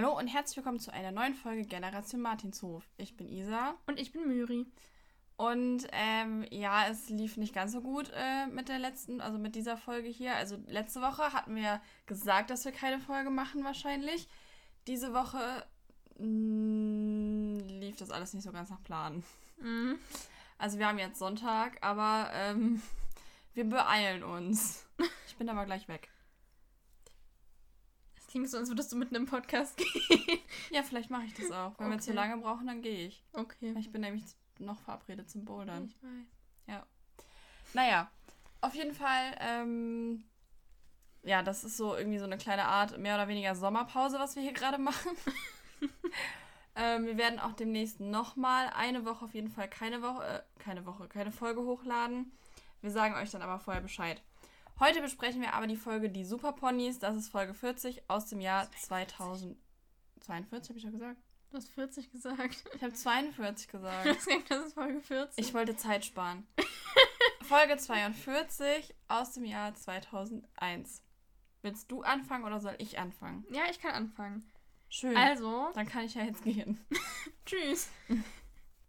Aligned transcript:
Hallo 0.00 0.16
und 0.16 0.28
herzlich 0.28 0.56
willkommen 0.56 0.78
zu 0.78 0.92
einer 0.92 1.10
neuen 1.10 1.34
Folge 1.34 1.64
Generation 1.64 2.20
Martinshof. 2.20 2.84
Ich 2.98 3.16
bin 3.16 3.28
Isa. 3.28 3.74
Und 3.88 3.98
ich 3.98 4.12
bin 4.12 4.28
Myri. 4.28 4.64
Und 5.36 5.88
ähm, 5.90 6.46
ja, 6.52 6.86
es 6.86 7.08
lief 7.08 7.36
nicht 7.36 7.52
ganz 7.52 7.72
so 7.72 7.80
gut 7.80 8.08
äh, 8.14 8.46
mit 8.46 8.68
der 8.68 8.78
letzten, 8.78 9.20
also 9.20 9.38
mit 9.38 9.56
dieser 9.56 9.76
Folge 9.76 10.08
hier. 10.08 10.36
Also 10.36 10.56
letzte 10.68 11.00
Woche 11.00 11.32
hatten 11.32 11.56
wir 11.56 11.80
gesagt, 12.06 12.50
dass 12.50 12.64
wir 12.64 12.70
keine 12.70 13.00
Folge 13.00 13.30
machen 13.30 13.64
wahrscheinlich. 13.64 14.28
Diese 14.86 15.12
Woche 15.14 15.66
mh, 16.20 16.26
mm, 16.28 17.58
lief 17.80 17.96
das 17.96 18.12
alles 18.12 18.34
nicht 18.34 18.44
so 18.44 18.52
ganz 18.52 18.70
nach 18.70 18.84
Plan. 18.84 19.24
Mhm. 19.60 19.98
Also 20.58 20.78
wir 20.78 20.86
haben 20.86 21.00
jetzt 21.00 21.18
Sonntag, 21.18 21.76
aber 21.80 22.30
ähm, 22.34 22.80
wir 23.54 23.68
beeilen 23.68 24.22
uns. 24.22 24.86
Ich 25.26 25.34
bin 25.34 25.48
aber 25.48 25.64
gleich 25.64 25.88
weg. 25.88 26.08
Klingt 28.28 28.48
so, 28.48 28.58
als 28.58 28.68
würdest 28.68 28.92
du 28.92 28.96
mitten 28.96 29.14
im 29.14 29.26
Podcast 29.26 29.76
gehen. 30.08 30.38
Ja, 30.70 30.82
vielleicht 30.82 31.10
mache 31.10 31.24
ich 31.24 31.34
das 31.34 31.50
auch. 31.50 31.72
Wenn 31.78 31.88
wir 31.88 31.94
Okay. 31.96 32.04
zu 32.04 32.12
lange 32.12 32.36
brauchen, 32.36 32.66
dann 32.66 32.82
gehe 32.82 33.06
ich. 33.08 33.24
Okay. 33.32 33.74
Ich 33.78 33.90
bin 33.90 34.02
nämlich 34.02 34.22
noch 34.58 34.78
verabredet 34.80 35.28
zum 35.30 35.44
Bouldern. 35.44 35.86
Ich 35.88 36.02
weiß. 36.02 36.10
Naja, 37.74 38.10
auf 38.62 38.74
jeden 38.74 38.94
Fall, 38.94 39.36
ähm, 39.40 40.24
ja, 41.22 41.42
das 41.42 41.64
ist 41.64 41.76
so 41.76 41.94
irgendwie 41.94 42.18
so 42.18 42.24
eine 42.24 42.38
kleine 42.38 42.64
Art 42.64 42.96
mehr 42.96 43.14
oder 43.14 43.28
weniger 43.28 43.54
Sommerpause, 43.54 44.18
was 44.18 44.36
wir 44.36 44.42
hier 44.42 44.54
gerade 44.54 44.78
machen. 44.78 45.10
ähm, 46.76 47.04
wir 47.04 47.18
werden 47.18 47.38
auch 47.38 47.52
demnächst 47.52 48.00
nochmal 48.00 48.70
eine 48.74 49.04
Woche 49.04 49.26
auf 49.26 49.34
jeden 49.34 49.50
Fall 49.50 49.68
keine 49.68 50.00
Woche, 50.00 50.24
äh, 50.24 50.42
keine 50.62 50.86
Woche, 50.86 51.08
keine 51.08 51.30
Folge 51.30 51.60
hochladen. 51.60 52.32
Wir 52.80 52.90
sagen 52.90 53.14
euch 53.16 53.30
dann 53.30 53.42
aber 53.42 53.58
vorher 53.58 53.82
Bescheid. 53.82 54.22
Heute 54.80 55.00
besprechen 55.02 55.40
wir 55.40 55.54
aber 55.54 55.66
die 55.66 55.76
Folge 55.76 56.08
Die 56.08 56.24
Superponys. 56.24 56.98
Das 56.98 57.16
ist 57.16 57.30
Folge 57.30 57.52
40 57.54 58.08
aus 58.08 58.26
dem 58.26 58.40
Jahr 58.40 58.70
2042, 58.72 59.56
habe 60.70 60.78
ich 60.78 60.84
ja 60.84 60.90
gesagt. 60.90 61.16
Du 61.50 61.56
hast 61.56 61.70
40 61.70 62.12
gesagt. 62.12 62.64
Ich 62.74 62.82
habe 62.82 62.92
42 62.92 63.66
Du 63.68 63.78
gesagt. 63.78 64.06
hast 64.08 64.26
gesagt, 64.26 64.50
das 64.50 64.66
ist 64.66 64.74
Folge 64.74 65.00
40. 65.00 65.44
Ich 65.44 65.54
wollte 65.54 65.76
Zeit 65.76 66.04
sparen. 66.04 66.46
Folge 67.42 67.76
42 67.76 68.94
aus 69.08 69.32
dem 69.32 69.44
Jahr 69.44 69.74
2001. 69.74 71.02
Willst 71.62 71.90
du 71.90 72.02
anfangen 72.02 72.44
oder 72.44 72.60
soll 72.60 72.74
ich 72.78 72.98
anfangen? 72.98 73.44
ja, 73.50 73.62
ich 73.70 73.80
kann 73.80 73.92
anfangen. 73.92 74.48
Schön. 74.90 75.16
Also, 75.16 75.70
Dann 75.74 75.86
kann 75.88 76.04
ich 76.04 76.14
ja 76.14 76.22
jetzt 76.22 76.44
gehen. 76.44 76.78
tschüss. 77.46 77.88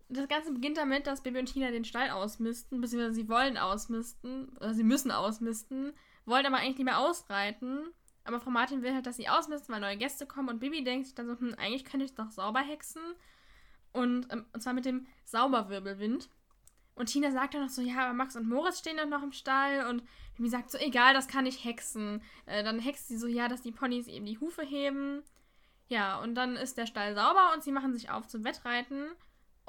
Das 0.10 0.28
Ganze 0.28 0.52
beginnt 0.52 0.78
damit, 0.78 1.06
dass 1.06 1.22
Baby 1.22 1.40
und 1.40 1.46
Tina 1.46 1.70
den 1.70 1.86
Stall 1.86 2.10
ausmisten, 2.10 2.82
beziehungsweise 2.82 3.14
sie 3.14 3.30
wollen 3.30 3.58
ausmisten, 3.58 4.50
oder 4.58 4.74
sie 4.74 4.84
müssen 4.84 5.12
ausmisten, 5.12 5.94
wollen 6.26 6.46
aber 6.46 6.58
eigentlich 6.58 6.80
lieber 6.80 6.98
ausreiten. 6.98 7.90
Aber 8.24 8.40
Frau 8.40 8.50
Martin 8.50 8.82
will 8.82 8.94
halt, 8.94 9.06
dass 9.06 9.18
sie 9.18 9.30
ausmisten, 9.30 9.74
weil 9.74 9.82
neue 9.82 9.98
Gäste 9.98 10.26
kommen 10.26 10.50
und 10.50 10.60
Baby 10.60 10.84
denkt 10.84 11.06
sich 11.06 11.16
dann 11.16 11.28
so, 11.28 11.40
hm, 11.40 11.56
eigentlich 11.58 11.86
könnte 11.86 12.06
ich 12.06 12.16
doch 12.16 12.32
sauber 12.32 12.60
hexen. 12.60 13.02
Und, 13.92 14.32
ähm, 14.32 14.46
und 14.54 14.62
zwar 14.62 14.74
mit 14.74 14.86
dem 14.86 15.08
Sauberwirbelwind. 15.26 16.30
Und 16.96 17.06
Tina 17.06 17.32
sagt 17.32 17.54
dann 17.54 17.62
noch 17.62 17.70
so, 17.70 17.82
ja, 17.82 18.06
aber 18.06 18.14
Max 18.14 18.36
und 18.36 18.48
Moritz 18.48 18.80
stehen 18.80 18.98
doch 18.98 19.08
noch 19.08 19.24
im 19.24 19.32
Stall. 19.32 19.88
Und 19.88 20.04
Baby 20.36 20.50
sagt 20.50 20.72
so, 20.72 20.78
egal, 20.78 21.14
das 21.14 21.28
kann 21.28 21.46
ich 21.46 21.64
hexen. 21.64 22.22
Äh, 22.46 22.64
dann 22.64 22.80
hext 22.80 23.08
sie 23.08 23.18
so, 23.18 23.28
ja, 23.28 23.48
dass 23.48 23.62
die 23.62 23.72
Ponys 23.72 24.08
eben 24.08 24.26
die 24.26 24.40
Hufe 24.40 24.64
heben. 24.64 25.24
Ja, 25.88 26.20
und 26.20 26.36
dann 26.36 26.56
ist 26.56 26.78
der 26.78 26.86
Stall 26.86 27.16
sauber 27.16 27.54
und 27.54 27.64
sie 27.64 27.72
machen 27.72 27.94
sich 27.94 28.12
auf 28.12 28.28
zum 28.28 28.44
Wettreiten. 28.44 29.08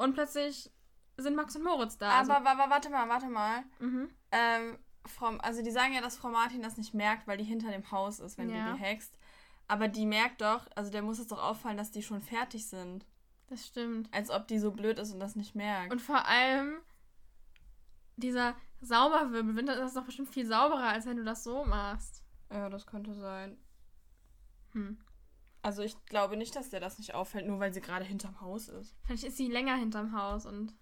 Und 0.01 0.15
plötzlich 0.15 0.71
sind 1.17 1.37
Max 1.37 1.55
und 1.57 1.65
Moritz 1.65 1.99
da. 1.99 2.19
Also, 2.19 2.33
Aber, 2.33 2.51
aber 2.51 2.71
warte 2.71 2.89
mal, 2.91 3.09
warte 3.09 3.29
mal. 3.29 3.63
mhm. 3.79 4.09
Ähm, 4.33 4.79
Frau, 5.07 5.29
also 5.39 5.63
die 5.63 5.71
sagen 5.71 5.95
ja, 5.95 6.01
dass 6.01 6.17
Frau 6.17 6.29
Martin 6.29 6.63
das 6.63 6.77
nicht 6.77 6.95
merkt, 6.95 7.27
weil 7.27 7.39
die 7.39 7.45
hinter 7.45 7.71
dem 7.71 7.91
Haus 7.91 8.21
ist, 8.21 8.37
wenn 8.39 8.51
Ja. 8.51 8.73
Baby 8.73 8.79
hext. 8.79 9.19
Aber 9.67 9.89
die 9.89 10.05
merkt 10.07 10.41
doch, 10.41 10.67
also 10.75 10.91
der 10.91 11.03
muss 11.03 11.19
es 11.19 11.27
doch 11.29 11.43
auffallen, 11.43 11.77
dass 11.77 11.91
die 11.91 12.03
schon 12.03 12.21
fertig 12.21 12.67
sind. 12.69 13.07
Das 13.49 13.67
stimmt. 13.67 14.13
Als 14.13 14.31
ob 14.31 14.47
die 14.49 14.59
so 14.59 14.71
blöd 14.73 14.99
ist 14.99 15.13
und 15.13 15.21
das 15.21 15.37
nicht 15.37 15.55
merkt. 15.55 15.93
Und 15.93 16.01
vor 16.01 16.27
allem, 16.27 16.81
dieser 18.17 18.55
Sauberwirbelwind, 18.81 19.69
das 19.69 19.79
ist 19.89 19.97
doch 19.97 20.05
bestimmt 20.05 20.29
viel 20.29 20.47
sauberer, 20.47 20.89
als 20.89 21.07
wenn 21.07 21.17
du 21.17 21.25
das 21.25 21.45
so 21.45 21.65
machst. 21.65 22.23
ja, 22.51 22.69
das 22.69 22.87
könnte 22.87 23.15
sein. 23.15 23.59
Hm. 24.73 24.99
Also 25.63 25.83
ich 25.83 25.95
glaube 26.07 26.37
nicht, 26.37 26.57
dass 26.57 26.71
der 26.71 26.81
das 26.81 26.99
nicht 26.99 27.15
auffällt, 27.15 27.47
nur 27.47 27.61
weil 27.61 27.73
sie 27.73 27.81
gerade 27.81 28.05
hinterm 28.05 28.41
Haus 28.41 28.69
ist. 28.69 28.97
Vielleicht 29.05 29.25
ist 29.25 29.37
sie 29.37 29.49
länger 29.49 29.77
hinterm 29.77 30.13
Haus 30.13 30.47
und. 30.47 30.75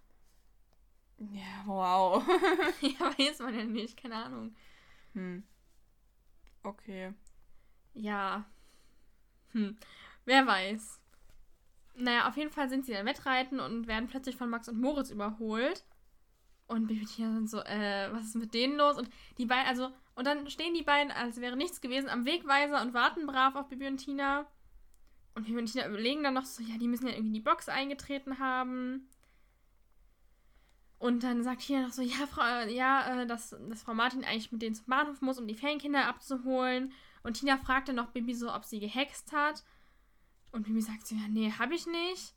Ja, 1.18 1.64
wow. 1.66 2.22
ja, 2.80 3.18
weiß 3.18 3.40
man 3.40 3.58
ja 3.58 3.64
nicht, 3.64 4.00
keine 4.00 4.16
Ahnung. 4.16 4.54
hm. 5.14 5.42
Okay. 6.62 7.12
Ja. 7.94 8.44
Hm. 9.52 9.76
Wer 10.24 10.46
weiß. 10.46 11.00
Naja, 11.94 12.28
auf 12.28 12.36
jeden 12.36 12.50
Fall 12.50 12.68
sind 12.68 12.86
sie 12.86 12.92
dann 12.92 13.06
Wettreiten 13.06 13.58
und 13.58 13.88
werden 13.88 14.08
plötzlich 14.08 14.36
von 14.36 14.50
Max 14.50 14.68
und 14.68 14.80
Moritz 14.80 15.10
überholt. 15.10 15.84
Und 16.68 16.86
Baby 16.86 17.00
und 17.00 17.06
Tina 17.06 17.32
sind 17.32 17.50
so, 17.50 17.60
äh, 17.64 18.12
was 18.12 18.26
ist 18.26 18.36
mit 18.36 18.54
denen 18.54 18.76
los? 18.76 18.98
Und 18.98 19.08
die 19.38 19.46
beiden, 19.46 19.66
also, 19.66 19.90
und 20.14 20.26
dann 20.26 20.48
stehen 20.50 20.74
die 20.74 20.82
beiden, 20.82 21.10
als 21.10 21.40
wäre 21.40 21.56
nichts 21.56 21.80
gewesen, 21.80 22.08
am 22.08 22.26
Wegweiser 22.26 22.82
und 22.82 22.94
warten 22.94 23.26
brav 23.26 23.56
auf 23.56 23.68
Baby 23.68 23.86
und 23.88 23.96
Tina. 23.96 24.46
Und 25.38 25.44
Baby 25.44 25.58
und 25.58 25.66
Tina 25.66 25.86
überlegen 25.86 26.24
dann 26.24 26.34
noch 26.34 26.44
so, 26.44 26.64
ja, 26.64 26.76
die 26.78 26.88
müssen 26.88 27.06
ja 27.06 27.12
irgendwie 27.12 27.34
die 27.34 27.44
Box 27.44 27.68
eingetreten 27.68 28.40
haben. 28.40 29.08
Und 30.98 31.22
dann 31.22 31.44
sagt 31.44 31.60
Tina 31.60 31.82
noch 31.82 31.92
so, 31.92 32.02
ja, 32.02 32.26
Frau, 32.26 32.42
äh, 32.42 32.74
ja, 32.74 33.22
äh, 33.22 33.26
dass, 33.26 33.50
dass 33.50 33.84
Frau 33.84 33.94
Martin 33.94 34.24
eigentlich 34.24 34.50
mit 34.50 34.62
denen 34.62 34.74
zum 34.74 34.86
Bahnhof 34.86 35.20
muss, 35.20 35.38
um 35.38 35.46
die 35.46 35.54
Ferienkinder 35.54 36.06
abzuholen. 36.06 36.92
Und 37.22 37.34
Tina 37.34 37.56
fragt 37.56 37.88
dann 37.88 37.94
noch 37.94 38.10
Bibi 38.10 38.34
so, 38.34 38.52
ob 38.52 38.64
sie 38.64 38.80
gehext 38.80 39.30
hat. 39.30 39.62
Und 40.50 40.66
Bibi 40.66 40.82
sagt 40.82 41.06
so, 41.06 41.14
ja, 41.14 41.28
nee, 41.28 41.52
hab 41.56 41.70
ich 41.70 41.86
nicht. 41.86 42.34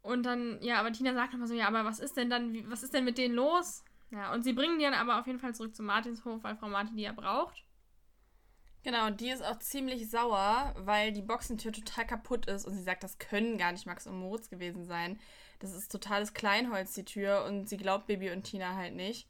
Und 0.00 0.22
dann, 0.22 0.58
ja, 0.62 0.80
aber 0.80 0.90
Tina 0.90 1.12
sagt 1.12 1.32
nochmal 1.32 1.48
so, 1.48 1.54
ja, 1.54 1.68
aber 1.68 1.84
was 1.84 2.00
ist 2.00 2.16
denn 2.16 2.30
dann, 2.30 2.70
was 2.70 2.82
ist 2.82 2.94
denn 2.94 3.04
mit 3.04 3.18
denen 3.18 3.34
los? 3.34 3.84
Ja, 4.10 4.32
und 4.32 4.42
sie 4.42 4.54
bringen 4.54 4.78
die 4.78 4.86
dann 4.86 4.94
aber 4.94 5.20
auf 5.20 5.26
jeden 5.26 5.38
Fall 5.38 5.54
zurück 5.54 5.76
zum 5.76 5.84
Martinshof, 5.84 6.42
weil 6.42 6.56
Frau 6.56 6.70
Martin 6.70 6.96
die 6.96 7.02
ja 7.02 7.12
braucht. 7.12 7.62
Genau, 8.84 9.10
die 9.10 9.30
ist 9.30 9.44
auch 9.44 9.58
ziemlich 9.58 10.08
sauer, 10.08 10.74
weil 10.78 11.12
die 11.12 11.22
Boxentür 11.22 11.72
total 11.72 12.06
kaputt 12.06 12.46
ist 12.46 12.66
und 12.66 12.74
sie 12.74 12.82
sagt, 12.82 13.02
das 13.02 13.18
können 13.18 13.58
gar 13.58 13.72
nicht 13.72 13.86
Max 13.86 14.06
und 14.06 14.18
Moritz 14.18 14.48
gewesen 14.48 14.84
sein. 14.84 15.18
Das 15.58 15.74
ist 15.74 15.90
totales 15.90 16.34
Kleinholz, 16.34 16.94
die 16.94 17.04
Tür, 17.04 17.44
und 17.44 17.68
sie 17.68 17.76
glaubt 17.76 18.06
Bibi 18.06 18.30
und 18.30 18.44
Tina 18.44 18.76
halt 18.76 18.94
nicht, 18.94 19.28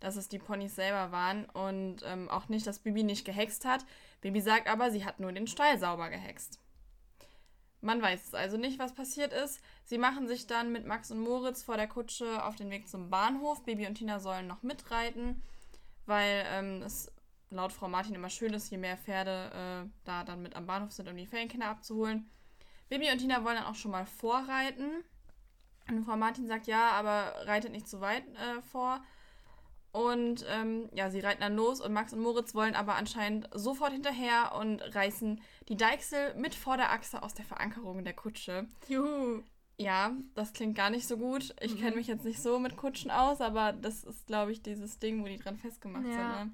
dass 0.00 0.16
es 0.16 0.28
die 0.28 0.38
Ponys 0.38 0.74
selber 0.74 1.12
waren 1.12 1.44
und 1.46 2.02
ähm, 2.06 2.28
auch 2.30 2.48
nicht, 2.48 2.66
dass 2.66 2.78
Bibi 2.78 3.02
nicht 3.02 3.26
gehext 3.26 3.66
hat. 3.66 3.84
Bibi 4.22 4.40
sagt 4.40 4.66
aber, 4.68 4.90
sie 4.90 5.04
hat 5.04 5.20
nur 5.20 5.32
den 5.32 5.46
Stall 5.46 5.78
sauber 5.78 6.08
gehext. 6.08 6.58
Man 7.80 8.02
weiß 8.02 8.28
es 8.28 8.34
also 8.34 8.56
nicht, 8.56 8.78
was 8.78 8.94
passiert 8.94 9.32
ist. 9.32 9.60
Sie 9.84 9.98
machen 9.98 10.26
sich 10.26 10.46
dann 10.46 10.72
mit 10.72 10.86
Max 10.86 11.10
und 11.10 11.20
Moritz 11.20 11.62
vor 11.62 11.76
der 11.76 11.86
Kutsche 11.86 12.44
auf 12.44 12.56
den 12.56 12.70
Weg 12.70 12.88
zum 12.88 13.10
Bahnhof. 13.10 13.64
Bibi 13.64 13.86
und 13.86 13.94
Tina 13.94 14.18
sollen 14.18 14.48
noch 14.48 14.62
mitreiten, 14.62 15.42
weil 16.06 16.44
ähm, 16.48 16.82
es 16.82 17.12
laut 17.50 17.72
Frau 17.72 17.88
Martin 17.88 18.14
immer 18.14 18.30
schön 18.30 18.52
ist, 18.54 18.70
je 18.70 18.78
mehr 18.78 18.96
Pferde 18.96 19.84
äh, 19.86 19.90
da 20.04 20.24
dann 20.24 20.42
mit 20.42 20.54
am 20.56 20.66
Bahnhof 20.66 20.92
sind, 20.92 21.08
um 21.08 21.16
die 21.16 21.26
Ferienkinder 21.26 21.66
abzuholen. 21.68 22.30
Bibi 22.88 23.10
und 23.10 23.18
Tina 23.18 23.44
wollen 23.44 23.56
dann 23.56 23.66
auch 23.66 23.74
schon 23.74 23.90
mal 23.90 24.06
vorreiten. 24.06 25.04
Und 25.88 26.04
Frau 26.04 26.16
Martin 26.16 26.46
sagt, 26.46 26.66
ja, 26.66 26.90
aber 26.92 27.34
reitet 27.46 27.72
nicht 27.72 27.88
zu 27.88 28.00
weit 28.00 28.24
äh, 28.36 28.60
vor. 28.70 29.00
Und 29.90 30.44
ähm, 30.48 30.90
ja, 30.92 31.10
sie 31.10 31.20
reiten 31.20 31.40
dann 31.40 31.56
los 31.56 31.80
und 31.80 31.92
Max 31.94 32.12
und 32.12 32.20
Moritz 32.20 32.54
wollen 32.54 32.74
aber 32.74 32.94
anscheinend 32.96 33.48
sofort 33.54 33.92
hinterher 33.92 34.54
und 34.58 34.80
reißen 34.94 35.40
die 35.68 35.76
Deichsel 35.76 36.34
mit 36.34 36.54
Vorderachse 36.54 37.22
aus 37.22 37.32
der 37.34 37.46
Verankerung 37.46 38.04
der 38.04 38.12
Kutsche. 38.12 38.66
Juhu. 38.88 39.42
Ja, 39.78 40.12
das 40.34 40.52
klingt 40.52 40.76
gar 40.76 40.90
nicht 40.90 41.06
so 41.08 41.16
gut. 41.16 41.54
Ich 41.60 41.74
Mhm. 41.74 41.78
kenne 41.80 41.96
mich 41.96 42.06
jetzt 42.06 42.24
nicht 42.24 42.42
so 42.42 42.58
mit 42.58 42.76
Kutschen 42.76 43.10
aus, 43.10 43.40
aber 43.40 43.72
das 43.72 44.04
ist, 44.04 44.26
glaube 44.26 44.52
ich, 44.52 44.60
dieses 44.62 44.98
Ding, 44.98 45.22
wo 45.22 45.26
die 45.26 45.38
dran 45.38 45.56
festgemacht 45.56 46.04
Ja. 46.04 46.12
sind. 46.12 46.28
Ne? 46.28 46.52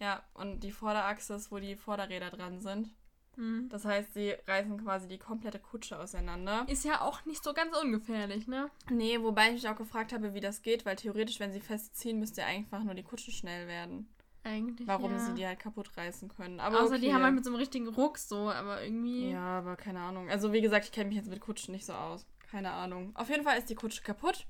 Ja, 0.00 0.22
und 0.34 0.60
die 0.60 0.72
Vorderachse 0.72 1.34
ist, 1.34 1.52
wo 1.52 1.58
die 1.58 1.76
Vorderräder 1.76 2.30
dran 2.30 2.60
sind. 2.60 2.88
Hm. 3.36 3.68
Das 3.68 3.84
heißt, 3.84 4.14
sie 4.14 4.34
reißen 4.46 4.82
quasi 4.82 5.06
die 5.06 5.18
komplette 5.18 5.58
Kutsche 5.58 5.98
auseinander. 5.98 6.64
Ist 6.68 6.84
ja 6.84 7.02
auch 7.02 7.24
nicht 7.26 7.44
so 7.44 7.52
ganz 7.52 7.76
ungefährlich, 7.76 8.46
ne? 8.48 8.70
Nee, 8.90 9.20
wobei 9.20 9.48
ich 9.48 9.52
mich 9.52 9.68
auch 9.68 9.76
gefragt 9.76 10.12
habe, 10.12 10.34
wie 10.34 10.40
das 10.40 10.62
geht, 10.62 10.84
weil 10.84 10.96
theoretisch, 10.96 11.38
wenn 11.38 11.52
sie 11.52 11.60
festziehen, 11.60 12.18
müsste 12.18 12.44
einfach 12.44 12.82
nur 12.82 12.94
die 12.94 13.02
Kutsche 13.02 13.30
schnell 13.30 13.68
werden. 13.68 14.08
Eigentlich. 14.42 14.88
Warum 14.88 15.12
ja. 15.12 15.18
sie 15.18 15.34
die 15.34 15.46
halt 15.46 15.58
kaputt 15.58 15.96
reißen 15.96 16.28
können. 16.28 16.60
Aber 16.60 16.80
Außer 16.80 16.94
okay. 16.94 17.00
die 17.00 17.14
haben 17.14 17.22
halt 17.22 17.34
mit 17.34 17.44
so 17.44 17.50
einem 17.50 17.58
richtigen 17.58 17.88
Ruck 17.88 18.16
so, 18.16 18.50
aber 18.50 18.82
irgendwie. 18.82 19.30
Ja, 19.30 19.58
aber 19.58 19.76
keine 19.76 20.00
Ahnung. 20.00 20.30
Also 20.30 20.52
wie 20.52 20.62
gesagt, 20.62 20.86
ich 20.86 20.92
kenne 20.92 21.08
mich 21.08 21.18
jetzt 21.18 21.28
mit 21.28 21.40
Kutschen 21.40 21.72
nicht 21.72 21.84
so 21.84 21.92
aus. 21.92 22.26
Keine 22.50 22.72
Ahnung. 22.72 23.12
Auf 23.14 23.28
jeden 23.28 23.44
Fall 23.44 23.58
ist 23.58 23.68
die 23.68 23.74
Kutsche 23.74 24.02
kaputt. 24.02 24.46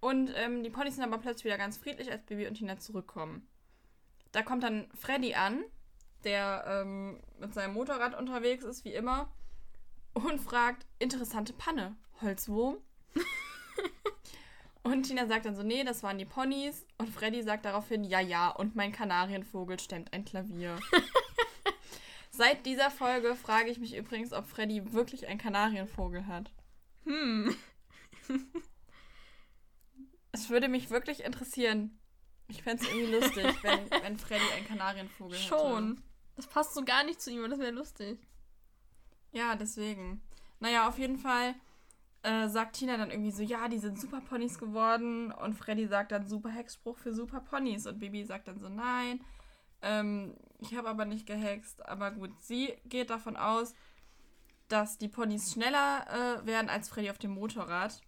Und 0.00 0.30
ähm, 0.36 0.62
die 0.62 0.70
Ponys 0.70 0.96
sind 0.96 1.04
aber 1.04 1.18
plötzlich 1.18 1.44
wieder 1.44 1.58
ganz 1.58 1.78
friedlich, 1.78 2.10
als 2.10 2.24
Bibi 2.24 2.46
und 2.46 2.54
Tina 2.54 2.78
zurückkommen. 2.78 3.46
Da 4.34 4.42
kommt 4.42 4.64
dann 4.64 4.88
Freddy 4.98 5.34
an, 5.34 5.64
der 6.24 6.64
ähm, 6.66 7.20
mit 7.38 7.54
seinem 7.54 7.74
Motorrad 7.74 8.18
unterwegs 8.18 8.64
ist, 8.64 8.84
wie 8.84 8.92
immer, 8.92 9.32
und 10.12 10.40
fragt, 10.40 10.86
interessante 10.98 11.52
Panne, 11.52 11.94
Holzwurm? 12.20 12.78
und 14.82 15.04
Tina 15.04 15.28
sagt 15.28 15.46
dann 15.46 15.54
so, 15.54 15.62
nee, 15.62 15.84
das 15.84 16.02
waren 16.02 16.18
die 16.18 16.24
Ponys. 16.24 16.84
Und 16.98 17.10
Freddy 17.10 17.44
sagt 17.44 17.64
daraufhin, 17.64 18.02
ja, 18.02 18.18
ja, 18.18 18.48
und 18.48 18.74
mein 18.74 18.90
Kanarienvogel 18.90 19.78
stemmt 19.78 20.12
ein 20.12 20.24
Klavier. 20.24 20.80
Seit 22.30 22.66
dieser 22.66 22.90
Folge 22.90 23.36
frage 23.36 23.70
ich 23.70 23.78
mich 23.78 23.94
übrigens, 23.94 24.32
ob 24.32 24.46
Freddy 24.48 24.92
wirklich 24.92 25.28
einen 25.28 25.38
Kanarienvogel 25.38 26.26
hat. 26.26 26.50
Hm. 27.04 27.54
es 30.32 30.50
würde 30.50 30.66
mich 30.66 30.90
wirklich 30.90 31.22
interessieren. 31.22 32.00
Ich 32.48 32.62
fände 32.62 32.82
es 32.82 32.90
irgendwie 32.90 33.14
lustig, 33.14 33.46
wenn, 33.62 33.90
wenn 33.90 34.18
Freddy 34.18 34.44
einen 34.56 34.66
Kanarienvogel 34.66 35.38
hätte. 35.38 35.48
Schon. 35.48 36.02
Das 36.36 36.46
passt 36.46 36.74
so 36.74 36.84
gar 36.84 37.04
nicht 37.04 37.20
zu 37.20 37.30
ihm 37.30 37.44
und 37.44 37.50
das 37.50 37.58
wäre 37.58 37.70
lustig. 37.70 38.18
Ja, 39.32 39.56
deswegen. 39.56 40.22
Naja, 40.60 40.88
auf 40.88 40.98
jeden 40.98 41.18
Fall 41.18 41.54
äh, 42.22 42.48
sagt 42.48 42.76
Tina 42.76 42.96
dann 42.96 43.10
irgendwie 43.10 43.30
so, 43.30 43.42
ja, 43.42 43.68
die 43.68 43.78
sind 43.78 44.00
super 44.00 44.20
Ponys 44.20 44.58
geworden. 44.58 45.30
Und 45.30 45.54
Freddy 45.54 45.86
sagt 45.86 46.12
dann 46.12 46.28
super 46.28 46.48
Hexspruch 46.50 46.96
für 46.96 47.12
super 47.12 47.40
Ponys. 47.40 47.86
Und 47.86 47.98
Bibi 47.98 48.24
sagt 48.24 48.48
dann 48.48 48.58
so, 48.58 48.68
nein, 48.68 49.24
ähm, 49.82 50.34
ich 50.58 50.74
habe 50.74 50.88
aber 50.88 51.04
nicht 51.04 51.26
gehext. 51.26 51.86
Aber 51.86 52.10
gut, 52.10 52.30
sie 52.40 52.74
geht 52.86 53.10
davon 53.10 53.36
aus, 53.36 53.74
dass 54.68 54.98
die 54.98 55.08
Ponys 55.08 55.52
schneller 55.52 56.06
äh, 56.08 56.46
werden 56.46 56.70
als 56.70 56.88
Freddy 56.88 57.10
auf 57.10 57.18
dem 57.18 57.32
Motorrad. 57.32 58.00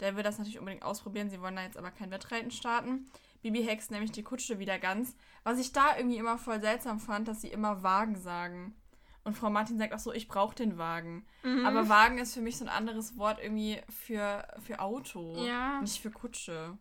Der 0.00 0.16
will 0.16 0.22
das 0.22 0.38
natürlich 0.38 0.58
unbedingt 0.58 0.82
ausprobieren. 0.82 1.30
Sie 1.30 1.40
wollen 1.40 1.56
da 1.56 1.62
jetzt 1.62 1.78
aber 1.78 1.90
kein 1.90 2.10
Wettreiten 2.10 2.50
starten. 2.50 3.10
Bibi 3.44 3.62
hext 3.62 3.90
nämlich 3.90 4.10
die 4.10 4.22
Kutsche 4.22 4.58
wieder 4.58 4.78
ganz. 4.78 5.14
Was 5.42 5.58
ich 5.58 5.70
da 5.70 5.98
irgendwie 5.98 6.16
immer 6.16 6.38
voll 6.38 6.62
seltsam 6.62 6.98
fand, 6.98 7.28
dass 7.28 7.42
sie 7.42 7.48
immer 7.48 7.82
Wagen 7.82 8.16
sagen. 8.16 8.74
Und 9.22 9.36
Frau 9.36 9.50
Martin 9.50 9.76
sagt 9.76 9.92
auch 9.92 9.98
so, 9.98 10.14
ich 10.14 10.28
brauche 10.28 10.54
den 10.54 10.78
Wagen. 10.78 11.26
Mhm. 11.42 11.66
Aber 11.66 11.90
Wagen 11.90 12.16
ist 12.16 12.32
für 12.32 12.40
mich 12.40 12.56
so 12.56 12.64
ein 12.64 12.70
anderes 12.70 13.18
Wort 13.18 13.38
irgendwie 13.42 13.82
für, 13.90 14.48
für 14.60 14.80
Auto. 14.80 15.44
Ja. 15.44 15.78
Nicht 15.82 16.00
für 16.00 16.10
Kutsche. 16.10 16.78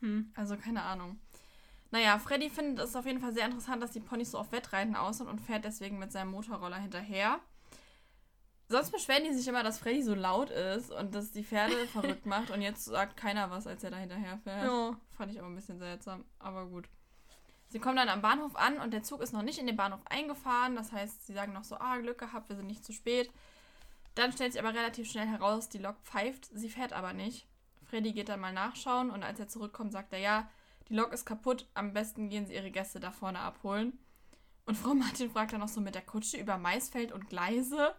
Hm. 0.00 0.30
Also 0.36 0.58
keine 0.58 0.82
Ahnung. 0.82 1.18
Naja, 1.90 2.18
Freddy 2.18 2.50
findet 2.50 2.84
es 2.84 2.94
auf 2.94 3.06
jeden 3.06 3.20
Fall 3.20 3.32
sehr 3.32 3.46
interessant, 3.46 3.82
dass 3.82 3.92
die 3.92 4.00
Ponys 4.00 4.32
so 4.32 4.38
auf 4.38 4.52
Wettreiten 4.52 4.94
aus 4.94 5.18
sind 5.18 5.28
und 5.28 5.40
fährt 5.40 5.64
deswegen 5.64 5.98
mit 5.98 6.12
seinem 6.12 6.32
Motorroller 6.32 6.78
hinterher. 6.78 7.40
Sonst 8.72 8.90
beschweren 8.90 9.24
die 9.24 9.34
sich 9.34 9.46
immer, 9.46 9.62
dass 9.62 9.78
Freddy 9.78 10.02
so 10.02 10.14
laut 10.14 10.48
ist 10.48 10.90
und 10.90 11.14
dass 11.14 11.30
die 11.30 11.44
Pferde 11.44 11.86
verrückt 11.92 12.24
macht 12.24 12.50
und 12.50 12.62
jetzt 12.62 12.86
sagt 12.86 13.18
keiner 13.18 13.50
was, 13.50 13.66
als 13.66 13.84
er 13.84 13.90
da 13.90 13.98
hinterher 13.98 14.38
fährt. 14.38 14.64
Ja. 14.64 14.96
Fand 15.10 15.30
ich 15.30 15.42
auch 15.42 15.44
ein 15.46 15.54
bisschen 15.54 15.78
seltsam, 15.78 16.24
aber 16.38 16.64
gut. 16.64 16.88
Sie 17.68 17.80
kommen 17.80 17.96
dann 17.96 18.08
am 18.08 18.22
Bahnhof 18.22 18.56
an 18.56 18.78
und 18.78 18.92
der 18.94 19.02
Zug 19.02 19.20
ist 19.20 19.34
noch 19.34 19.42
nicht 19.42 19.58
in 19.58 19.66
den 19.66 19.76
Bahnhof 19.76 20.00
eingefahren. 20.06 20.74
Das 20.74 20.90
heißt, 20.90 21.26
sie 21.26 21.34
sagen 21.34 21.52
noch 21.52 21.64
so, 21.64 21.76
ah, 21.76 21.98
Glück 21.98 22.16
gehabt, 22.16 22.48
wir 22.48 22.56
sind 22.56 22.66
nicht 22.66 22.82
zu 22.82 22.94
spät. 22.94 23.30
Dann 24.14 24.32
stellt 24.32 24.52
sich 24.52 24.62
aber 24.62 24.74
relativ 24.74 25.10
schnell 25.10 25.26
heraus, 25.26 25.68
die 25.68 25.78
Lok 25.78 25.96
pfeift, 26.02 26.48
sie 26.52 26.70
fährt 26.70 26.94
aber 26.94 27.12
nicht. 27.12 27.46
Freddy 27.84 28.12
geht 28.12 28.30
dann 28.30 28.40
mal 28.40 28.54
nachschauen 28.54 29.10
und 29.10 29.22
als 29.22 29.38
er 29.38 29.48
zurückkommt, 29.48 29.92
sagt 29.92 30.14
er, 30.14 30.18
ja, 30.18 30.50
die 30.88 30.94
Lok 30.94 31.12
ist 31.12 31.26
kaputt, 31.26 31.66
am 31.74 31.92
besten 31.92 32.30
gehen 32.30 32.46
sie 32.46 32.54
ihre 32.54 32.70
Gäste 32.70 33.00
da 33.00 33.10
vorne 33.10 33.40
abholen. 33.40 33.98
Und 34.64 34.78
Frau 34.78 34.94
Martin 34.94 35.30
fragt 35.30 35.52
dann 35.52 35.60
noch 35.60 35.68
so 35.68 35.82
mit 35.82 35.94
der 35.94 36.02
Kutsche 36.02 36.38
über 36.38 36.56
Maisfeld 36.56 37.12
und 37.12 37.28
Gleise. 37.28 37.94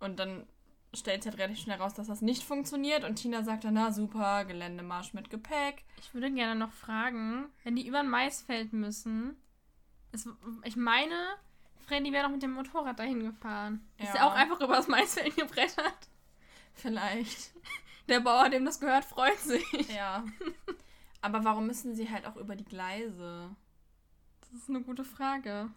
Und 0.00 0.18
dann 0.18 0.46
stellt 0.94 1.22
sich 1.22 1.30
halt 1.30 1.40
relativ 1.40 1.62
schnell 1.62 1.78
raus, 1.78 1.94
dass 1.94 2.06
das 2.06 2.22
nicht 2.22 2.42
funktioniert. 2.42 3.04
Und 3.04 3.16
Tina 3.16 3.42
sagt 3.42 3.64
dann, 3.64 3.74
na 3.74 3.92
super, 3.92 4.44
Geländemarsch 4.44 5.12
mit 5.12 5.30
Gepäck. 5.30 5.84
Ich 6.00 6.14
würde 6.14 6.32
gerne 6.32 6.58
noch 6.58 6.72
fragen, 6.72 7.48
wenn 7.64 7.76
die 7.76 7.86
über 7.86 8.00
ein 8.00 8.08
Maisfeld 8.08 8.72
müssen, 8.72 9.36
es, 10.12 10.28
ich 10.64 10.76
meine, 10.76 11.14
Freddy 11.86 12.12
wäre 12.12 12.24
doch 12.24 12.30
mit 12.30 12.42
dem 12.42 12.52
Motorrad 12.52 12.98
dahin 12.98 13.22
gefahren. 13.22 13.86
Ja. 13.98 14.04
Ist 14.06 14.14
er 14.14 14.26
auch 14.26 14.34
einfach 14.34 14.60
über 14.60 14.76
das 14.76 14.88
Maisfeld 14.88 15.36
gebrettert? 15.36 16.08
Vielleicht. 16.74 17.52
Der 18.08 18.20
Bauer, 18.20 18.48
dem 18.48 18.64
das 18.64 18.80
gehört, 18.80 19.04
freut 19.04 19.38
sich. 19.38 19.64
Ja. 19.94 20.24
Aber 21.20 21.44
warum 21.44 21.66
müssen 21.66 21.94
sie 21.94 22.10
halt 22.10 22.26
auch 22.26 22.36
über 22.36 22.56
die 22.56 22.64
Gleise? 22.64 23.54
Das 24.40 24.62
ist 24.62 24.70
eine 24.70 24.80
gute 24.80 25.04
Frage. 25.04 25.68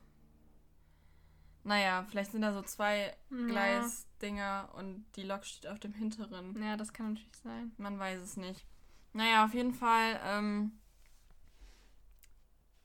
Naja, 1.64 2.06
vielleicht 2.10 2.32
sind 2.32 2.42
da 2.42 2.54
so 2.54 2.62
zwei 2.64 3.16
ja. 3.30 3.46
Gleisdinger 3.48 4.70
und 4.78 5.06
die 5.16 5.24
Lok 5.24 5.46
steht 5.46 5.70
auf 5.70 5.80
dem 5.80 5.94
hinteren. 5.94 6.62
Ja, 6.62 6.76
das 6.76 6.94
kann 6.94 7.14
natürlich 7.14 7.38
sein. 7.44 7.72
Man 7.78 8.00
weiß 8.00 8.20
es 8.22 8.38
nicht. 8.38 8.66
Naja, 9.14 9.46
auf 9.46 9.54
jeden 9.54 9.74
Fall 9.74 10.20
ähm, 10.26 10.80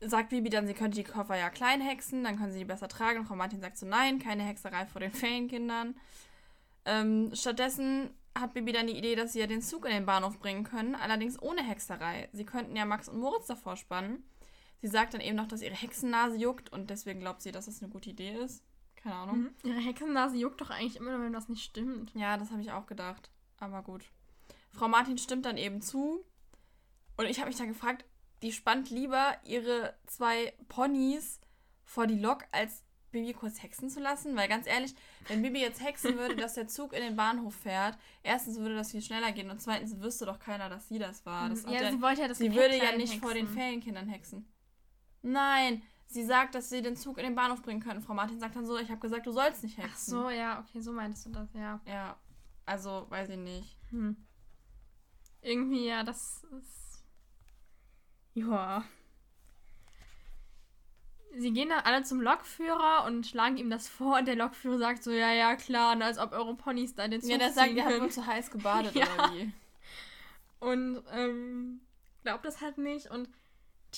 sagt 0.01 0.31
Bibi 0.31 0.51
dann, 0.51 0.67
sie 0.67 0.75
könnte 0.75 0.97
die 0.97 1.05
Koffer 1.05 1.37
ja 1.37 1.51
klein 1.51 1.81
hexen, 1.81 2.25
dann 2.25 2.37
können 2.37 2.53
sie 2.53 2.59
die 2.59 2.65
besser 2.65 2.89
tragen. 2.89 3.25
Frau 3.25 3.37
Martin 3.37 3.61
sagt 3.61 3.79
so, 3.79 3.87
nein, 3.87 4.19
keine 4.19 4.43
Hexerei 4.43 4.87
vor 4.87 5.01
den 5.01 5.13
Ferienkindern. 5.13 5.95
Ähm, 6.85 7.31
stattdessen 7.35 8.11
hat 8.39 8.53
Bibi 8.53 8.73
dann 8.73 8.87
die 8.87 8.99
Idee, 8.99 9.17
dass 9.17 9.33
sie 9.33 9.41
ja 9.41 9.47
den 9.47 9.63
Zug 9.63 9.87
in 9.87 9.93
den 9.93 10.07
Bahnhof 10.07 10.39
bringen 10.39 10.65
können, 10.65 10.95
allerdings 10.95 11.41
ohne 11.41 11.63
Hexerei. 11.63 12.29
Sie 12.33 12.45
könnten 12.45 12.77
ja 12.77 12.85
Max 12.85 13.09
und 13.09 13.19
Moritz 13.19 13.47
davor 13.47 13.77
spannen. 13.77 14.23
Sie 14.87 14.93
sagt 14.93 15.15
dann 15.15 15.21
eben 15.21 15.35
noch, 15.35 15.49
dass 15.49 15.63
ihre 15.63 15.75
Hexennase 15.75 16.37
juckt 16.37 16.73
und 16.73 16.91
deswegen 16.91 17.19
glaubt 17.19 17.43
sie, 17.43 17.51
dass 17.51 17.67
das 17.67 17.83
eine 17.83 17.91
gute 17.91 18.11
Idee 18.11 18.37
ist. 18.37 18.63
Keine 18.95 19.17
Ahnung. 19.17 19.39
Mhm. 19.41 19.55
Ihre 19.65 19.81
Hexennase 19.81 20.37
juckt 20.37 20.61
doch 20.61 20.71
eigentlich 20.71 20.95
immer, 20.95 21.21
wenn 21.21 21.33
das 21.33 21.49
nicht 21.49 21.65
stimmt. 21.65 22.13
Ja, 22.15 22.37
das 22.37 22.53
habe 22.53 22.61
ich 22.63 22.71
auch 22.71 22.87
gedacht. 22.87 23.29
Aber 23.59 23.83
gut. 23.83 24.05
Frau 24.71 24.87
Martin 24.87 25.19
stimmt 25.19 25.45
dann 25.45 25.57
eben 25.57 25.83
zu. 25.83 26.25
Und 27.17 27.27
ich 27.27 27.41
habe 27.41 27.49
mich 27.49 27.57
dann 27.57 27.67
gefragt, 27.67 28.05
die 28.43 28.53
spannt 28.53 28.91
lieber 28.91 29.35
ihre 29.43 29.93
zwei 30.07 30.55
Ponys 30.69 31.41
vor 31.83 32.07
die 32.07 32.21
Lok, 32.21 32.45
als 32.53 32.85
Bibi 33.11 33.33
kurz 33.33 33.65
hexen 33.65 33.91
zu 33.91 33.99
lassen? 33.99 34.37
Weil 34.37 34.49
ganz 34.49 34.69
ehrlich, 34.69 34.95
wenn 35.27 35.43
Bibi 35.43 35.61
jetzt 35.63 35.83
hexen 35.83 36.17
würde, 36.17 36.37
dass 36.37 36.55
der 36.55 36.69
Zug 36.69 36.93
in 36.93 37.03
den 37.03 37.17
Bahnhof 37.17 37.57
fährt, 37.57 37.99
erstens 38.23 38.59
würde 38.59 38.77
das 38.77 38.93
viel 38.93 39.03
schneller 39.03 39.33
gehen 39.33 39.51
und 39.51 39.61
zweitens 39.61 40.01
wüsste 40.01 40.27
doch 40.27 40.39
keiner, 40.39 40.69
dass 40.69 40.87
sie 40.87 41.01
das 41.01 41.27
war. 41.27 41.49
Das 41.49 41.65
ja, 41.65 41.91
sie 41.91 42.01
wollte 42.01 42.21
ja 42.21 42.29
das 42.29 42.39
Sie 42.39 42.55
würde 42.55 42.77
ja 42.77 42.97
nicht 42.97 43.15
hexen. 43.15 43.21
vor 43.21 43.35
den 43.35 43.49
Ferienkindern 43.49 44.09
hexen. 44.09 44.47
Nein, 45.27 45.83
sie 46.07 46.25
sagt, 46.25 46.55
dass 46.55 46.71
sie 46.71 46.83
den 46.83 46.97
Zug 46.97 47.19
in 47.19 47.25
den 47.25 47.35
Bahnhof 47.35 47.61
bringen 47.63 47.81
können. 47.81 48.01
Frau 48.01 48.15
Martin 48.15 48.39
sagt 48.39 48.55
dann 48.55 48.65
so, 48.65 48.79
ich 48.79 48.91
habe 48.91 49.01
gesagt, 49.01 49.27
du 49.27 49.33
sollst 49.33 49.65
nicht 49.65 49.77
hexen. 49.77 50.19
Ach 50.19 50.23
so, 50.23 50.31
ja, 50.31 50.61
okay, 50.61 50.81
so 50.81 50.93
meinst 50.93 51.27
du 51.27 51.31
das, 51.31 51.53
ja. 51.53 51.81
Ja, 51.85 52.17
also 52.65 53.07
weiß 53.09 53.31
ich 53.31 53.39
nicht. 53.39 53.77
Hm. 53.91 54.17
Irgendwie, 55.43 55.87
ja, 55.87 56.05
das 56.05 56.45
ist... 56.59 57.05
Ja. 58.35 58.85
Sie 61.39 61.53
gehen 61.53 61.71
dann 61.71 61.81
alle 61.81 62.03
zum 62.05 62.21
Lokführer 62.21 63.05
und 63.07 63.27
schlagen 63.27 63.57
ihm 63.57 63.69
das 63.69 63.89
vor 63.89 64.19
und 64.19 64.29
der 64.29 64.37
Lokführer 64.37 64.79
sagt 64.79 65.03
so, 65.03 65.11
ja, 65.11 65.33
ja, 65.33 65.57
klar, 65.57 65.95
und 65.95 66.03
als 66.03 66.19
ob 66.19 66.33
eure 66.33 66.55
Ponys 66.55 66.95
da 66.95 67.09
den 67.09 67.21
Zug 67.21 67.31
Ja, 67.31 67.39
der 67.39 67.53
sagt, 67.53 67.79
habt 67.79 68.01
wohl 68.01 68.11
zu 68.11 68.25
heiß 68.27 68.51
gebadet 68.51 68.95
ja. 68.95 69.07
oder 69.15 69.35
wie. 69.35 69.53
Und, 70.61 71.03
ähm, 71.13 71.81
glaubt 72.23 72.45
das 72.45 72.61
halt 72.61 72.79
nicht 72.79 73.11
und 73.11 73.29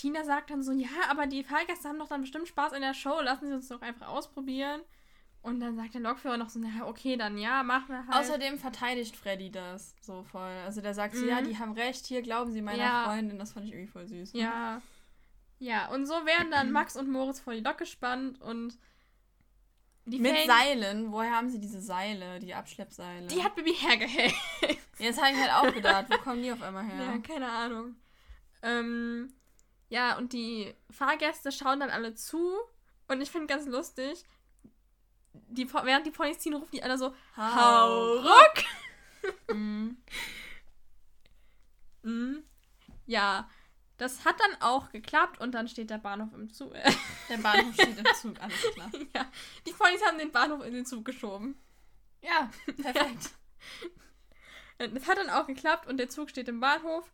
Tina 0.01 0.25
sagt 0.25 0.51
dann 0.51 0.63
so, 0.63 0.73
ja, 0.73 0.89
aber 1.11 1.27
die 1.27 1.43
Fahrgäste 1.43 1.89
haben 1.89 1.99
doch 1.99 2.09
dann 2.09 2.21
bestimmt 2.21 2.47
Spaß 2.47 2.73
in 2.73 2.83
der 2.83 2.95
Show, 2.95 3.21
lassen 3.21 3.49
sie 3.49 3.55
uns 3.55 3.69
doch 3.69 3.83
einfach 3.83 4.09
ausprobieren. 4.09 4.81
Und 5.43 5.61
dann 5.61 5.77
sagt 5.77 5.95
der 5.95 6.01
Lokführer 6.01 6.37
noch 6.37 6.51
so, 6.51 6.61
na 6.61 6.87
okay, 6.87 7.17
dann 7.17 7.37
ja, 7.37 7.63
machen 7.63 7.89
wir 7.89 8.07
halt. 8.07 8.15
Außerdem 8.15 8.59
verteidigt 8.59 9.17
Freddy 9.17 9.51
das 9.51 9.95
so 10.01 10.23
voll. 10.23 10.53
Also 10.65 10.81
der 10.81 10.95
sagt 10.95 11.15
mhm. 11.15 11.19
so, 11.19 11.27
ja, 11.27 11.41
mhm. 11.41 11.49
die 11.49 11.59
haben 11.59 11.73
recht, 11.73 12.07
hier 12.07 12.23
glauben 12.23 12.53
sie 12.53 12.63
meiner 12.63 12.79
ja. 12.79 13.05
Freundin. 13.05 13.39
Das 13.39 13.53
fand 13.53 13.67
ich 13.67 13.73
irgendwie 13.73 13.91
voll 13.91 14.07
süß. 14.07 14.33
Ja. 14.35 14.83
Ja, 15.59 15.89
und 15.89 16.07
so 16.07 16.15
werden 16.15 16.51
dann 16.53 16.71
Max 16.71 16.97
und 16.97 17.11
Moritz 17.11 17.41
vor 17.41 17.53
die 17.53 17.61
Lok 17.61 17.79
gespannt 17.79 18.41
und 18.41 18.79
die 20.05 20.21
Mit 20.21 20.37
Fan 20.37 20.47
Seilen? 20.47 21.13
Woher 21.13 21.33
haben 21.33 21.51
sie 21.51 21.59
diese 21.59 21.81
Seile, 21.81 22.39
die 22.39 22.55
Abschleppseile? 22.55 23.27
Die 23.27 23.43
hat 23.43 23.57
Bibi 23.57 23.75
hergehängt. 23.75 24.35
Das 25.01 25.21
habe 25.21 25.33
ich 25.33 25.41
halt 25.41 25.53
auch 25.53 25.75
gedacht. 25.75 26.07
Wo 26.09 26.19
kommen 26.19 26.43
die 26.43 26.51
auf 26.51 26.63
einmal 26.63 26.85
her? 26.85 27.05
Ja, 27.05 27.19
keine 27.19 27.49
Ahnung. 27.49 27.97
Ähm, 28.63 29.33
ja, 29.89 30.17
und 30.19 30.33
die 30.33 30.75
Fahrgäste 30.91 31.53
schauen 31.53 31.81
dann 31.81 31.91
alle 31.91 32.15
zu. 32.15 32.57
Und 33.09 33.21
ich 33.21 33.31
finde 33.31 33.47
ganz 33.47 33.67
lustig, 33.67 34.25
die, 35.33 35.73
während 35.73 36.07
die 36.07 36.11
Ponys 36.11 36.39
ziehen, 36.39 36.55
rufen 36.55 36.73
die 36.73 36.83
alle 36.83 36.99
so 36.99 37.15
Hau 37.37 38.15
ruck! 38.15 38.65
mm. 39.55 39.97
mm. 42.03 42.43
Ja, 43.07 43.49
das 43.97 44.25
hat 44.25 44.37
dann 44.39 44.63
auch 44.63 44.91
geklappt 44.93 45.41
und 45.41 45.53
dann 45.53 45.67
steht 45.69 45.91
der 45.91 45.99
Bahnhof 45.99 46.33
im 46.33 46.53
Zug. 46.53 46.73
der 47.29 47.39
Bahnhof 47.39 47.75
steht 47.75 47.99
im 47.99 48.15
Zug, 48.15 48.39
alles 48.41 48.63
klar. 48.75 48.91
Ja, 49.15 49.31
die 49.67 49.73
Ponys 49.73 50.05
haben 50.07 50.19
den 50.19 50.31
Bahnhof 50.31 50.65
in 50.65 50.75
den 50.75 50.87
Zug 50.87 51.05
geschoben. 51.05 51.59
Ja, 52.23 52.51
perfekt. 52.67 53.31
Es 54.79 55.09
hat 55.09 55.19
dann 55.19 55.31
auch 55.31 55.47
geklappt 55.47 55.89
und 55.89 55.97
der 55.97 56.09
Zug 56.09 56.31
steht 56.31 56.49
im 56.49 56.61
Bahnhof 56.61 57.11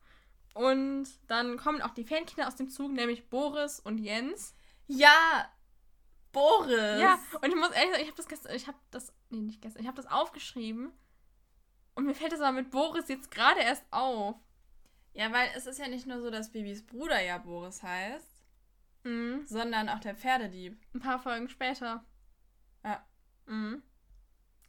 und 0.54 1.08
dann 1.26 1.56
kommen 1.56 1.82
auch 1.82 1.94
die 1.94 2.04
Fankinder 2.04 2.46
aus 2.46 2.56
dem 2.56 2.70
Zug, 2.70 2.92
nämlich 2.92 3.28
Boris 3.28 3.80
und 3.80 3.98
Jens. 3.98 4.54
Ja, 4.86 5.48
Boris. 6.32 7.00
Ja, 7.00 7.18
und 7.42 7.48
ich 7.48 7.56
muss 7.56 7.70
ehrlich 7.70 7.90
sagen, 7.90 8.02
ich 8.02 8.08
habe 8.08 8.16
das 8.16 8.28
gestern, 8.28 8.54
ich 8.54 8.66
habe 8.68 8.78
das, 8.90 9.12
nee, 9.30 9.40
nicht 9.40 9.60
gestern, 9.60 9.82
ich 9.82 9.88
habe 9.88 9.96
das 9.96 10.10
aufgeschrieben. 10.10 10.92
Und 11.94 12.06
mir 12.06 12.14
fällt 12.14 12.32
das 12.32 12.40
aber 12.40 12.52
mit 12.52 12.70
Boris 12.70 13.08
jetzt 13.08 13.30
gerade 13.30 13.60
erst 13.60 13.84
auf. 13.90 14.36
Ja, 15.12 15.32
weil 15.32 15.48
es 15.56 15.66
ist 15.66 15.78
ja 15.78 15.88
nicht 15.88 16.06
nur 16.06 16.20
so, 16.20 16.30
dass 16.30 16.50
Bibis 16.50 16.84
Bruder 16.84 17.20
ja 17.20 17.38
Boris 17.38 17.82
heißt, 17.82 18.44
mhm. 19.04 19.46
sondern 19.46 19.88
auch 19.88 20.00
der 20.00 20.16
Pferdedieb. 20.16 20.76
Ein 20.92 21.00
paar 21.00 21.20
Folgen 21.20 21.48
später. 21.48 22.04
Ja. 22.84 23.04
Mhm. 23.46 23.82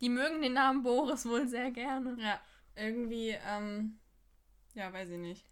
Die 0.01 0.10
mögen 0.10 0.42
den 0.42 0.54
Namen 0.54 0.84
Boris 0.84 1.25
wohl 1.25 1.48
sehr 1.48 1.72
gerne. 1.72 2.15
Ja, 2.20 2.39
irgendwie, 2.75 3.38
ähm, 3.48 4.00
ja, 4.74 4.92
weiß 4.92 5.10
ich 5.10 5.18
nicht. 5.18 5.50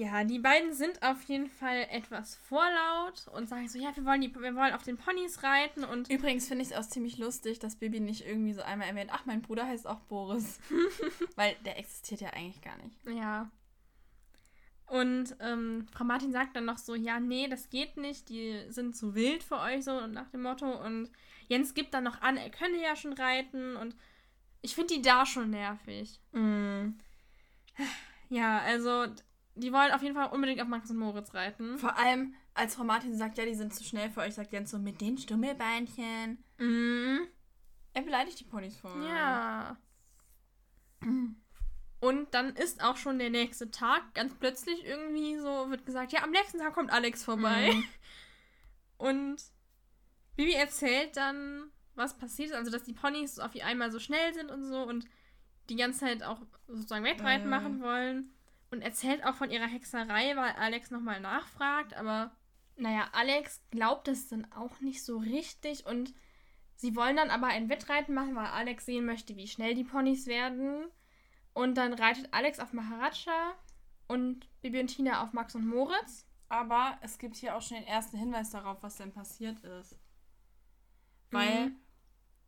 Ja, 0.00 0.24
die 0.24 0.38
beiden 0.38 0.72
sind 0.72 1.02
auf 1.02 1.22
jeden 1.24 1.50
Fall 1.50 1.86
etwas 1.90 2.34
vorlaut 2.34 3.28
und 3.34 3.50
sagen 3.50 3.68
so, 3.68 3.78
ja, 3.78 3.94
wir 3.94 4.06
wollen, 4.06 4.22
die, 4.22 4.34
wir 4.34 4.56
wollen 4.56 4.72
auf 4.72 4.82
den 4.82 4.96
Ponys 4.96 5.42
reiten 5.42 5.84
und... 5.84 6.08
Übrigens 6.08 6.48
finde 6.48 6.62
ich 6.62 6.70
es 6.70 6.76
auch 6.76 6.88
ziemlich 6.88 7.18
lustig, 7.18 7.58
dass 7.58 7.76
Bibi 7.76 8.00
nicht 8.00 8.24
irgendwie 8.26 8.54
so 8.54 8.62
einmal 8.62 8.88
erwähnt, 8.88 9.10
ach, 9.12 9.26
mein 9.26 9.42
Bruder 9.42 9.66
heißt 9.66 9.86
auch 9.86 10.00
Boris. 10.00 10.58
Weil 11.36 11.54
der 11.66 11.78
existiert 11.78 12.22
ja 12.22 12.30
eigentlich 12.30 12.62
gar 12.62 12.78
nicht. 12.78 12.96
Ja. 13.14 13.50
Und 14.86 15.36
ähm, 15.38 15.86
Frau 15.92 16.04
Martin 16.04 16.32
sagt 16.32 16.56
dann 16.56 16.64
noch 16.64 16.78
so, 16.78 16.94
ja, 16.94 17.20
nee, 17.20 17.46
das 17.48 17.68
geht 17.68 17.98
nicht, 17.98 18.30
die 18.30 18.58
sind 18.70 18.96
zu 18.96 19.14
wild 19.14 19.42
für 19.42 19.58
euch, 19.58 19.84
so 19.84 20.06
nach 20.06 20.30
dem 20.30 20.40
Motto. 20.40 20.82
Und 20.82 21.10
Jens 21.48 21.74
gibt 21.74 21.92
dann 21.92 22.04
noch 22.04 22.22
an, 22.22 22.38
er 22.38 22.48
könne 22.48 22.82
ja 22.82 22.96
schon 22.96 23.12
reiten 23.12 23.76
und 23.76 23.94
ich 24.62 24.74
finde 24.74 24.94
die 24.94 25.02
da 25.02 25.26
schon 25.26 25.50
nervig. 25.50 26.18
Mm. 26.32 26.92
Ja, 28.30 28.60
also 28.60 29.06
die 29.60 29.72
wollen 29.72 29.92
auf 29.92 30.02
jeden 30.02 30.14
Fall 30.14 30.30
unbedingt 30.30 30.60
auf 30.60 30.68
Max 30.68 30.90
und 30.90 30.96
Moritz 30.98 31.32
reiten. 31.34 31.78
Vor 31.78 31.96
allem, 31.96 32.34
als 32.54 32.74
Frau 32.74 32.84
Martin 32.84 33.16
sagt, 33.16 33.38
ja, 33.38 33.44
die 33.44 33.54
sind 33.54 33.74
zu 33.74 33.84
schnell 33.84 34.10
für 34.10 34.20
euch, 34.20 34.34
sagt 34.34 34.52
Jens 34.52 34.70
so, 34.70 34.78
mit 34.78 35.00
den 35.00 35.18
Stummelbeinchen. 35.18 36.42
Mhm. 36.58 37.26
Er 37.92 38.02
beleidigt 38.02 38.38
die 38.40 38.44
Ponys 38.44 38.76
voll. 38.76 39.04
Ja. 39.06 39.76
Und 42.00 42.34
dann 42.34 42.54
ist 42.56 42.82
auch 42.82 42.96
schon 42.96 43.18
der 43.18 43.30
nächste 43.30 43.70
Tag. 43.70 44.14
Ganz 44.14 44.34
plötzlich 44.34 44.84
irgendwie 44.84 45.36
so 45.38 45.70
wird 45.70 45.84
gesagt, 45.86 46.12
ja, 46.12 46.22
am 46.22 46.30
nächsten 46.30 46.58
Tag 46.58 46.74
kommt 46.74 46.92
Alex 46.92 47.24
vorbei. 47.24 47.72
Mhm. 47.74 47.84
Und 48.98 49.42
Bibi 50.36 50.52
erzählt 50.52 51.16
dann, 51.16 51.70
was 51.94 52.16
passiert 52.16 52.50
ist. 52.50 52.56
Also, 52.56 52.70
dass 52.70 52.84
die 52.84 52.92
Ponys 52.92 53.38
auf 53.38 53.52
einmal 53.62 53.90
so 53.90 53.98
schnell 53.98 54.32
sind 54.34 54.50
und 54.50 54.62
so 54.64 54.82
und 54.86 55.06
die 55.70 55.76
ganze 55.76 56.00
Zeit 56.00 56.22
auch 56.22 56.38
sozusagen 56.66 57.04
Wettreiten 57.04 57.46
Äh. 57.46 57.50
machen 57.50 57.80
wollen. 57.80 58.30
Und 58.70 58.82
erzählt 58.82 59.24
auch 59.24 59.34
von 59.34 59.50
ihrer 59.50 59.66
Hexerei, 59.66 60.36
weil 60.36 60.52
Alex 60.52 60.90
nochmal 60.90 61.20
nachfragt. 61.20 61.94
Aber 61.94 62.30
naja, 62.76 63.08
Alex 63.12 63.60
glaubt 63.70 64.06
es 64.08 64.28
dann 64.28 64.50
auch 64.52 64.80
nicht 64.80 65.04
so 65.04 65.18
richtig. 65.18 65.86
Und 65.86 66.14
sie 66.76 66.94
wollen 66.94 67.16
dann 67.16 67.30
aber 67.30 67.48
ein 67.48 67.68
Wettreiten 67.68 68.14
machen, 68.14 68.36
weil 68.36 68.46
Alex 68.46 68.86
sehen 68.86 69.04
möchte, 69.06 69.34
wie 69.36 69.48
schnell 69.48 69.74
die 69.74 69.84
Ponys 69.84 70.26
werden. 70.26 70.84
Und 71.52 71.74
dann 71.74 71.92
reitet 71.94 72.32
Alex 72.32 72.60
auf 72.60 72.72
Maharaja 72.72 73.54
und 74.06 74.48
Bibi 74.62 74.80
und 74.80 74.86
Tina 74.86 75.22
auf 75.24 75.32
Max 75.32 75.54
und 75.56 75.66
Moritz. 75.66 76.26
Aber 76.48 76.96
es 77.00 77.18
gibt 77.18 77.36
hier 77.36 77.56
auch 77.56 77.62
schon 77.62 77.76
den 77.78 77.86
ersten 77.86 78.18
Hinweis 78.18 78.50
darauf, 78.50 78.82
was 78.82 78.96
denn 78.96 79.12
passiert 79.12 79.58
ist. 79.64 79.98
Weil 81.30 81.66
Mhm. 81.70 81.76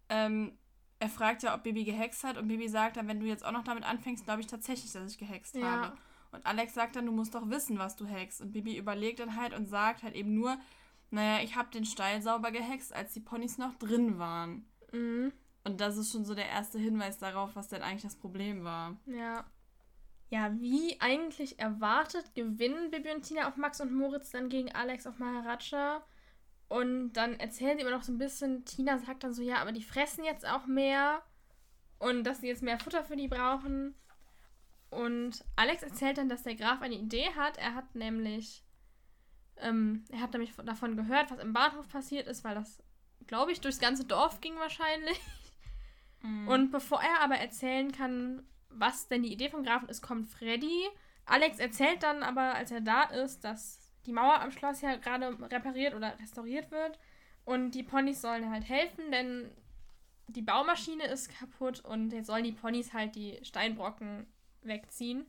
ähm, 0.09 0.59
er 0.99 1.09
fragt 1.09 1.43
ja, 1.43 1.55
ob 1.55 1.63
Bibi 1.65 1.85
gehext 1.85 2.23
hat 2.25 2.37
und 2.37 2.47
Bibi 2.49 2.69
sagt 2.69 2.97
dann, 2.97 3.09
wenn 3.09 3.19
du 3.21 3.27
jetzt 3.27 3.45
auch 3.45 3.51
noch 3.53 3.65
damit 3.65 3.85
anfängst, 3.85 4.25
glaube 4.25 4.41
ich 4.41 4.47
tatsächlich, 4.47 4.93
dass 4.93 5.11
ich 5.11 5.19
gehext 5.19 5.57
Ja. 5.57 5.63
habe. 5.63 5.97
Und 6.33 6.47
Alex 6.47 6.75
sagt 6.75 6.97
dann, 6.97 7.07
du 7.07 7.13
musst 7.13 7.35
doch 7.35 7.49
wissen, 7.49 7.79
was 7.79 7.97
du 7.97 8.07
hext. 8.07 8.41
Und 8.41 8.53
Bibi 8.53 8.77
überlegt 8.77 9.21
dann 9.21 9.37
halt 9.37 9.55
und 9.55 9.69
sagt 9.69 10.03
halt 10.03 10.15
eben 10.15 10.35
nur, 10.35 10.59
naja, 11.11 11.45
ich 11.45 11.57
habe 11.57 11.71
den 11.71 11.85
Stall 11.85 12.23
sauber 12.23 12.51
gehext, 12.51 12.95
als 12.95 13.13
die 13.13 13.21
Ponys 13.21 13.59
noch 13.59 13.75
drin 13.75 14.19
waren. 14.19 14.67
Mhm. 14.93 15.33
Und 15.65 15.81
das 15.81 15.97
ist 15.97 16.11
schon 16.11 16.25
so 16.25 16.35
der 16.35 16.49
erste 16.49 16.79
Hinweis 16.79 17.19
darauf, 17.19 17.55
was 17.55 17.69
denn 17.69 17.83
eigentlich 17.83 18.03
das 18.03 18.17
Problem 18.17 18.65
war. 18.65 18.97
Ja. 19.07 19.45
Ja, 20.31 20.59
wie 20.59 20.99
eigentlich 21.01 21.59
erwartet, 21.59 22.35
gewinnen 22.35 22.91
Bibi 22.91 23.11
und 23.11 23.23
Tina 23.23 23.47
auf 23.49 23.59
Max 23.59 23.83
und 23.83 23.93
Moritz 23.93 24.31
dann 24.31 24.49
gegen 24.49 24.73
Alex 24.73 25.07
auf 25.07 25.19
Maharaja. 25.19 26.03
Und 26.69 27.13
dann 27.13 27.39
erzählen 27.39 27.77
sie 27.77 27.83
immer 27.83 27.91
noch 27.95 28.03
so 28.03 28.13
ein 28.13 28.19
bisschen, 28.19 28.65
Tina 28.65 28.99
sagt 28.99 29.25
dann 29.25 29.35
so, 29.35 29.43
ja, 29.43 29.57
aber 29.57 29.73
die 29.73 29.83
fressen 29.83 30.25
jetzt 30.25 30.49
auch 30.49 30.67
mehr 30.67 31.23
und 31.99 32.25
dass 32.25 32.41
sie 32.41 32.49
jetzt 32.49 32.63
mehr 32.63 32.79
Futter 32.79 33.05
für 33.05 33.17
die 33.17 33.29
brauchen. 33.29 33.95
Und 34.93 35.43
Alex 35.57 35.83
erzählt 35.83 36.19
dann, 36.19 36.29
dass 36.29 36.43
der 36.43 36.55
Graf 36.55 36.83
eine 36.83 36.97
Idee 36.97 37.31
hat. 37.35 37.57
Er 37.57 37.75
hat 37.75 37.95
nämlich, 37.95 38.63
ähm, 39.57 40.05
er 40.13 40.21
hat 40.21 40.33
nämlich 40.33 40.53
davon 40.55 40.99
gehört, 40.99 41.31
was 41.31 41.39
im 41.39 41.55
Bahnhof 41.55 41.89
passiert 41.89 42.27
ist, 42.27 42.45
weil 42.45 42.55
das, 42.55 42.83
glaube 43.27 43.53
ich, 43.53 43.63
durchs 43.63 43.81
ganze 43.81 44.05
Dorf 44.05 44.43
ging 44.43 44.55
wahrscheinlich. 44.57 45.19
Und 46.47 46.71
bevor 46.71 47.01
er 47.01 47.23
aber 47.23 47.37
erzählen 47.37 47.91
kann, 47.91 48.43
was 48.69 49.09
denn 49.09 49.23
die 49.23 49.33
Idee 49.33 49.49
vom 49.49 49.65
Grafen 49.65 49.89
ist, 49.89 50.03
kommt 50.03 50.29
Freddy. 50.29 50.89
Alex 51.25 51.59
erzählt 51.59 52.03
dann 52.03 52.23
aber, 52.23 52.55
als 52.55 52.71
er 52.71 52.83
da 52.83 53.05
ist, 53.05 53.45
dass 53.45 53.91
die 54.05 54.13
Mauer 54.13 54.41
am 54.41 54.51
Schloss 54.51 54.83
ja 54.83 54.97
gerade 54.97 55.37
repariert 55.51 55.95
oder 55.95 56.19
restauriert 56.19 56.71
wird. 56.71 56.99
Und 57.47 57.73
die 57.73 57.83
Ponys 57.83 58.21
sollen 58.21 58.51
halt 58.51 58.69
helfen, 58.69 59.11
denn 59.11 59.51
die 60.29 60.43
Baumaschine 60.43 61.07
ist 61.07 61.37
kaputt 61.37 61.81
und 61.81 62.13
jetzt 62.13 62.27
sollen 62.27 62.45
die 62.45 62.53
Ponys 62.53 62.93
halt 62.93 63.17
die 63.17 63.41
Steinbrocken 63.43 64.27
wegziehen. 64.65 65.27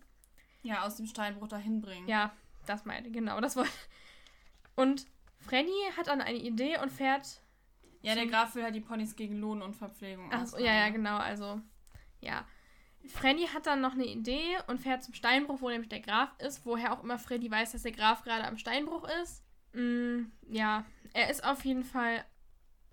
ja, 0.61 0.83
aus 0.85 0.95
dem 0.95 1.05
Steinbruch 1.07 1.47
dahin 1.47 1.81
bringen. 1.81 2.07
Ja, 2.07 2.33
das 2.65 2.85
meinte, 2.85 3.11
genau, 3.11 3.39
das 3.41 3.55
wollte. 3.55 3.71
Und 4.75 5.05
Freddy 5.37 5.71
hat 5.97 6.07
dann 6.07 6.21
eine 6.21 6.37
Idee 6.39 6.79
und 6.81 6.89
fährt 6.91 7.41
Ja, 8.01 8.15
der 8.15 8.27
Graf 8.27 8.55
will 8.55 8.63
halt 8.63 8.73
die 8.75 8.79
Ponys 8.81 9.15
gegen 9.15 9.37
Lohn 9.39 9.61
und 9.61 9.75
Verpflegung 9.75 10.29
Ach 10.31 10.45
so, 10.47 10.55
ausleihen, 10.55 10.65
ja, 10.65 10.73
ja, 10.73 10.85
ne? 10.87 10.93
genau, 10.93 11.17
also, 11.17 11.61
ja. 12.21 12.47
Freddy 13.05 13.47
hat 13.47 13.67
dann 13.67 13.81
noch 13.81 13.93
eine 13.93 14.05
Idee 14.05 14.57
und 14.67 14.79
fährt 14.79 15.03
zum 15.03 15.13
Steinbruch, 15.13 15.59
wo 15.61 15.69
nämlich 15.69 15.89
der 15.89 15.99
Graf 15.99 16.29
ist, 16.39 16.65
woher 16.65 16.93
auch 16.93 17.03
immer 17.03 17.19
Freddy 17.19 17.51
weiß, 17.51 17.73
dass 17.73 17.83
der 17.83 17.91
Graf 17.91 18.23
gerade 18.23 18.45
am 18.47 18.57
Steinbruch 18.57 19.07
ist. 19.21 19.43
Mm, 19.73 20.31
ja, 20.47 20.85
er 21.13 21.29
ist 21.29 21.43
auf 21.43 21.65
jeden 21.65 21.83
Fall 21.83 22.23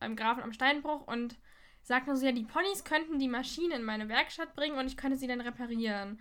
beim 0.01 0.17
Grafen 0.17 0.43
am 0.43 0.53
Steinbruch 0.53 1.07
und 1.07 1.39
sagt 1.83 2.09
nur 2.09 2.17
so, 2.17 2.27
ja, 2.27 2.33
die 2.33 2.45
Ponys 2.45 2.85
könnten 2.85 3.19
die 3.19 3.29
Maschine 3.29 3.77
in 3.77 3.85
meine 3.85 4.09
Werkstatt 4.09 4.55
bringen 4.57 4.77
und 4.79 4.87
ich 4.87 4.97
könnte 4.97 5.17
sie 5.17 5.29
dann 5.29 5.41
reparieren. 5.41 6.21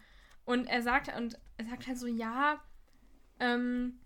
Und 0.49 0.65
er 0.65 0.81
sagt, 0.81 1.15
und 1.15 1.37
er 1.57 1.65
sagt 1.65 1.85
halt 1.85 1.99
so, 1.99 2.07
ja, 2.07 2.59
ähm, 3.39 3.99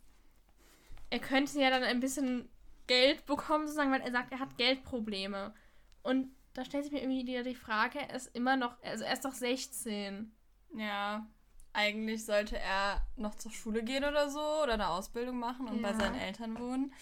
er 1.10 1.20
könnte 1.20 1.58
ja 1.58 1.70
dann 1.70 1.84
ein 1.84 2.02
bisschen 2.02 2.50
Geld 2.86 3.26
bekommen, 3.26 3.66
sozusagen, 3.66 3.94
weil 3.94 4.02
er 4.02 4.12
sagt, 4.12 4.34
er 4.34 4.40
hat 4.40 4.58
Geldprobleme. 4.58 5.54
Und 6.02 6.36
da 6.54 6.66
stellt 6.66 6.84
sich 6.84 6.92
mir 6.92 7.02
irgendwie 7.02 7.26
wieder 7.26 7.44
die 7.44 7.56
Frage, 7.56 7.98
er 8.00 8.14
ist 8.14 8.36
immer 8.36 8.58
noch, 8.58 8.76
also 8.84 9.06
er 9.06 9.14
ist 9.14 9.24
doch 9.24 9.32
16. 9.32 10.34
Ja, 10.76 11.26
eigentlich 11.72 12.26
sollte 12.26 12.60
er 12.60 13.08
noch 13.16 13.36
zur 13.36 13.54
Schule 13.54 13.82
gehen 13.82 14.04
oder 14.04 14.30
so 14.30 14.42
oder 14.64 14.74
eine 14.74 14.90
Ausbildung 14.90 15.40
machen 15.40 15.70
und 15.70 15.82
bei 15.82 15.92
Ja. 15.92 15.96
seinen 15.96 16.16
Eltern 16.16 16.60
wohnen. 16.60 16.94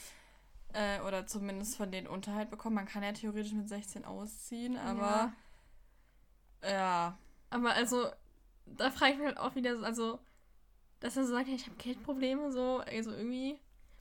Äh, 0.74 1.00
oder 1.02 1.26
zumindest 1.26 1.78
von 1.78 1.92
denen 1.92 2.06
Unterhalt 2.06 2.52
bekommen. 2.52 2.76
Man 2.76 2.86
kann 2.86 3.02
ja 3.02 3.12
theoretisch 3.12 3.54
mit 3.54 3.68
16 3.68 4.06
ausziehen, 4.06 4.78
aber 4.78 5.34
ja. 6.64 7.18
Aber 7.50 7.74
also, 7.74 8.08
da 8.66 8.92
frage 8.92 9.14
ich 9.14 9.18
mich 9.18 9.28
halt 9.28 9.38
auch 9.40 9.56
wieder, 9.56 9.78
so, 9.78 9.84
also, 9.86 10.20
dass 11.00 11.18
er 11.18 11.26
so 11.26 11.34
sagt, 11.34 11.48
ja, 11.48 11.56
ich 11.56 11.66
habe 11.66 11.76
Geldprobleme, 11.78 12.52
so, 12.52 12.78
also 12.86 13.12
irgendwie. 13.12 13.60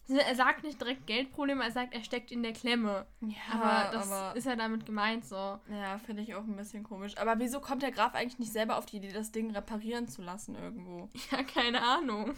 Er 0.09 0.35
sagt 0.35 0.65
nicht 0.65 0.81
direkt 0.81 1.07
Geldprobleme, 1.07 1.63
er 1.63 1.71
sagt, 1.71 1.95
er 1.95 2.03
steckt 2.03 2.33
in 2.33 2.43
der 2.43 2.53
Klemme. 2.53 3.07
Ja, 3.21 3.37
aber 3.53 3.93
das 3.93 4.11
aber- 4.11 4.37
ist 4.37 4.45
ja 4.45 4.57
damit 4.57 4.85
gemeint, 4.85 5.25
so. 5.25 5.37
Ja, 5.71 5.99
finde 6.05 6.23
ich 6.23 6.35
auch 6.35 6.43
ein 6.43 6.57
bisschen 6.57 6.83
komisch. 6.83 7.17
Aber 7.17 7.39
wieso 7.39 7.61
kommt 7.61 7.83
der 7.83 7.93
Graf 7.93 8.15
eigentlich 8.15 8.41
nicht 8.41 8.53
selber 8.53 8.77
auf 8.77 8.87
die 8.87 8.97
Idee, 8.97 9.13
das 9.13 9.31
Ding 9.31 9.53
reparieren 9.53 10.09
zu 10.09 10.23
lassen 10.23 10.57
irgendwo? 10.57 11.09
Ja, 11.31 11.45
keine 11.45 11.81
Ahnung. 11.83 12.35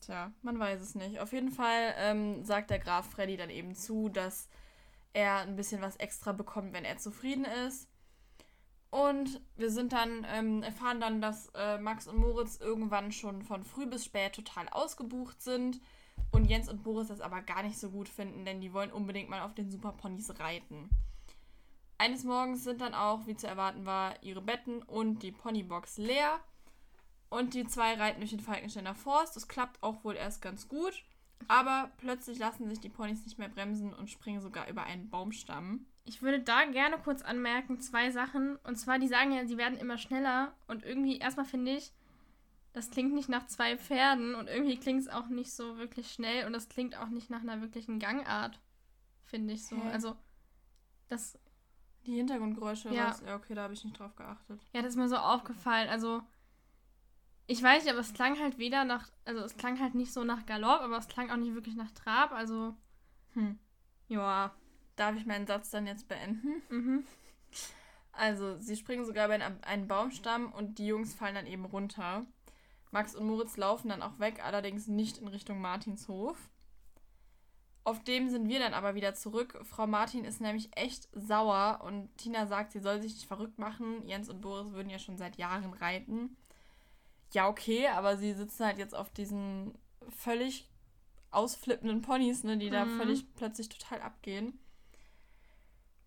Tja, 0.00 0.32
man 0.42 0.58
weiß 0.58 0.80
es 0.80 0.96
nicht. 0.96 1.20
Auf 1.20 1.32
jeden 1.32 1.52
Fall 1.52 1.94
ähm, 1.98 2.44
sagt 2.44 2.70
der 2.70 2.80
Graf 2.80 3.08
Freddy 3.10 3.36
dann 3.36 3.50
eben 3.50 3.76
zu, 3.76 4.08
dass 4.08 4.48
er 5.12 5.36
ein 5.42 5.54
bisschen 5.54 5.82
was 5.82 5.94
extra 5.96 6.32
bekommt, 6.32 6.72
wenn 6.72 6.84
er 6.84 6.96
zufrieden 6.98 7.44
ist. 7.44 7.88
Und 8.92 9.40
wir 9.56 9.70
sind 9.70 9.94
dann, 9.94 10.26
ähm, 10.28 10.62
erfahren 10.62 11.00
dann, 11.00 11.22
dass 11.22 11.48
äh, 11.54 11.78
Max 11.78 12.06
und 12.06 12.18
Moritz 12.18 12.58
irgendwann 12.60 13.10
schon 13.10 13.40
von 13.42 13.64
früh 13.64 13.86
bis 13.86 14.04
spät 14.04 14.34
total 14.34 14.68
ausgebucht 14.68 15.40
sind. 15.40 15.80
Und 16.30 16.44
Jens 16.44 16.68
und 16.68 16.82
Boris 16.82 17.08
das 17.08 17.22
aber 17.22 17.40
gar 17.40 17.62
nicht 17.62 17.78
so 17.78 17.88
gut 17.88 18.06
finden, 18.06 18.44
denn 18.44 18.60
die 18.60 18.74
wollen 18.74 18.92
unbedingt 18.92 19.30
mal 19.30 19.40
auf 19.40 19.54
den 19.54 19.70
Superponys 19.70 20.38
reiten. 20.38 20.90
Eines 21.96 22.22
Morgens 22.24 22.64
sind 22.64 22.82
dann 22.82 22.92
auch, 22.92 23.26
wie 23.26 23.34
zu 23.34 23.46
erwarten 23.46 23.86
war, 23.86 24.22
ihre 24.22 24.42
Betten 24.42 24.82
und 24.82 25.22
die 25.22 25.32
Ponybox 25.32 25.96
leer. 25.96 26.40
Und 27.30 27.54
die 27.54 27.66
zwei 27.66 27.94
reiten 27.94 28.20
durch 28.20 28.32
den 28.32 28.40
Falkensteiner 28.40 28.94
Forst. 28.94 29.36
Das 29.36 29.48
klappt 29.48 29.82
auch 29.82 30.04
wohl 30.04 30.16
erst 30.16 30.42
ganz 30.42 30.68
gut. 30.68 31.02
Aber 31.48 31.90
plötzlich 31.96 32.38
lassen 32.38 32.68
sich 32.68 32.80
die 32.80 32.90
Ponys 32.90 33.24
nicht 33.24 33.38
mehr 33.38 33.48
bremsen 33.48 33.94
und 33.94 34.10
springen 34.10 34.42
sogar 34.42 34.68
über 34.68 34.82
einen 34.82 35.08
Baumstamm. 35.08 35.86
Ich 36.04 36.20
würde 36.22 36.40
da 36.40 36.64
gerne 36.64 36.98
kurz 36.98 37.22
anmerken, 37.22 37.80
zwei 37.80 38.10
Sachen. 38.10 38.56
Und 38.64 38.76
zwar, 38.76 38.98
die 38.98 39.06
sagen 39.08 39.32
ja, 39.32 39.46
sie 39.46 39.56
werden 39.58 39.78
immer 39.78 39.98
schneller. 39.98 40.52
Und 40.66 40.84
irgendwie, 40.84 41.18
erstmal 41.18 41.46
finde 41.46 41.72
ich, 41.76 41.92
das 42.72 42.90
klingt 42.90 43.14
nicht 43.14 43.28
nach 43.28 43.46
zwei 43.46 43.76
Pferden. 43.78 44.34
Und 44.34 44.48
irgendwie 44.48 44.76
klingt 44.78 45.00
es 45.00 45.08
auch 45.08 45.28
nicht 45.28 45.52
so 45.52 45.76
wirklich 45.78 46.10
schnell. 46.12 46.46
Und 46.46 46.52
das 46.54 46.68
klingt 46.68 46.96
auch 46.98 47.08
nicht 47.08 47.30
nach 47.30 47.42
einer 47.42 47.60
wirklichen 47.60 47.98
Gangart, 48.00 48.58
finde 49.24 49.54
ich 49.54 49.64
so. 49.66 49.76
Hä? 49.76 49.90
Also, 49.92 50.16
das, 51.08 51.38
Die 52.04 52.14
Hintergrundgeräusche, 52.16 52.88
Ja. 52.90 53.10
was? 53.10 53.20
Ja, 53.20 53.36
okay, 53.36 53.54
da 53.54 53.62
habe 53.62 53.74
ich 53.74 53.84
nicht 53.84 53.96
drauf 53.98 54.16
geachtet. 54.16 54.60
ja, 54.72 54.82
das 54.82 54.90
ist 54.94 54.96
mir 54.96 55.08
so 55.08 55.16
aufgefallen. 55.18 55.88
Also, 55.88 56.20
ich 57.46 57.62
weiß 57.62 57.84
nicht, 57.84 57.92
aber 57.92 58.00
es 58.00 58.12
klang 58.12 58.38
halt 58.40 58.58
weder 58.58 58.84
nach, 58.84 59.08
also 59.24 59.42
es 59.44 59.56
klang 59.56 59.78
halt 59.78 59.94
nicht 59.94 60.12
so 60.12 60.24
nach 60.24 60.46
Galopp, 60.46 60.80
aber 60.80 60.96
es 60.98 61.06
klang 61.06 61.30
auch 61.30 61.36
nicht 61.36 61.54
wirklich 61.54 61.76
nach 61.76 61.90
Trab. 61.92 62.32
Also, 62.32 62.74
Hm. 63.34 63.58
ja. 64.08 64.52
Darf 64.96 65.16
ich 65.16 65.26
meinen 65.26 65.46
Satz 65.46 65.70
dann 65.70 65.86
jetzt 65.86 66.08
beenden? 66.08 66.62
Mhm. 66.68 67.04
Also, 68.12 68.58
sie 68.58 68.76
springen 68.76 69.06
sogar 69.06 69.26
über 69.26 69.34
einen, 69.34 69.62
einen 69.64 69.88
Baumstamm 69.88 70.52
und 70.52 70.78
die 70.78 70.86
Jungs 70.86 71.14
fallen 71.14 71.34
dann 71.34 71.46
eben 71.46 71.64
runter. 71.64 72.26
Max 72.90 73.14
und 73.14 73.26
Moritz 73.26 73.56
laufen 73.56 73.88
dann 73.88 74.02
auch 74.02 74.18
weg, 74.18 74.44
allerdings 74.44 74.86
nicht 74.86 75.18
in 75.18 75.28
Richtung 75.28 75.60
Martins 75.60 76.08
Hof. 76.08 76.36
Auf 77.84 78.04
dem 78.04 78.28
sind 78.28 78.48
wir 78.48 78.60
dann 78.60 78.74
aber 78.74 78.94
wieder 78.94 79.14
zurück. 79.14 79.58
Frau 79.64 79.86
Martin 79.86 80.24
ist 80.24 80.40
nämlich 80.40 80.76
echt 80.76 81.08
sauer 81.12 81.80
und 81.82 82.16
Tina 82.16 82.46
sagt, 82.46 82.72
sie 82.72 82.80
soll 82.80 83.02
sich 83.02 83.14
nicht 83.14 83.26
verrückt 83.26 83.58
machen. 83.58 84.06
Jens 84.06 84.28
und 84.28 84.40
Boris 84.40 84.72
würden 84.72 84.90
ja 84.90 85.00
schon 85.00 85.16
seit 85.16 85.36
Jahren 85.36 85.72
reiten. 85.72 86.36
Ja, 87.32 87.48
okay, 87.48 87.88
aber 87.88 88.18
sie 88.18 88.34
sitzen 88.34 88.66
halt 88.66 88.78
jetzt 88.78 88.94
auf 88.94 89.10
diesen 89.10 89.74
völlig 90.10 90.68
ausflippenden 91.30 92.02
Ponys, 92.02 92.44
ne, 92.44 92.58
die 92.58 92.68
mhm. 92.68 92.72
da 92.72 92.86
völlig 92.86 93.34
plötzlich 93.34 93.68
total 93.68 94.02
abgehen. 94.02 94.60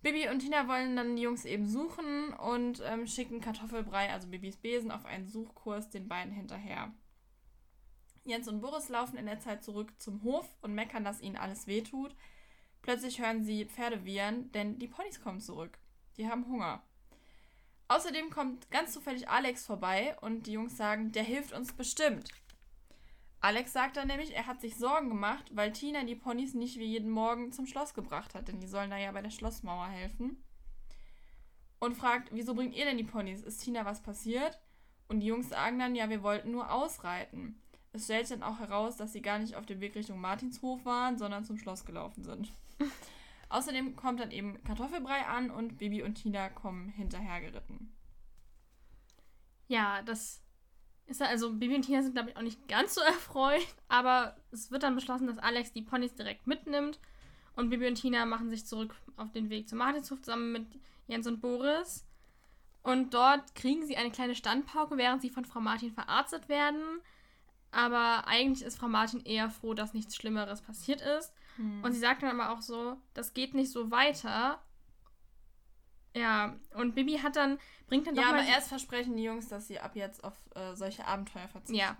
Bibi 0.05 0.29
und 0.29 0.37
Tina 0.37 0.67
wollen 0.67 0.95
dann 0.95 1.15
die 1.15 1.23
Jungs 1.23 1.45
eben 1.45 1.67
suchen 1.67 2.31
und 2.33 2.79
ähm, 2.85 3.07
schicken 3.07 3.41
Kartoffelbrei, 3.41 4.13
also 4.13 4.27
Bibis 4.27 4.55
Besen, 4.55 4.91
auf 4.91 5.03
einen 5.03 5.27
Suchkurs 5.27 5.89
den 5.89 6.07
beiden 6.07 6.31
hinterher. 6.31 6.93
Jens 8.23 8.47
und 8.47 8.61
Boris 8.61 8.87
laufen 8.89 9.17
in 9.17 9.25
der 9.25 9.39
Zeit 9.39 9.63
zurück 9.63 9.99
zum 9.99 10.21
Hof 10.21 10.47
und 10.61 10.75
meckern, 10.75 11.03
dass 11.03 11.21
ihnen 11.21 11.37
alles 11.37 11.65
wehtut. 11.65 12.15
Plötzlich 12.83 13.19
hören 13.19 13.45
sie 13.45 13.65
Pferde 13.65 14.05
wiehern, 14.05 14.51
denn 14.51 14.77
die 14.77 14.87
Ponys 14.87 15.19
kommen 15.23 15.41
zurück. 15.41 15.79
Die 16.17 16.29
haben 16.29 16.45
Hunger. 16.45 16.83
Außerdem 17.87 18.29
kommt 18.29 18.69
ganz 18.69 18.93
zufällig 18.93 19.27
Alex 19.27 19.65
vorbei 19.65 20.15
und 20.21 20.45
die 20.45 20.51
Jungs 20.51 20.77
sagen, 20.77 21.13
der 21.13 21.23
hilft 21.23 21.51
uns 21.51 21.73
bestimmt. 21.73 22.29
Alex 23.45 23.73
sagt 23.73 23.95
dann 23.97 24.07
nämlich, 24.07 24.35
er 24.35 24.47
hat 24.47 24.59
sich 24.59 24.75
Sorgen 24.75 25.07
gemacht, 25.07 25.51
weil 25.53 25.71
Tina 25.71 26.03
die 26.03 26.15
Ponys 26.15 26.55
nicht 26.55 26.79
wie 26.79 26.85
jeden 26.85 27.11
Morgen 27.11 27.51
zum 27.51 27.67
Schloss 27.67 27.93
gebracht 27.93 28.33
hat, 28.33 28.47
denn 28.47 28.59
die 28.59 28.65
sollen 28.65 28.89
da 28.89 28.97
ja 28.97 29.11
bei 29.11 29.21
der 29.21 29.29
Schlossmauer 29.29 29.85
helfen. 29.85 30.43
Und 31.77 31.95
fragt, 31.95 32.29
wieso 32.31 32.55
bringt 32.55 32.73
ihr 32.73 32.85
denn 32.85 32.97
die 32.97 33.03
Ponys? 33.03 33.43
Ist 33.43 33.59
Tina 33.59 33.85
was 33.85 34.01
passiert? 34.01 34.59
Und 35.09 35.19
die 35.19 35.27
Jungs 35.27 35.49
sagen 35.49 35.77
dann, 35.77 35.93
ja, 35.93 36.09
wir 36.09 36.23
wollten 36.23 36.49
nur 36.49 36.71
ausreiten. 36.71 37.61
Es 37.93 38.05
stellt 38.05 38.25
sich 38.25 38.35
dann 38.35 38.49
auch 38.51 38.57
heraus, 38.57 38.97
dass 38.97 39.13
sie 39.13 39.21
gar 39.21 39.37
nicht 39.37 39.55
auf 39.55 39.67
dem 39.67 39.79
Weg 39.79 39.93
Richtung 39.93 40.19
Martinshof 40.19 40.83
waren, 40.83 41.19
sondern 41.19 41.45
zum 41.45 41.59
Schloss 41.59 41.85
gelaufen 41.85 42.23
sind. 42.23 42.51
Außerdem 43.49 43.95
kommt 43.95 44.21
dann 44.21 44.31
eben 44.31 44.63
Kartoffelbrei 44.63 45.23
an 45.27 45.51
und 45.51 45.77
Bibi 45.77 46.01
und 46.01 46.15
Tina 46.15 46.49
kommen 46.49 46.89
hinterher 46.89 47.41
geritten. 47.41 47.95
Ja, 49.67 50.01
das 50.01 50.44
ist 51.07 51.21
also, 51.21 51.53
Bibi 51.53 51.75
und 51.75 51.83
Tina 51.83 52.01
sind, 52.01 52.13
glaube 52.13 52.31
ich, 52.31 52.37
auch 52.37 52.41
nicht 52.41 52.67
ganz 52.67 52.95
so 52.95 53.01
erfreut, 53.05 53.65
aber 53.87 54.35
es 54.51 54.71
wird 54.71 54.83
dann 54.83 54.95
beschlossen, 54.95 55.27
dass 55.27 55.37
Alex 55.37 55.71
die 55.71 55.81
Ponys 55.81 56.15
direkt 56.15 56.47
mitnimmt 56.47 56.99
und 57.55 57.69
Bibi 57.69 57.87
und 57.87 57.95
Tina 57.95 58.25
machen 58.25 58.49
sich 58.49 58.65
zurück 58.65 58.95
auf 59.17 59.31
den 59.31 59.49
Weg 59.49 59.69
zum 59.69 59.79
Martinshof 59.79 60.21
zusammen 60.21 60.51
mit 60.51 60.67
Jens 61.07 61.27
und 61.27 61.41
Boris. 61.41 62.05
Und 62.83 63.13
dort 63.13 63.55
kriegen 63.55 63.85
sie 63.85 63.97
eine 63.97 64.11
kleine 64.11 64.35
Standpauke, 64.35 64.97
während 64.97 65.21
sie 65.21 65.29
von 65.29 65.45
Frau 65.45 65.59
Martin 65.59 65.91
verarztet 65.91 66.49
werden. 66.49 67.01
Aber 67.71 68.27
eigentlich 68.27 68.65
ist 68.65 68.77
Frau 68.77 68.87
Martin 68.87 69.21
eher 69.25 69.49
froh, 69.49 69.73
dass 69.73 69.93
nichts 69.93 70.15
Schlimmeres 70.15 70.61
passiert 70.61 71.01
ist. 71.01 71.33
Hm. 71.55 71.83
Und 71.83 71.93
sie 71.93 71.99
sagt 71.99 72.21
dann 72.21 72.39
aber 72.39 72.53
auch 72.53 72.61
so, 72.61 72.97
das 73.13 73.33
geht 73.33 73.53
nicht 73.53 73.71
so 73.71 73.89
weiter. 73.89 74.61
Ja, 76.15 76.55
und 76.73 76.95
Bibi 76.95 77.17
hat 77.17 77.35
dann, 77.35 77.59
bringt 77.87 78.07
dann 78.07 78.15
doch 78.15 78.23
Ja, 78.23 78.29
aber 78.29 78.43
erst 78.43 78.69
versprechen 78.69 79.17
die 79.17 79.23
Jungs, 79.23 79.49
dass 79.49 79.67
sie 79.67 79.79
ab 79.79 79.95
jetzt 79.95 80.23
auf 80.23 80.33
äh, 80.55 80.73
solche 80.75 81.05
Abenteuer 81.05 81.47
verzichten. 81.47 81.75
Ja. 81.75 81.97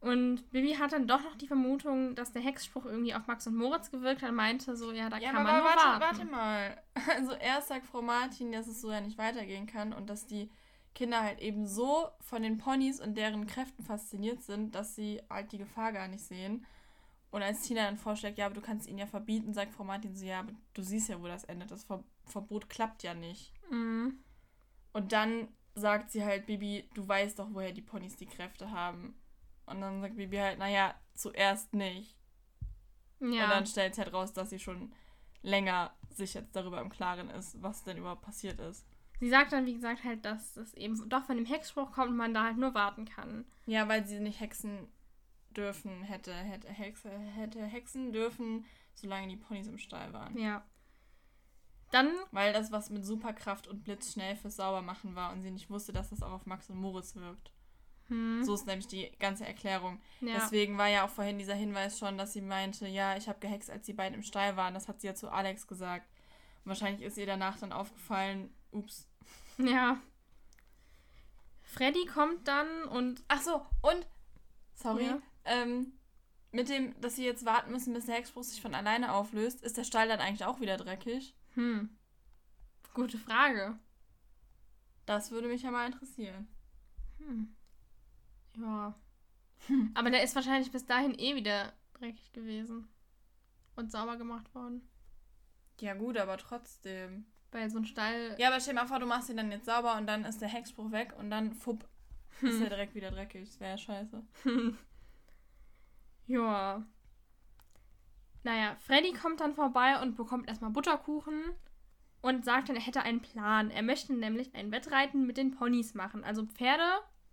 Und 0.00 0.50
Bibi 0.50 0.74
hat 0.74 0.92
dann 0.92 1.06
doch 1.06 1.22
noch 1.22 1.36
die 1.36 1.46
Vermutung, 1.46 2.14
dass 2.14 2.32
der 2.32 2.42
Hexspruch 2.42 2.86
irgendwie 2.86 3.14
auf 3.14 3.26
Max 3.26 3.46
und 3.46 3.54
Moritz 3.54 3.90
gewirkt 3.90 4.22
hat, 4.22 4.32
meinte 4.32 4.74
so, 4.74 4.92
ja, 4.92 5.10
da 5.10 5.18
ja, 5.18 5.32
kann 5.32 5.42
man 5.42 5.56
nur 5.56 5.64
warte, 5.64 6.00
warten. 6.00 6.00
warte 6.00 6.24
mal. 6.24 6.82
Also 7.16 7.32
erst 7.32 7.68
sagt 7.68 7.86
Frau 7.86 8.02
Martin, 8.02 8.50
dass 8.50 8.66
es 8.66 8.80
so 8.80 8.90
ja 8.90 9.00
nicht 9.00 9.18
weitergehen 9.18 9.66
kann 9.66 9.92
und 9.92 10.08
dass 10.08 10.26
die 10.26 10.50
Kinder 10.94 11.22
halt 11.22 11.40
eben 11.40 11.66
so 11.66 12.08
von 12.20 12.42
den 12.42 12.58
Ponys 12.58 13.00
und 13.00 13.14
deren 13.14 13.46
Kräften 13.46 13.84
fasziniert 13.84 14.42
sind, 14.42 14.74
dass 14.74 14.96
sie 14.96 15.22
halt 15.30 15.52
die 15.52 15.58
Gefahr 15.58 15.92
gar 15.92 16.08
nicht 16.08 16.24
sehen. 16.24 16.66
Und 17.30 17.42
als 17.42 17.62
Tina 17.62 17.84
dann 17.84 17.96
vorschlägt, 17.96 18.38
ja, 18.38 18.46
aber 18.46 18.56
du 18.56 18.60
kannst 18.60 18.88
ihn 18.88 18.98
ja 18.98 19.06
verbieten, 19.06 19.54
sagt 19.54 19.72
Frau 19.72 19.84
Martin 19.84 20.16
so, 20.16 20.26
ja, 20.26 20.40
aber 20.40 20.52
du 20.74 20.82
siehst 20.82 21.08
ja, 21.08 21.20
wo 21.20 21.28
das 21.28 21.44
endet. 21.44 21.70
Das 21.70 21.84
Ver 21.84 22.02
Verbot 22.30 22.68
klappt 22.68 23.02
ja 23.02 23.14
nicht. 23.14 23.52
Mhm. 23.70 24.22
Und 24.92 25.12
dann 25.12 25.48
sagt 25.74 26.10
sie 26.10 26.24
halt, 26.24 26.46
Bibi, 26.46 26.88
du 26.94 27.06
weißt 27.06 27.38
doch, 27.38 27.48
woher 27.52 27.72
die 27.72 27.82
Ponys 27.82 28.16
die 28.16 28.26
Kräfte 28.26 28.70
haben. 28.70 29.14
Und 29.66 29.80
dann 29.80 30.00
sagt 30.00 30.16
Bibi 30.16 30.36
halt, 30.36 30.58
naja, 30.58 30.94
zuerst 31.14 31.74
nicht. 31.74 32.16
Ja. 33.20 33.44
Und 33.44 33.50
dann 33.50 33.66
stellt 33.66 33.94
sie 33.94 34.02
halt 34.02 34.12
raus, 34.12 34.32
dass 34.32 34.50
sie 34.50 34.58
schon 34.58 34.92
länger 35.42 35.94
sich 36.10 36.34
jetzt 36.34 36.56
darüber 36.56 36.80
im 36.80 36.90
Klaren 36.90 37.30
ist, 37.30 37.62
was 37.62 37.84
denn 37.84 37.98
überhaupt 37.98 38.22
passiert 38.22 38.60
ist. 38.60 38.86
Sie 39.20 39.28
sagt 39.28 39.52
dann, 39.52 39.66
wie 39.66 39.74
gesagt, 39.74 40.02
halt, 40.02 40.24
dass 40.24 40.56
es 40.56 40.72
eben 40.74 41.08
doch 41.08 41.24
von 41.24 41.36
dem 41.36 41.46
Hexspruch 41.46 41.92
kommt 41.92 42.10
und 42.10 42.16
man 42.16 42.34
da 42.34 42.44
halt 42.44 42.56
nur 42.56 42.74
warten 42.74 43.04
kann. 43.04 43.44
Ja, 43.66 43.86
weil 43.86 44.06
sie 44.06 44.18
nicht 44.18 44.40
hexen 44.40 44.88
dürfen, 45.50 46.02
hätte, 46.02 46.34
hätte, 46.34 46.68
Hexe, 46.68 47.10
hätte 47.10 47.62
hexen 47.62 48.12
dürfen, 48.12 48.64
solange 48.94 49.28
die 49.28 49.36
Ponys 49.36 49.66
im 49.66 49.78
Stall 49.78 50.12
waren. 50.12 50.36
Ja. 50.38 50.64
Dann. 51.90 52.10
Weil 52.30 52.52
das 52.52 52.72
was 52.72 52.90
mit 52.90 53.04
Superkraft 53.04 53.66
und 53.66 53.84
Blitzschnell 53.84 54.36
fürs 54.36 54.56
Saubermachen 54.56 55.14
war 55.14 55.32
und 55.32 55.42
sie 55.42 55.50
nicht 55.50 55.70
wusste, 55.70 55.92
dass 55.92 56.10
das 56.10 56.22
auch 56.22 56.32
auf 56.32 56.46
Max 56.46 56.70
und 56.70 56.78
Moritz 56.78 57.16
wirkt. 57.16 57.52
Hm. 58.08 58.44
So 58.44 58.54
ist 58.54 58.66
nämlich 58.66 58.88
die 58.88 59.10
ganze 59.18 59.46
Erklärung. 59.46 60.00
Ja. 60.20 60.34
Deswegen 60.34 60.76
war 60.78 60.88
ja 60.88 61.04
auch 61.04 61.10
vorhin 61.10 61.38
dieser 61.38 61.54
Hinweis 61.54 61.98
schon, 61.98 62.18
dass 62.18 62.32
sie 62.32 62.42
meinte, 62.42 62.86
ja, 62.88 63.16
ich 63.16 63.28
habe 63.28 63.38
gehext, 63.38 63.70
als 63.70 63.86
die 63.86 63.92
beiden 63.92 64.14
im 64.16 64.22
Stall 64.22 64.56
waren. 64.56 64.74
Das 64.74 64.88
hat 64.88 65.00
sie 65.00 65.06
ja 65.06 65.14
zu 65.14 65.30
Alex 65.30 65.66
gesagt. 65.66 66.08
Und 66.64 66.70
wahrscheinlich 66.70 67.02
ist 67.02 67.16
ihr 67.16 67.26
danach 67.26 67.58
dann 67.58 67.72
aufgefallen, 67.72 68.52
ups. 68.72 69.08
Ja. 69.58 70.00
Freddy 71.62 72.04
kommt 72.06 72.48
dann 72.48 72.84
und. 72.84 73.22
Ach 73.28 73.40
so, 73.40 73.64
und. 73.82 74.06
Sorry. 74.74 75.06
Ja. 75.06 75.22
Ähm, 75.44 75.92
mit 76.52 76.68
dem, 76.68 77.00
dass 77.00 77.16
sie 77.16 77.24
jetzt 77.24 77.44
warten 77.44 77.70
müssen, 77.70 77.94
bis 77.94 78.06
der 78.06 78.16
Hexspruch 78.16 78.42
sich 78.42 78.60
von 78.60 78.74
alleine 78.74 79.12
auflöst, 79.12 79.62
ist 79.62 79.76
der 79.76 79.84
Stall 79.84 80.08
dann 80.08 80.20
eigentlich 80.20 80.44
auch 80.44 80.60
wieder 80.60 80.76
dreckig? 80.76 81.36
Hm. 81.60 81.90
Gute 82.94 83.18
Frage. 83.18 83.78
Das 85.04 85.30
würde 85.30 85.48
mich 85.48 85.62
ja 85.62 85.70
mal 85.70 85.86
interessieren. 85.86 86.48
Hm. 87.18 87.54
Ja. 88.56 88.98
Hm. 89.66 89.90
Aber 89.94 90.10
der 90.10 90.22
ist 90.22 90.34
wahrscheinlich 90.34 90.72
bis 90.72 90.86
dahin 90.86 91.18
eh 91.18 91.34
wieder 91.34 91.74
dreckig 91.92 92.32
gewesen. 92.32 92.88
Und 93.76 93.92
sauber 93.92 94.16
gemacht 94.16 94.54
worden. 94.54 94.88
Ja, 95.80 95.94
gut, 95.94 96.18
aber 96.18 96.36
trotzdem. 96.36 97.24
Weil 97.52 97.70
so 97.70 97.78
ein 97.78 97.86
Stall. 97.86 98.36
Ja, 98.38 98.48
aber 98.48 98.60
stell 98.60 98.74
dir 98.74 98.80
mal 98.80 98.86
vor, 98.86 98.98
du 98.98 99.06
machst 99.06 99.30
ihn 99.30 99.38
dann 99.38 99.50
jetzt 99.50 99.64
sauber 99.64 99.96
und 99.96 100.06
dann 100.06 100.24
ist 100.24 100.40
der 100.40 100.48
Hexspruch 100.48 100.90
weg 100.92 101.14
und 101.18 101.30
dann 101.30 101.52
fupp, 101.52 101.88
hm. 102.40 102.48
ist 102.48 102.60
er 102.60 102.68
direkt 102.68 102.94
wieder 102.94 103.10
dreckig. 103.10 103.48
Das 103.48 103.60
wäre 103.60 103.70
ja 103.70 103.78
scheiße. 103.78 104.22
ja. 106.26 106.84
Naja, 108.42 108.76
Freddy 108.76 109.12
kommt 109.12 109.40
dann 109.40 109.54
vorbei 109.54 110.00
und 110.00 110.16
bekommt 110.16 110.48
erstmal 110.48 110.70
Butterkuchen 110.70 111.52
und 112.22 112.44
sagt 112.44 112.68
dann, 112.68 112.76
er 112.76 112.82
hätte 112.82 113.02
einen 113.02 113.20
Plan. 113.20 113.70
Er 113.70 113.82
möchte 113.82 114.14
nämlich 114.14 114.54
ein 114.54 114.70
Wettreiten 114.72 115.26
mit 115.26 115.36
den 115.36 115.52
Ponys 115.52 115.94
machen. 115.94 116.24
Also 116.24 116.46
Pferde, 116.46 116.84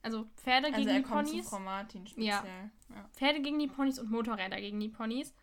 also 0.02 0.26
Pferde 0.38 0.68
also 0.68 0.80
gegen 0.80 1.04
die 1.04 1.10
Ponys. 1.10 1.44
Zu 1.46 1.50
Frau 1.50 1.60
Martin 1.60 2.08
speziell. 2.08 2.30
Ja. 2.30 2.44
ja. 2.90 3.10
Pferde 3.14 3.42
gegen 3.42 3.60
die 3.60 3.68
Ponys 3.68 4.00
und 4.00 4.12
Motorräder 4.12 4.58
gegen 4.58 4.80
die 4.80 4.90
Ponys. 4.90 5.34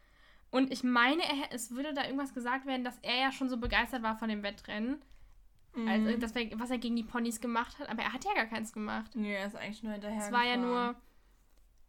Und 0.50 0.70
ich 0.70 0.84
meine, 0.84 1.22
er, 1.22 1.52
es 1.52 1.72
würde 1.72 1.92
da 1.92 2.04
irgendwas 2.04 2.32
gesagt 2.32 2.64
werden, 2.64 2.84
dass 2.84 2.98
er 3.00 3.16
ja 3.16 3.32
schon 3.32 3.48
so 3.48 3.56
begeistert 3.56 4.02
war 4.02 4.16
von 4.16 4.28
dem 4.28 4.42
Wettrennen. 4.42 5.02
Mhm. 5.74 5.88
Also, 5.88 6.16
das, 6.16 6.34
was 6.34 6.70
er 6.70 6.78
gegen 6.78 6.96
die 6.96 7.02
Ponys 7.02 7.40
gemacht 7.40 7.78
hat. 7.78 7.88
Aber 7.88 8.02
er 8.02 8.12
hat 8.12 8.24
ja 8.24 8.34
gar 8.34 8.46
keins 8.46 8.72
gemacht. 8.72 9.10
Nee, 9.14 9.34
er 9.34 9.46
ist 9.46 9.56
eigentlich 9.56 9.82
nur 9.82 9.92
hinterher. 9.92 10.22
Es 10.22 10.30
war 10.30 10.44
ja 10.44 10.56
nur 10.56 10.94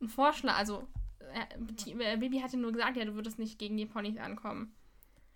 ein 0.02 0.10
Vorschlag. 0.10 0.58
Also, 0.58 0.88
äh, 1.34 2.18
Bibi 2.18 2.40
hatte 2.40 2.58
nur 2.58 2.72
gesagt, 2.72 2.98
ja, 2.98 3.06
du 3.06 3.16
würdest 3.16 3.40
nicht 3.40 3.60
gegen 3.60 3.78
die 3.78 3.86
Ponys 3.86 4.18
ankommen. 4.18 4.74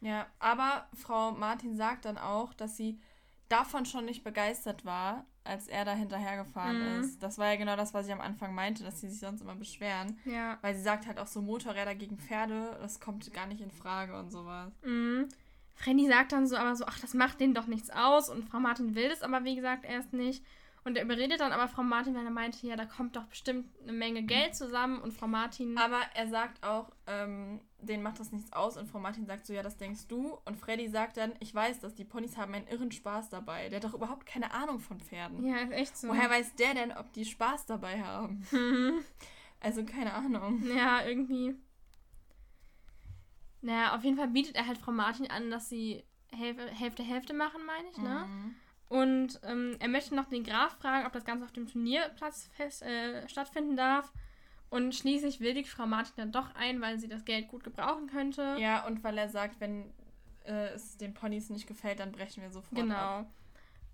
Ja, 0.01 0.27
aber 0.39 0.87
Frau 0.93 1.31
Martin 1.31 1.75
sagt 1.75 2.05
dann 2.05 2.17
auch, 2.17 2.53
dass 2.53 2.77
sie 2.77 2.99
davon 3.49 3.85
schon 3.85 4.05
nicht 4.05 4.23
begeistert 4.23 4.85
war, 4.85 5.25
als 5.43 5.67
er 5.67 5.83
da 5.83 5.93
hinterhergefahren 5.93 6.97
mhm. 6.97 7.03
ist. 7.03 7.21
Das 7.23 7.37
war 7.37 7.47
ja 7.47 7.55
genau 7.55 7.75
das, 7.75 7.93
was 7.93 8.07
ich 8.07 8.13
am 8.13 8.21
Anfang 8.21 8.53
meinte, 8.53 8.83
dass 8.83 9.01
sie 9.01 9.09
sich 9.09 9.19
sonst 9.19 9.41
immer 9.41 9.55
beschweren. 9.55 10.19
Ja. 10.25 10.59
Weil 10.61 10.75
sie 10.75 10.81
sagt 10.81 11.07
halt 11.07 11.17
auch 11.17 11.27
so 11.27 11.41
Motorräder 11.41 11.95
gegen 11.95 12.17
Pferde, 12.17 12.77
das 12.79 12.99
kommt 12.99 13.33
gar 13.33 13.47
nicht 13.47 13.61
in 13.61 13.71
Frage 13.71 14.17
und 14.17 14.31
sowas. 14.31 14.71
Mhm. 14.83 15.27
Freddy 15.73 16.07
sagt 16.07 16.33
dann 16.33 16.45
so, 16.45 16.57
aber 16.57 16.75
so, 16.75 16.85
ach, 16.85 16.99
das 16.99 17.13
macht 17.13 17.39
denen 17.39 17.53
doch 17.53 17.67
nichts 17.67 17.89
aus. 17.89 18.29
Und 18.29 18.47
Frau 18.49 18.59
Martin 18.59 18.95
will 18.95 19.09
das 19.09 19.21
aber, 19.21 19.43
wie 19.43 19.55
gesagt, 19.55 19.85
erst 19.85 20.13
nicht. 20.13 20.43
Und 20.89 20.95
er 20.95 21.03
überredet 21.03 21.39
dann 21.39 21.51
aber 21.51 21.67
Frau 21.67 21.83
Martin, 21.83 22.15
weil 22.15 22.25
er 22.25 22.31
meinte, 22.31 22.65
ja, 22.65 22.75
da 22.75 22.85
kommt 22.85 23.15
doch 23.15 23.25
bestimmt 23.25 23.67
eine 23.83 23.91
Menge 23.91 24.23
Geld 24.23 24.55
zusammen. 24.55 24.99
Und 24.99 25.13
Frau 25.13 25.27
Martin. 25.27 25.77
Aber 25.77 26.01
er 26.15 26.27
sagt 26.27 26.65
auch, 26.65 26.89
ähm, 27.05 27.61
denen 27.77 28.01
macht 28.01 28.19
das 28.19 28.31
nichts 28.31 28.51
aus. 28.53 28.75
Und 28.75 28.87
Frau 28.87 28.97
Martin 28.97 29.27
sagt 29.27 29.45
so, 29.45 29.53
ja, 29.53 29.61
das 29.61 29.77
denkst 29.77 30.07
du. 30.07 30.39
Und 30.45 30.57
Freddy 30.57 30.89
sagt 30.89 31.17
dann, 31.17 31.33
ich 31.41 31.53
weiß 31.53 31.79
dass 31.79 31.93
die 31.93 32.05
Ponys 32.05 32.37
haben 32.37 32.55
einen 32.55 32.65
irren 32.65 32.91
Spaß 32.91 33.29
dabei. 33.29 33.69
Der 33.69 33.77
hat 33.77 33.83
doch 33.83 33.93
überhaupt 33.93 34.25
keine 34.25 34.51
Ahnung 34.51 34.79
von 34.79 34.99
Pferden. 34.99 35.45
Ja, 35.45 35.57
ist 35.57 35.73
echt 35.73 35.95
so. 35.95 36.07
Woher 36.07 36.27
weiß 36.27 36.55
der 36.55 36.73
denn, 36.73 36.91
ob 36.91 37.13
die 37.13 37.25
Spaß 37.25 37.67
dabei 37.67 38.01
haben? 38.01 38.43
also 39.59 39.85
keine 39.85 40.15
Ahnung. 40.15 40.63
Ja, 40.75 41.05
irgendwie. 41.05 41.53
Naja, 43.61 43.95
auf 43.95 44.03
jeden 44.03 44.17
Fall 44.17 44.29
bietet 44.29 44.55
er 44.55 44.65
halt 44.65 44.79
Frau 44.79 44.91
Martin 44.91 45.29
an, 45.29 45.51
dass 45.51 45.69
sie 45.69 46.03
Hälfte, 46.35 46.67
Hälfte, 46.71 47.03
Hälfte 47.03 47.33
machen, 47.35 47.61
meine 47.67 47.89
ich, 47.91 47.97
ne? 47.97 48.25
Mhm. 48.27 48.55
Und 48.89 49.39
ähm, 49.43 49.75
er 49.79 49.87
möchte 49.87 50.15
noch 50.15 50.27
den 50.29 50.43
Graf 50.43 50.77
fragen, 50.79 51.05
ob 51.05 51.13
das 51.13 51.23
Ganze 51.23 51.45
auf 51.45 51.51
dem 51.51 51.67
Turnierplatz 51.67 52.49
fest, 52.53 52.81
äh, 52.81 53.27
stattfinden 53.29 53.75
darf. 53.75 54.11
Und 54.71 54.93
schließlich 54.93 55.39
willigt 55.39 55.69
Frau 55.69 55.85
Martin 55.85 56.13
dann 56.17 56.31
doch 56.31 56.53
ein, 56.55 56.81
weil 56.81 56.99
sie 56.99 57.07
das 57.07 57.25
Geld 57.25 57.47
gut 57.47 57.63
gebrauchen 57.63 58.07
könnte. 58.07 58.55
Ja, 58.59 58.85
und 58.85 59.03
weil 59.03 59.17
er 59.17 59.29
sagt, 59.29 59.59
wenn 59.59 59.91
äh, 60.45 60.69
es 60.73 60.97
den 60.97 61.13
Ponys 61.13 61.49
nicht 61.49 61.67
gefällt, 61.67 61.99
dann 61.99 62.11
brechen 62.11 62.41
wir 62.43 62.51
sofort 62.51 62.75
Genau. 62.75 62.95
ab. 62.95 63.31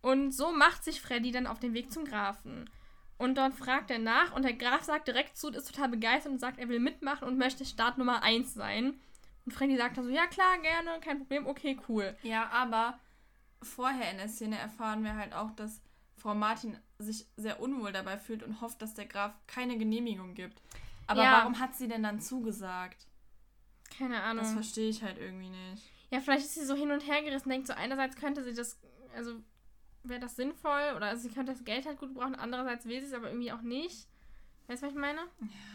Und 0.01 0.31
so 0.33 0.51
macht 0.51 0.83
sich 0.83 1.01
Freddy 1.01 1.31
dann 1.31 1.47
auf 1.47 1.59
den 1.59 1.73
Weg 1.73 1.91
zum 1.91 2.05
Grafen. 2.05 2.69
Und 3.17 3.37
dort 3.37 3.53
fragt 3.53 3.89
er 3.91 3.99
nach 3.99 4.33
und 4.33 4.43
der 4.43 4.53
Graf 4.53 4.83
sagt 4.83 5.07
direkt 5.07 5.37
zu, 5.37 5.49
ist 5.49 5.73
total 5.73 5.89
begeistert 5.89 6.33
und 6.33 6.39
sagt, 6.39 6.59
er 6.59 6.67
will 6.67 6.79
mitmachen 6.79 7.27
und 7.27 7.37
möchte 7.37 7.65
Start 7.65 7.97
Nummer 7.97 8.21
1 8.23 8.53
sein. 8.53 8.99
Und 9.45 9.51
Freddy 9.53 9.77
sagt 9.77 9.97
dann 9.97 10.05
so, 10.05 10.09
ja 10.11 10.27
klar, 10.27 10.57
gerne, 10.59 10.99
kein 10.99 11.19
Problem, 11.19 11.47
okay, 11.47 11.77
cool. 11.87 12.15
Ja, 12.23 12.49
aber 12.51 12.99
vorher 13.65 14.11
in 14.11 14.17
der 14.17 14.29
Szene 14.29 14.57
erfahren 14.57 15.03
wir 15.03 15.15
halt 15.15 15.33
auch, 15.33 15.51
dass 15.51 15.81
Frau 16.17 16.33
Martin 16.33 16.77
sich 16.97 17.25
sehr 17.37 17.59
unwohl 17.59 17.91
dabei 17.91 18.17
fühlt 18.17 18.41
und 18.43 18.61
hofft, 18.61 18.81
dass 18.81 18.93
der 18.93 19.05
Graf 19.05 19.33
keine 19.47 19.77
Genehmigung 19.77 20.33
gibt. 20.33 20.61
Aber 21.07 21.23
Ja. 21.23 21.31
warum 21.39 21.59
hat 21.59 21.75
sie 21.75 21.87
denn 21.87 22.03
dann 22.03 22.19
zugesagt? 22.21 23.05
Keine 23.97 24.23
Ahnung. 24.23 24.43
Das 24.43 24.53
verstehe 24.53 24.89
ich 24.89 25.03
halt 25.03 25.17
irgendwie 25.17 25.49
nicht. 25.49 25.83
Ja, 26.11 26.19
vielleicht 26.21 26.45
ist 26.45 26.55
sie 26.55 26.65
so 26.65 26.75
hin 26.75 26.91
und 26.91 27.01
her 27.01 27.21
gerissen, 27.21 27.49
denkt 27.49 27.67
so, 27.67 27.73
einerseits 27.73 28.15
könnte 28.15 28.43
sie 28.43 28.53
das, 28.53 28.79
also 29.15 29.35
wäre 30.03 30.19
das 30.19 30.35
sinnvoll 30.35 30.93
oder 30.95 31.07
also 31.07 31.27
sie 31.27 31.33
könnte 31.33 31.51
das 31.51 31.63
Geld 31.63 31.85
halt 31.85 31.99
gut 31.99 32.13
brauchen, 32.13 32.35
andererseits 32.35 32.85
will 32.85 32.99
sie 33.01 33.07
es 33.07 33.13
aber 33.13 33.27
irgendwie 33.29 33.51
auch 33.51 33.61
nicht. 33.61 34.07
Weißt 34.67 34.81
du, 34.81 34.87
was 34.87 34.93
ich 34.93 34.99
meine? 34.99 35.19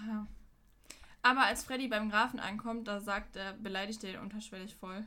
Ja. 0.08 0.26
Aber 1.22 1.42
als 1.42 1.64
Freddy 1.64 1.88
beim 1.88 2.10
Grafen 2.10 2.40
ankommt, 2.40 2.88
da 2.88 3.00
sagt 3.00 3.36
er, 3.36 3.52
beleidigt 3.52 4.02
er 4.04 4.14
ihn 4.14 4.20
unterschwellig 4.20 4.74
voll. 4.74 5.04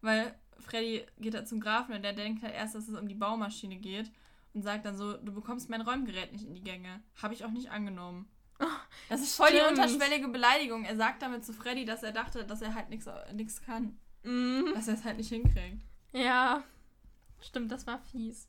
Weil 0.00 0.34
Freddy 0.58 1.04
geht 1.18 1.34
da 1.34 1.44
zum 1.44 1.60
Grafen 1.60 1.94
und 1.94 2.02
der 2.02 2.12
denkt 2.12 2.42
halt 2.42 2.54
erst, 2.54 2.74
dass 2.74 2.88
es 2.88 2.98
um 2.98 3.08
die 3.08 3.14
Baumaschine 3.14 3.76
geht 3.76 4.10
und 4.54 4.62
sagt 4.62 4.86
dann 4.86 4.96
so, 4.96 5.16
du 5.16 5.32
bekommst 5.32 5.68
mein 5.68 5.82
Räumgerät 5.82 6.32
nicht 6.32 6.46
in 6.46 6.54
die 6.54 6.62
Gänge. 6.62 7.02
Habe 7.22 7.34
ich 7.34 7.44
auch 7.44 7.50
nicht 7.50 7.70
angenommen. 7.70 8.28
Das 9.08 9.20
ist 9.20 9.36
voll 9.36 9.50
die 9.50 9.58
stimmt. 9.58 9.72
unterschwellige 9.78 10.28
Beleidigung. 10.28 10.84
Er 10.84 10.96
sagt 10.96 11.20
damit 11.20 11.44
zu 11.44 11.52
Freddy, 11.52 11.84
dass 11.84 12.02
er 12.02 12.12
dachte, 12.12 12.44
dass 12.44 12.62
er 12.62 12.74
halt 12.74 12.88
nichts 12.88 13.60
kann. 13.62 13.98
Mhm. 14.22 14.72
Dass 14.74 14.88
er 14.88 14.94
es 14.94 15.04
halt 15.04 15.18
nicht 15.18 15.28
hinkriegt. 15.28 15.82
Ja, 16.12 16.64
stimmt, 17.40 17.70
das 17.70 17.86
war 17.86 17.98
fies. 17.98 18.48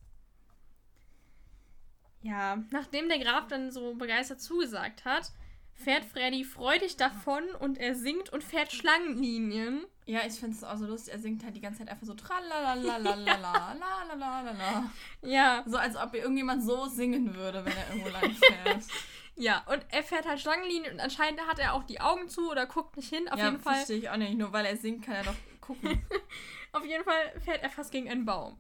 Ja, 2.22 2.64
nachdem 2.72 3.10
der 3.10 3.20
Graf 3.20 3.48
dann 3.48 3.72
so 3.72 3.96
begeistert 3.96 4.42
zugesagt 4.42 5.06
hat, 5.06 5.32
fährt 5.78 6.06
Freddy 6.06 6.44
freudig 6.44 6.98
davon 6.98 7.44
und 7.60 7.78
er 7.78 7.96
singt 7.96 8.32
und 8.32 8.44
fährt 8.44 8.72
Schlangenlinien. 8.72 9.86
Ja, 10.06 10.22
ich 10.26 10.34
finde 10.34 10.56
es 10.56 10.64
auch 10.64 10.78
so 10.78 10.86
lustig. 10.86 11.14
Er 11.14 11.20
singt 11.20 11.44
halt 11.44 11.56
die 11.56 11.62
ganze 11.62 11.80
Zeit 11.80 11.90
einfach 11.90 12.06
so 12.06 12.14
tralalalalalalalalalala. 12.14 14.92
Ja, 15.22 15.64
So 15.68 15.78
als 15.78 15.96
ob 15.96 16.14
irgendjemand 16.14 16.64
so 16.64 16.86
singen 16.88 17.36
würde, 17.36 17.66
wenn 17.66 17.74
er 17.74 17.90
irgendwo 17.90 18.10
lang 18.10 18.32
fährt. 18.32 18.84
ja, 19.36 19.64
und 19.72 19.86
er 19.90 20.04
fährt 20.04 20.26
halt 20.26 20.40
Schlangenlinien 20.40 20.94
und 20.94 21.00
anscheinend 21.00 21.42
hat 21.42 21.60
er 21.60 21.74
auch 21.74 21.84
die 21.84 22.02
Augen 22.02 22.30
zu 22.30 22.50
oder 22.50 22.66
guckt 22.66 22.98
nicht 22.98 23.10
hin. 23.10 23.28
Auf 23.30 23.40
ja, 23.40 23.46
jeden 23.46 23.60
Fall. 23.60 23.76
verstehe 23.76 23.98
ich 23.98 24.10
auch 24.10 24.18
nicht. 24.18 24.38
Nur 24.38 24.52
weil 24.54 24.66
er 24.66 24.78
singt, 24.78 25.06
kann 25.06 25.16
er 25.16 25.24
doch 25.24 25.36
gucken. 25.62 26.02
Auf 26.72 26.86
jeden 26.86 27.04
Fall 27.04 27.40
fährt 27.44 27.64
er 27.64 27.70
fast 27.70 27.92
gegen 27.92 28.10
einen 28.10 28.26
Baum. 28.26 28.58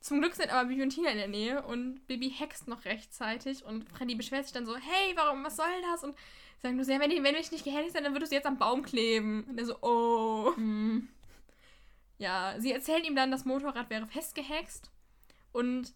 Zum 0.00 0.20
Glück 0.20 0.34
sind 0.34 0.52
aber 0.52 0.68
Bibi 0.68 0.82
und 0.82 0.90
Tina 0.90 1.10
in 1.10 1.18
der 1.18 1.28
Nähe 1.28 1.62
und 1.62 2.06
Bibi 2.06 2.30
hext 2.30 2.68
noch 2.68 2.84
rechtzeitig 2.84 3.64
und 3.64 3.88
Freddy 3.90 4.14
beschwert 4.14 4.44
sich 4.44 4.52
dann 4.52 4.64
so, 4.64 4.76
hey, 4.76 5.12
warum, 5.16 5.44
was 5.44 5.56
soll 5.56 5.66
das? 5.90 6.04
Und 6.04 6.16
sagen 6.60 6.76
nur, 6.76 6.84
ja, 6.86 6.98
wenn, 7.00 7.10
die- 7.10 7.22
wenn 7.22 7.34
ich 7.36 7.52
nicht 7.52 7.64
gehext 7.64 7.94
hätte, 7.94 8.04
dann 8.04 8.14
würdest 8.14 8.32
du 8.32 8.36
jetzt 8.36 8.46
am 8.46 8.58
Baum 8.58 8.82
kleben. 8.82 9.44
Und 9.44 9.58
er 9.58 9.66
so, 9.66 9.76
oh. 9.82 10.54
Hm. 10.56 11.08
Ja, 12.18 12.54
sie 12.58 12.72
erzählen 12.72 13.04
ihm 13.04 13.14
dann, 13.14 13.30
das 13.30 13.44
Motorrad 13.44 13.90
wäre 13.90 14.06
festgehext 14.08 14.90
und 15.52 15.94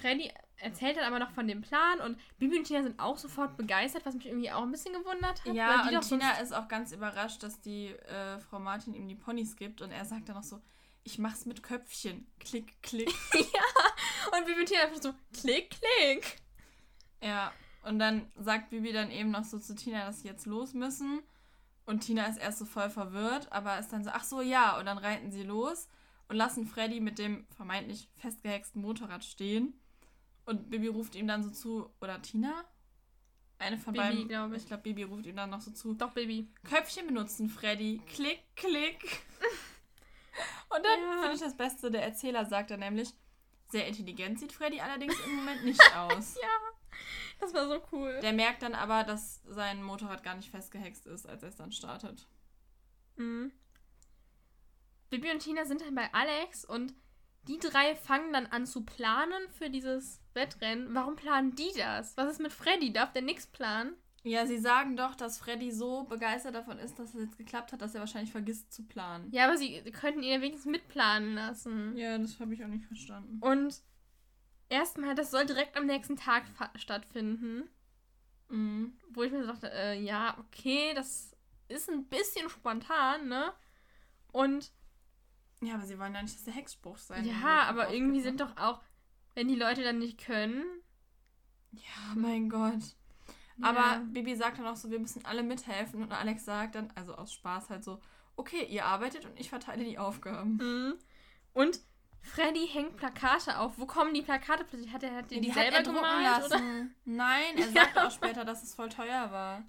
Freddy 0.00 0.32
erzählt 0.56 0.96
dann 0.96 1.04
aber 1.04 1.18
noch 1.18 1.30
von 1.32 1.46
dem 1.46 1.60
Plan 1.60 2.00
und 2.00 2.18
Bibi 2.38 2.58
und 2.58 2.64
Tina 2.64 2.82
sind 2.82 2.98
auch 2.98 3.18
sofort 3.18 3.56
begeistert, 3.58 4.06
was 4.06 4.14
mich 4.14 4.26
irgendwie 4.26 4.50
auch 4.50 4.62
ein 4.62 4.70
bisschen 4.72 4.94
gewundert 4.94 5.44
hat. 5.44 5.54
Ja, 5.54 5.86
und 5.88 6.08
Tina 6.08 6.32
ist 6.40 6.52
auch 6.54 6.68
ganz 6.68 6.92
überrascht, 6.92 7.42
dass 7.42 7.60
die 7.60 7.88
äh, 7.88 8.38
Frau 8.40 8.58
Martin 8.58 8.94
ihm 8.94 9.06
die 9.06 9.14
Ponys 9.14 9.56
gibt 9.56 9.82
und 9.82 9.90
er 9.90 10.04
sagt 10.06 10.28
dann 10.28 10.36
noch 10.36 10.42
so, 10.42 10.60
ich 11.02 11.18
mach's 11.18 11.44
mit 11.44 11.62
Köpfchen. 11.62 12.26
Klick, 12.40 12.80
klick. 12.82 13.12
Und 14.32 14.46
Bibi 14.46 14.60
und 14.60 14.66
Tina 14.66 14.80
einfach 14.84 15.02
so, 15.02 15.12
klick, 15.38 15.70
klick. 15.70 16.38
ja, 17.22 17.52
und 17.84 17.98
dann 17.98 18.26
sagt 18.36 18.70
Bibi 18.70 18.92
dann 18.92 19.10
eben 19.10 19.30
noch 19.30 19.44
so 19.44 19.58
zu 19.58 19.74
Tina, 19.74 20.04
dass 20.06 20.20
sie 20.20 20.28
jetzt 20.28 20.46
los 20.46 20.74
müssen. 20.74 21.22
Und 21.86 22.00
Tina 22.00 22.26
ist 22.26 22.38
erst 22.38 22.58
so 22.58 22.64
voll 22.64 22.88
verwirrt, 22.88 23.52
aber 23.52 23.78
ist 23.78 23.92
dann 23.92 24.04
so, 24.04 24.10
ach 24.10 24.24
so, 24.24 24.40
ja. 24.40 24.78
Und 24.78 24.86
dann 24.86 24.96
reiten 24.98 25.30
sie 25.30 25.42
los 25.42 25.88
und 26.28 26.36
lassen 26.36 26.66
Freddy 26.66 27.00
mit 27.00 27.18
dem 27.18 27.46
vermeintlich 27.56 28.08
festgehexten 28.16 28.80
Motorrad 28.80 29.22
stehen. 29.24 29.78
Und 30.46 30.70
Bibi 30.70 30.88
ruft 30.88 31.14
ihm 31.14 31.26
dann 31.26 31.42
so 31.42 31.50
zu, 31.50 31.90
oder 32.00 32.20
Tina? 32.22 32.64
Eine 33.58 33.78
von 33.78 33.92
Bibi, 33.92 34.04
beiden. 34.04 34.28
glaub 34.28 34.50
ich. 34.52 34.58
Ich 34.62 34.66
glaube, 34.66 34.82
Bibi 34.82 35.02
ruft 35.04 35.26
ihm 35.26 35.36
dann 35.36 35.50
noch 35.50 35.60
so 35.60 35.70
zu. 35.70 35.94
Doch, 35.94 36.12
Bibi. 36.12 36.48
Köpfchen 36.68 37.06
benutzen, 37.06 37.48
Freddy. 37.48 38.00
Klick, 38.06 38.42
klick. 38.56 39.22
Und 40.70 40.82
dann 40.84 41.00
Ja. 41.00 41.18
finde 41.20 41.34
ich 41.34 41.40
das 41.40 41.56
Beste, 41.56 41.90
der 41.90 42.02
Erzähler 42.02 42.44
sagt 42.46 42.70
dann 42.70 42.80
nämlich, 42.80 43.10
sehr 43.70 43.86
intelligent 43.86 44.38
sieht 44.40 44.52
Freddy 44.52 44.80
allerdings 44.80 45.14
im 45.26 45.36
Moment 45.36 45.64
nicht 45.64 45.80
aus. 45.96 46.36
Das 47.44 47.52
war 47.54 47.68
so 47.68 47.82
cool. 47.92 48.18
Der 48.22 48.32
merkt 48.32 48.62
dann 48.62 48.74
aber, 48.74 49.04
dass 49.04 49.42
sein 49.46 49.82
Motorrad 49.82 50.22
gar 50.22 50.34
nicht 50.34 50.50
festgehext 50.50 51.06
ist, 51.06 51.28
als 51.28 51.42
er 51.42 51.50
es 51.50 51.56
dann 51.56 51.72
startet. 51.72 52.26
Mhm. 53.16 53.52
Bibi 55.10 55.30
und 55.30 55.40
Tina 55.40 55.64
sind 55.66 55.82
dann 55.82 55.94
bei 55.94 56.12
Alex 56.12 56.64
und 56.64 56.94
die 57.46 57.58
drei 57.58 57.94
fangen 57.94 58.32
dann 58.32 58.46
an 58.46 58.64
zu 58.64 58.84
planen 58.84 59.48
für 59.50 59.68
dieses 59.68 60.22
Wettrennen. 60.32 60.94
Warum 60.94 61.16
planen 61.16 61.54
die 61.54 61.70
das? 61.76 62.16
Was 62.16 62.32
ist 62.32 62.40
mit 62.40 62.52
Freddy? 62.52 62.92
Darf 62.92 63.12
der 63.12 63.22
nichts 63.22 63.46
planen? 63.46 63.94
Ja, 64.22 64.46
sie 64.46 64.58
sagen 64.58 64.96
doch, 64.96 65.14
dass 65.14 65.38
Freddy 65.38 65.70
so 65.70 66.04
begeistert 66.04 66.54
davon 66.54 66.78
ist, 66.78 66.98
dass 66.98 67.14
es 67.14 67.20
jetzt 67.20 67.36
geklappt 67.36 67.72
hat, 67.72 67.82
dass 67.82 67.94
er 67.94 68.00
wahrscheinlich 68.00 68.32
vergisst 68.32 68.72
zu 68.72 68.84
planen. 68.86 69.30
Ja, 69.30 69.44
aber 69.44 69.58
sie 69.58 69.82
könnten 69.92 70.22
ihn 70.22 70.32
ja 70.32 70.40
wenigstens 70.40 70.72
mitplanen 70.72 71.34
lassen. 71.34 71.94
Ja, 71.94 72.16
das 72.16 72.40
habe 72.40 72.54
ich 72.54 72.64
auch 72.64 72.68
nicht 72.68 72.86
verstanden. 72.86 73.38
Und 73.40 73.82
erstmal, 74.74 75.14
das 75.14 75.30
soll 75.30 75.46
direkt 75.46 75.76
am 75.76 75.86
nächsten 75.86 76.16
Tag 76.16 76.44
stattfinden. 76.74 77.68
Mhm. 78.48 78.98
Wo 79.10 79.22
ich 79.22 79.32
mir 79.32 79.40
so 79.42 79.46
dachte, 79.46 79.70
äh, 79.72 80.00
ja, 80.00 80.36
okay, 80.38 80.92
das 80.94 81.34
ist 81.68 81.88
ein 81.88 82.06
bisschen 82.06 82.50
spontan, 82.50 83.28
ne? 83.28 83.52
Und 84.32 84.72
Ja, 85.60 85.74
aber 85.74 85.86
sie 85.86 85.98
wollen 85.98 86.14
ja 86.14 86.22
nicht, 86.22 86.34
dass 86.34 86.44
der 86.44 86.54
Hexspruch 86.54 86.98
sein 86.98 87.24
ja, 87.24 87.62
aber 87.62 87.92
irgendwie 87.92 88.20
sind 88.20 88.40
doch 88.40 88.56
auch, 88.56 88.82
wenn 89.34 89.48
die 89.48 89.54
Leute 89.54 89.82
dann 89.82 89.98
nicht 89.98 90.18
können. 90.18 90.64
Ja, 91.72 92.14
mein 92.14 92.48
Gott. 92.48 92.96
Ja. 93.56 93.68
Aber 93.70 94.04
Bibi 94.04 94.34
sagt 94.36 94.58
dann 94.58 94.66
auch 94.66 94.76
so, 94.76 94.90
wir 94.90 94.98
müssen 94.98 95.24
alle 95.24 95.42
mithelfen. 95.42 96.02
Und 96.02 96.12
Alex 96.12 96.44
sagt 96.44 96.74
dann, 96.74 96.92
also 96.94 97.14
aus 97.14 97.32
Spaß 97.32 97.70
halt 97.70 97.84
so, 97.84 98.00
okay, 98.36 98.64
ihr 98.68 98.84
arbeitet 98.84 99.24
und 99.24 99.38
ich 99.38 99.48
verteile 99.48 99.84
die 99.84 99.98
Aufgaben. 99.98 100.56
Mhm. 100.56 100.94
Und 101.52 101.80
Freddy 102.24 102.66
hängt 102.66 102.96
Plakate 102.96 103.58
auf. 103.58 103.78
Wo 103.78 103.86
kommen 103.86 104.14
die 104.14 104.22
Plakate 104.22 104.64
plötzlich? 104.64 104.92
Hat 104.92 105.02
er 105.02 105.14
hat 105.14 105.30
die, 105.30 105.40
die 105.40 105.48
hat 105.52 105.58
selber 105.60 105.76
er 105.76 105.82
drucken 105.82 105.96
gemalt? 105.98 106.44
Oder? 106.46 106.48
lassen. 106.48 106.94
Nein, 107.04 107.56
er 107.56 107.66
Ja. 107.66 107.72
sagt 107.84 107.98
auch 107.98 108.10
später, 108.10 108.44
dass 108.44 108.62
es 108.62 108.74
voll 108.74 108.88
teuer 108.88 109.30
war. 109.30 109.62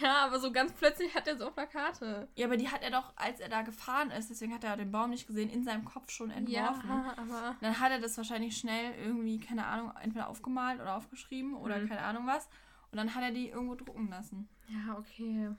Ja, 0.00 0.26
aber 0.26 0.38
so 0.38 0.52
ganz 0.52 0.72
plötzlich 0.72 1.14
hat 1.16 1.26
er 1.26 1.36
so 1.36 1.50
Plakate. 1.50 2.28
Ja, 2.36 2.46
aber 2.46 2.56
die 2.56 2.68
hat 2.68 2.82
er 2.82 2.90
doch, 2.92 3.12
als 3.16 3.40
er 3.40 3.48
da 3.48 3.62
gefahren 3.62 4.10
ist, 4.12 4.30
deswegen 4.30 4.54
hat 4.54 4.62
er 4.62 4.76
den 4.76 4.92
Baum 4.92 5.10
nicht 5.10 5.26
gesehen, 5.26 5.50
in 5.50 5.64
seinem 5.64 5.84
Kopf 5.84 6.10
schon 6.10 6.30
entworfen. 6.30 6.88
Ja, 6.88 7.14
aber. 7.16 7.56
Dann 7.60 7.80
hat 7.80 7.90
er 7.90 7.98
das 8.00 8.16
wahrscheinlich 8.16 8.56
schnell 8.56 8.94
irgendwie, 8.94 9.40
keine 9.40 9.66
Ahnung, 9.66 9.92
entweder 10.00 10.28
aufgemalt 10.28 10.80
oder 10.80 10.94
aufgeschrieben 10.96 11.54
oder 11.56 11.78
Mhm. 11.78 11.88
keine 11.88 12.02
Ahnung 12.02 12.26
was. 12.26 12.48
Und 12.92 12.98
dann 12.98 13.14
hat 13.16 13.22
er 13.22 13.32
die 13.32 13.48
irgendwo 13.48 13.74
drucken 13.74 14.08
lassen. 14.10 14.48
Ja, 14.68 14.96
okay. 14.96 15.50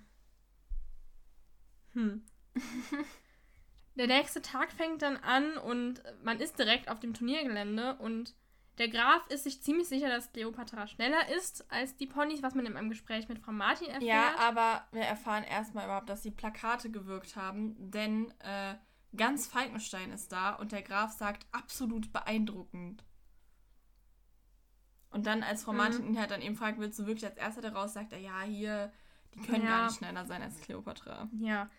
Hm. 1.93 2.23
Der 3.95 4.07
nächste 4.07 4.41
Tag 4.41 4.71
fängt 4.71 5.01
dann 5.01 5.17
an 5.17 5.57
und 5.57 6.01
man 6.23 6.39
ist 6.39 6.59
direkt 6.59 6.89
auf 6.89 6.99
dem 6.99 7.13
Turniergelände 7.13 7.95
und 7.95 8.35
der 8.77 8.89
Graf 8.89 9.25
ist 9.29 9.45
sich 9.45 9.61
ziemlich 9.63 9.87
sicher, 9.87 10.09
dass 10.09 10.33
Cleopatra 10.33 10.85
schneller 10.87 11.29
ist 11.37 11.65
als 11.71 11.95
die 11.95 12.07
Ponys, 12.07 12.43
was 12.43 12.55
man 12.55 12.65
in 12.65 12.75
einem 12.75 12.89
Gespräch 12.89 13.29
mit 13.29 13.39
Frau 13.39 13.53
Martin 13.53 13.87
erfährt. 13.87 14.03
Ja, 14.03 14.35
aber 14.37 14.85
wir 14.91 15.03
erfahren 15.03 15.45
erstmal 15.45 15.85
überhaupt, 15.85 16.09
dass 16.09 16.23
die 16.23 16.31
Plakate 16.31 16.91
gewirkt 16.91 17.37
haben, 17.37 17.73
denn 17.89 18.33
äh, 18.41 18.75
ganz 19.15 19.47
Falkenstein 19.47 20.11
ist 20.11 20.33
da 20.33 20.55
und 20.55 20.73
der 20.73 20.81
Graf 20.81 21.11
sagt 21.13 21.45
absolut 21.53 22.11
beeindruckend. 22.11 23.05
Und 25.09 25.25
dann, 25.25 25.43
als 25.43 25.63
Frau 25.63 25.71
Mhm. 25.71 25.77
Martin 25.77 26.05
ihn 26.07 26.19
halt 26.19 26.31
dann 26.31 26.41
eben 26.41 26.57
fragt, 26.57 26.77
willst 26.77 26.99
du 26.99 27.05
wirklich 27.05 27.25
als 27.25 27.37
Erster 27.37 27.61
daraus, 27.61 27.93
sagt 27.93 28.11
er, 28.11 28.19
ja, 28.19 28.41
hier, 28.41 28.91
die 29.33 29.39
können 29.39 29.63
Ja. 29.63 29.69
gar 29.69 29.85
nicht 29.85 29.97
schneller 29.97 30.25
sein 30.25 30.41
als 30.41 30.59
Cleopatra. 30.59 31.29
Ja. 31.39 31.69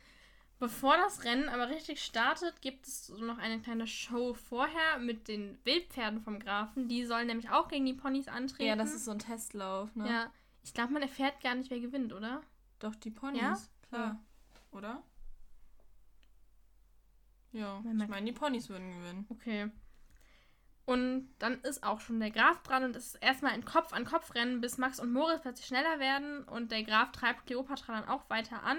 Bevor 0.58 0.96
das 0.96 1.24
Rennen 1.24 1.48
aber 1.50 1.68
richtig 1.68 2.02
startet, 2.02 2.62
gibt 2.62 2.86
es 2.86 3.10
noch 3.10 3.36
eine 3.38 3.60
kleine 3.60 3.86
Show 3.86 4.32
vorher 4.32 4.98
mit 4.98 5.28
den 5.28 5.58
Wildpferden 5.64 6.22
vom 6.22 6.38
Grafen. 6.38 6.88
Die 6.88 7.04
sollen 7.04 7.26
nämlich 7.26 7.50
auch 7.50 7.68
gegen 7.68 7.84
die 7.84 7.92
Ponys 7.92 8.26
antreten. 8.28 8.68
Ja, 8.68 8.76
das 8.76 8.94
ist 8.94 9.04
so 9.04 9.10
ein 9.10 9.18
Testlauf, 9.18 9.94
ne? 9.94 10.08
Ja. 10.08 10.32
Ich 10.64 10.72
glaube, 10.72 10.94
man 10.94 11.02
erfährt 11.02 11.42
gar 11.42 11.54
nicht, 11.54 11.70
wer 11.70 11.78
gewinnt, 11.80 12.12
oder? 12.14 12.40
Doch, 12.78 12.94
die 12.94 13.10
Ponys, 13.10 13.40
Ja? 13.42 13.58
klar. 13.90 14.20
Oder? 14.72 15.02
Ja, 17.52 17.80
Wenn 17.84 17.96
man- 17.96 18.06
ich 18.06 18.10
meine, 18.10 18.26
die 18.26 18.32
Ponys 18.32 18.68
würden 18.68 18.90
gewinnen. 18.98 19.26
Okay. 19.28 19.70
Und 20.84 21.28
dann 21.38 21.60
ist 21.62 21.82
auch 21.82 22.00
schon 22.00 22.20
der 22.20 22.30
Graf 22.30 22.62
dran 22.62 22.84
und 22.84 22.94
es 22.96 23.06
ist 23.14 23.14
erstmal 23.16 23.52
ein 23.52 23.64
Kopf-an-Kopf-Rennen, 23.64 24.60
bis 24.60 24.78
Max 24.78 25.00
und 25.00 25.12
Moritz 25.12 25.42
plötzlich 25.42 25.66
schneller 25.66 25.98
werden 25.98 26.44
und 26.44 26.70
der 26.70 26.82
Graf 26.84 27.12
treibt 27.12 27.46
Cleopatra 27.46 28.00
dann 28.00 28.08
auch 28.08 28.28
weiter 28.30 28.62
an 28.62 28.78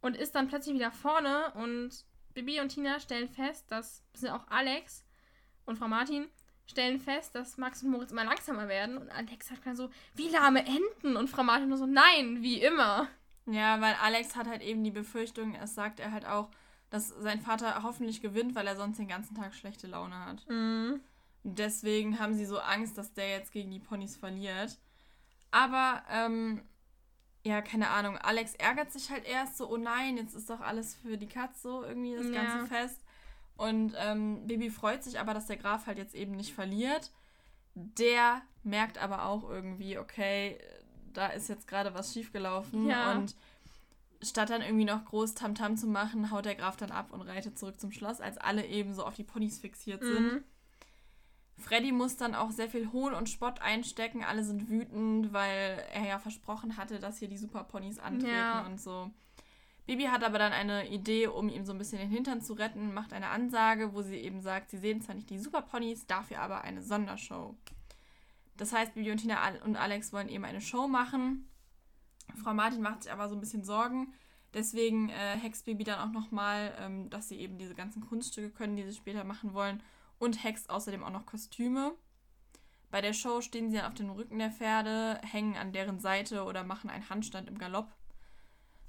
und 0.00 0.16
ist 0.16 0.34
dann 0.34 0.48
plötzlich 0.48 0.74
wieder 0.74 0.90
vorne 0.90 1.52
und 1.54 2.04
Bibi 2.34 2.60
und 2.60 2.68
Tina 2.68 3.00
stellen 3.00 3.28
fest, 3.28 3.70
dass, 3.70 4.02
das 4.12 4.22
sind 4.22 4.30
auch 4.30 4.46
Alex 4.48 5.04
und 5.66 5.78
Frau 5.78 5.88
Martin, 5.88 6.28
stellen 6.66 7.00
fest, 7.00 7.34
dass 7.34 7.58
Max 7.58 7.82
und 7.82 7.90
Moritz 7.90 8.12
immer 8.12 8.24
langsamer 8.24 8.68
werden 8.68 8.96
und 8.96 9.10
Alex 9.10 9.48
sagt 9.48 9.66
dann 9.66 9.76
so, 9.76 9.90
wie 10.14 10.28
lahme 10.28 10.64
Enten 10.64 11.16
und 11.16 11.28
Frau 11.28 11.42
Martin 11.42 11.68
nur 11.68 11.78
so, 11.78 11.86
nein, 11.86 12.42
wie 12.42 12.62
immer. 12.62 13.08
Ja, 13.46 13.80
weil 13.80 13.94
Alex 13.94 14.36
hat 14.36 14.46
halt 14.46 14.62
eben 14.62 14.84
die 14.84 14.90
Befürchtung, 14.90 15.54
es 15.56 15.74
sagt 15.74 15.98
er 15.98 16.12
halt 16.12 16.26
auch, 16.26 16.50
dass 16.90 17.08
sein 17.08 17.40
Vater 17.40 17.82
hoffentlich 17.82 18.20
gewinnt, 18.20 18.54
weil 18.54 18.66
er 18.66 18.76
sonst 18.76 18.98
den 18.98 19.08
ganzen 19.08 19.34
Tag 19.36 19.54
schlechte 19.54 19.86
Laune 19.86 20.24
hat. 20.24 20.48
Mhm. 20.48 21.00
Deswegen 21.42 22.18
haben 22.18 22.34
sie 22.34 22.44
so 22.44 22.58
Angst, 22.58 22.98
dass 22.98 23.14
der 23.14 23.30
jetzt 23.30 23.52
gegen 23.52 23.70
die 23.70 23.78
Ponys 23.78 24.16
verliert. 24.16 24.78
Aber, 25.50 26.02
ähm, 26.10 26.62
ja, 27.44 27.62
keine 27.62 27.88
Ahnung. 27.90 28.16
Alex 28.18 28.54
ärgert 28.54 28.92
sich 28.92 29.10
halt 29.10 29.26
erst 29.26 29.56
so, 29.56 29.70
oh 29.70 29.76
nein, 29.76 30.16
jetzt 30.16 30.34
ist 30.34 30.50
doch 30.50 30.60
alles 30.60 30.94
für 30.96 31.16
die 31.16 31.26
Katze 31.28 31.60
so 31.62 31.82
irgendwie 31.84 32.14
das 32.16 32.26
Ja. 32.26 32.32
ganze 32.44 32.66
Fest. 32.66 33.00
Und 33.56 33.94
ähm, 33.98 34.46
Bibi 34.46 34.70
freut 34.70 35.02
sich 35.04 35.18
aber, 35.20 35.34
dass 35.34 35.46
der 35.46 35.56
Graf 35.56 35.86
halt 35.86 35.98
jetzt 35.98 36.14
eben 36.14 36.32
nicht 36.32 36.54
verliert. 36.54 37.10
Der 37.74 38.42
merkt 38.62 38.98
aber 38.98 39.24
auch 39.26 39.48
irgendwie, 39.48 39.98
okay, 39.98 40.58
da 41.12 41.28
ist 41.28 41.48
jetzt 41.48 41.66
gerade 41.68 41.94
was 41.94 42.12
schiefgelaufen. 42.12 42.86
Ja. 42.88 43.12
Und 43.12 43.34
statt 44.22 44.50
dann 44.50 44.62
irgendwie 44.62 44.84
noch 44.84 45.04
groß 45.04 45.34
Tamtam 45.34 45.76
zu 45.76 45.86
machen, 45.86 46.30
haut 46.30 46.44
der 46.44 46.54
Graf 46.54 46.76
dann 46.76 46.90
ab 46.90 47.10
und 47.12 47.22
reitet 47.22 47.58
zurück 47.58 47.80
zum 47.80 47.90
Schloss, 47.92 48.20
als 48.20 48.38
alle 48.38 48.66
eben 48.66 48.94
so 48.94 49.04
auf 49.04 49.14
die 49.14 49.24
Ponys 49.24 49.58
fixiert 49.58 50.02
sind. 50.02 50.32
Mhm. 50.32 50.44
Freddy 51.60 51.92
muss 51.92 52.16
dann 52.16 52.34
auch 52.34 52.50
sehr 52.50 52.68
viel 52.68 52.90
Hohn 52.92 53.14
und 53.14 53.28
Spott 53.28 53.60
einstecken. 53.60 54.24
Alle 54.24 54.42
sind 54.44 54.68
wütend, 54.68 55.32
weil 55.32 55.82
er 55.92 56.06
ja 56.06 56.18
versprochen 56.18 56.76
hatte, 56.76 56.98
dass 56.98 57.18
hier 57.18 57.28
die 57.28 57.38
Superponys 57.38 57.98
antreten 57.98 58.34
Ja. 58.34 58.66
und 58.66 58.80
so. 58.80 59.10
Bibi 59.86 60.04
hat 60.04 60.22
aber 60.22 60.38
dann 60.38 60.52
eine 60.52 60.88
Idee, 60.88 61.26
um 61.26 61.48
ihm 61.48 61.64
so 61.64 61.72
ein 61.72 61.78
bisschen 61.78 61.98
den 61.98 62.10
Hintern 62.10 62.40
zu 62.42 62.52
retten, 62.52 62.94
macht 62.94 63.12
eine 63.12 63.28
Ansage, 63.28 63.92
wo 63.92 64.02
sie 64.02 64.16
eben 64.16 64.40
sagt, 64.40 64.70
sie 64.70 64.78
sehen 64.78 65.00
zwar 65.02 65.14
nicht 65.16 65.30
die 65.30 65.38
Superponys, 65.38 66.06
dafür 66.06 66.40
aber 66.40 66.62
eine 66.62 66.82
Sondershow. 66.82 67.56
Das 68.56 68.72
heißt, 68.72 68.94
Bibi 68.94 69.10
und 69.10 69.16
Tina 69.18 69.38
und 69.64 69.76
Alex 69.76 70.12
wollen 70.12 70.28
eben 70.28 70.44
eine 70.44 70.60
Show 70.60 70.86
machen. 70.86 71.48
Frau 72.42 72.54
Martin 72.54 72.82
macht 72.82 73.02
sich 73.02 73.12
aber 73.12 73.28
so 73.28 73.34
ein 73.34 73.40
bisschen 73.40 73.64
Sorgen. 73.64 74.12
Deswegen 74.54 75.08
äh, 75.08 75.36
hext 75.38 75.64
Bibi 75.64 75.84
dann 75.84 75.98
auch 75.98 76.12
nochmal, 76.12 76.72
ähm, 76.78 77.08
dass 77.10 77.28
sie 77.28 77.36
eben 77.40 77.58
diese 77.58 77.74
ganzen 77.74 78.06
Kunststücke 78.06 78.50
können, 78.50 78.76
die 78.76 78.84
sie 78.84 78.94
später 78.94 79.24
machen 79.24 79.54
wollen. 79.54 79.82
Und 80.20 80.44
hext 80.44 80.70
außerdem 80.70 81.02
auch 81.02 81.10
noch 81.10 81.26
Kostüme. 81.26 81.92
Bei 82.90 83.00
der 83.00 83.12
Show 83.12 83.40
stehen 83.40 83.70
sie 83.70 83.78
dann 83.78 83.86
auf 83.86 83.94
dem 83.94 84.10
Rücken 84.10 84.38
der 84.38 84.50
Pferde, 84.52 85.20
hängen 85.24 85.56
an 85.56 85.72
deren 85.72 85.98
Seite 85.98 86.44
oder 86.44 86.62
machen 86.62 86.90
einen 86.90 87.08
Handstand 87.08 87.48
im 87.48 87.58
Galopp. 87.58 87.92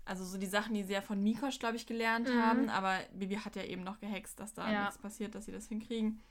Also 0.05 0.25
so 0.25 0.37
die 0.37 0.47
Sachen, 0.47 0.73
die 0.73 0.83
sie 0.83 0.93
ja 0.93 1.01
von 1.01 1.21
Mikosch, 1.23 1.59
glaube 1.59 1.77
ich, 1.77 1.85
gelernt 1.87 2.27
Mhm. 2.27 2.41
haben. 2.41 2.69
Aber 2.69 2.99
Bibi 3.13 3.35
hat 3.35 3.55
ja 3.55 3.63
eben 3.63 3.83
noch 3.83 3.99
gehext, 3.99 4.39
dass 4.39 4.53
da 4.53 4.69
Ja. 4.71 4.81
nichts 4.81 4.97
passiert, 4.97 5.33
dass 5.35 5.45
sie 5.45 5.51
das 5.51 5.67
hinkriegen. 5.67 6.21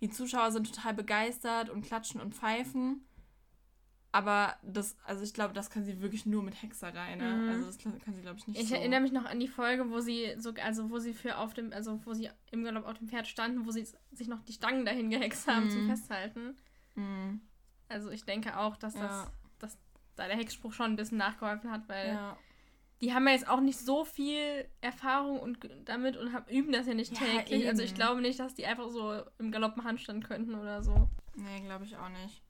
Die 0.00 0.08
Zuschauer 0.08 0.50
sind 0.52 0.72
total 0.74 0.94
begeistert 0.94 1.68
und 1.68 1.82
klatschen 1.82 2.20
und 2.20 2.34
pfeifen. 2.34 3.04
Aber 4.12 4.56
das, 4.64 4.96
also 5.04 5.22
ich 5.22 5.32
glaube, 5.34 5.54
das 5.54 5.70
kann 5.70 5.84
sie 5.84 6.00
wirklich 6.00 6.26
nur 6.26 6.42
mit 6.42 6.60
Hexerei, 6.60 7.14
ne? 7.14 7.24
Mhm. 7.32 7.48
Also 7.48 7.66
das 7.66 7.78
kann 7.78 8.14
sie, 8.14 8.22
glaube 8.22 8.38
ich, 8.38 8.46
nicht 8.48 8.60
Ich 8.60 8.68
so. 8.68 8.74
erinnere 8.74 9.00
mich 9.00 9.12
noch 9.12 9.24
an 9.24 9.38
die 9.38 9.46
Folge, 9.46 9.88
wo 9.90 10.00
sie 10.00 10.34
so, 10.36 10.52
also 10.64 10.90
wo 10.90 10.98
sie 10.98 11.14
für 11.14 11.38
auf 11.38 11.54
dem, 11.54 11.72
also 11.72 12.04
wo 12.04 12.12
sie 12.12 12.28
im 12.50 12.64
Galopp 12.64 12.86
auf 12.86 12.98
dem 12.98 13.08
Pferd 13.08 13.28
standen, 13.28 13.66
wo 13.66 13.70
sie 13.70 13.86
sich 14.10 14.26
noch 14.26 14.42
die 14.42 14.52
Stangen 14.52 14.84
dahin 14.84 15.10
gehext 15.10 15.46
haben 15.46 15.70
zum 15.70 15.84
Mhm. 15.84 15.90
Festhalten. 15.90 16.56
Mhm. 16.96 17.40
Also 17.88 18.10
ich 18.10 18.24
denke 18.24 18.58
auch, 18.58 18.76
dass 18.76 18.94
das, 18.94 19.02
Ja. 19.02 19.32
dass 19.60 19.78
da 20.16 20.26
der 20.26 20.36
Hexspruch 20.36 20.72
schon 20.72 20.86
ein 20.86 20.96
bisschen 20.96 21.18
nachgeholfen 21.18 21.70
hat, 21.70 21.88
weil 21.88 22.08
Ja. 22.08 22.36
die 23.00 23.14
haben 23.14 23.28
ja 23.28 23.34
jetzt 23.34 23.48
auch 23.48 23.60
nicht 23.60 23.78
so 23.78 24.04
viel 24.04 24.66
Erfahrung 24.80 25.38
und 25.38 25.58
damit 25.84 26.16
und 26.16 26.32
haben, 26.32 26.50
üben 26.50 26.72
das 26.72 26.88
ja 26.88 26.94
nicht 26.94 27.12
Ja, 27.12 27.26
täglich. 27.42 27.68
Also 27.68 27.82
ich 27.82 27.90
eben. 27.90 27.96
glaube 27.96 28.20
nicht, 28.22 28.40
dass 28.40 28.54
die 28.54 28.66
einfach 28.66 28.88
so 28.90 29.22
im 29.38 29.52
Galopp 29.52 29.74
einen 29.74 29.84
Handstand 29.84 30.24
könnten 30.24 30.56
oder 30.56 30.82
so. 30.82 31.08
Nee, 31.36 31.60
glaube 31.60 31.84
ich 31.84 31.96
auch 31.96 32.08
nicht. 32.08 32.42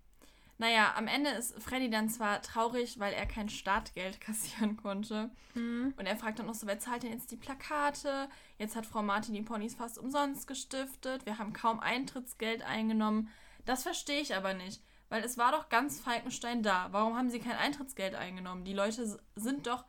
Naja, 0.61 0.93
am 0.95 1.07
Ende 1.07 1.31
ist 1.31 1.59
Freddy 1.59 1.89
dann 1.89 2.11
zwar 2.11 2.43
traurig, 2.43 2.99
weil 2.99 3.15
er 3.15 3.25
kein 3.25 3.49
Startgeld 3.49 4.21
kassieren 4.21 4.77
konnte. 4.77 5.31
Mhm. 5.55 5.95
Und 5.97 6.05
er 6.05 6.17
fragt 6.17 6.39
dann 6.39 6.45
noch 6.45 6.55
so, 6.55 6.67
wer 6.67 6.79
zahlt 6.79 7.03
denn 7.03 7.13
jetzt 7.13 7.31
die 7.31 7.39
Plakate? 7.39 8.29
Jetzt 8.59 8.77
hat 8.77 8.85
Frau 8.85 9.03
Martin 9.03 9.33
die 9.33 9.41
Ponys 9.41 9.75
fast 9.75 9.99
umsonst 9.99 10.47
gestiftet. 10.47 11.25
Wir 11.25 11.39
haben 11.39 11.55
kaum 11.55 11.81
Eintrittsgeld 11.81 12.61
eingenommen. 12.61 13.31
Das 13.65 13.85
verstehe 13.85 14.21
ich 14.21 14.37
aber 14.37 14.53
nicht. 14.53 14.83
Weil 15.09 15.25
es 15.25 15.39
war 15.39 15.51
doch 15.51 15.71
ganz 15.71 15.99
Falkenstein 15.99 16.63
da. 16.63 16.89
Warum 16.91 17.17
haben 17.17 17.31
sie 17.31 17.41
kein 17.41 17.57
Eintrittsgeld 17.57 18.15
eingenommen? 18.15 18.65
Die 18.67 18.75
Leute 18.75 19.19
sind 19.37 19.67
doch 19.67 19.87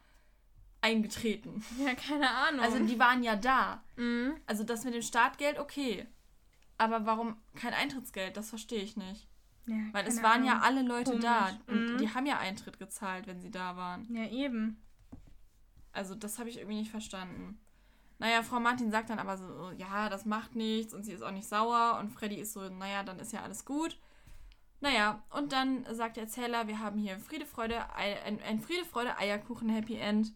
eingetreten. 0.79 1.65
Ja, 1.86 1.95
keine 1.95 2.29
Ahnung. 2.29 2.63
Also 2.63 2.79
die 2.79 2.97
waren 2.97 3.23
ja 3.23 3.36
da. 3.36 3.84
mhm. 3.97 4.38
Also 4.45 4.63
das 4.63 4.86
mit 4.86 4.93
dem 4.93 5.01
Startgeld, 5.01 5.60
okay. 5.60 6.07
Aber 6.77 7.05
warum 7.05 7.36
kein 7.60 7.73
Eintrittsgeld? 7.73 8.38
Das 8.38 8.49
verstehe 8.49 8.81
ich 8.81 8.95
nicht. 8.95 9.27
Ja, 9.67 9.76
Weil 9.91 10.08
es 10.08 10.21
waren 10.24 10.43
ja 10.43 10.54
Ahnung. 10.60 10.63
alle 10.65 10.82
Leute 10.84 11.19
da. 11.19 11.50
Komisch. 11.50 11.62
Und 11.67 11.93
Mhm. 11.93 11.97
die 12.00 12.13
haben 12.13 12.26
ja 12.26 12.39
Eintritt 12.39 12.80
gezahlt, 12.80 13.28
wenn 13.28 13.41
sie 13.41 13.52
da 13.52 13.76
waren. 13.76 14.08
Ja, 14.15 14.26
eben. 14.28 14.82
Also 15.93 16.15
das 16.15 16.39
habe 16.39 16.50
ich 16.50 16.58
irgendwie 16.58 16.78
nicht 16.80 16.91
verstanden. 16.91 17.60
Naja, 18.19 18.43
Frau 18.43 18.60
Martin 18.60 18.91
sagt 18.91 19.10
dann 19.10 19.19
aber 19.19 19.38
so, 19.38 19.71
ja, 19.78 20.08
das 20.10 20.26
macht 20.26 20.56
nichts 20.56 20.93
und 20.93 21.04
sie 21.04 21.12
ist 21.13 21.24
auch 21.24 21.32
nicht 21.32 21.47
sauer 21.47 21.97
und 22.00 22.10
Freddy 22.12 22.36
ist 22.36 22.54
so, 22.54 22.62
naja, 22.69 23.04
dann 23.04 23.19
ist 23.19 23.34
ja 23.34 23.41
alles 23.41 23.65
gut. 23.65 23.97
Naja, 24.80 25.24
und 25.32 25.52
dann 25.52 25.86
sagt 25.93 26.17
der 26.17 26.24
Erzähler, 26.24 26.67
wir 26.67 26.80
haben 26.80 26.97
hier 27.00 27.19
Friede, 27.19 27.45
Freude, 27.45 27.93
Ei, 27.95 28.21
ein, 28.24 28.39
ein 28.41 28.60
Friede, 28.62 28.86
Freude, 28.86 29.17
Eierkuchen, 29.17 29.69
Happy 29.69 29.95
End. 29.95 30.34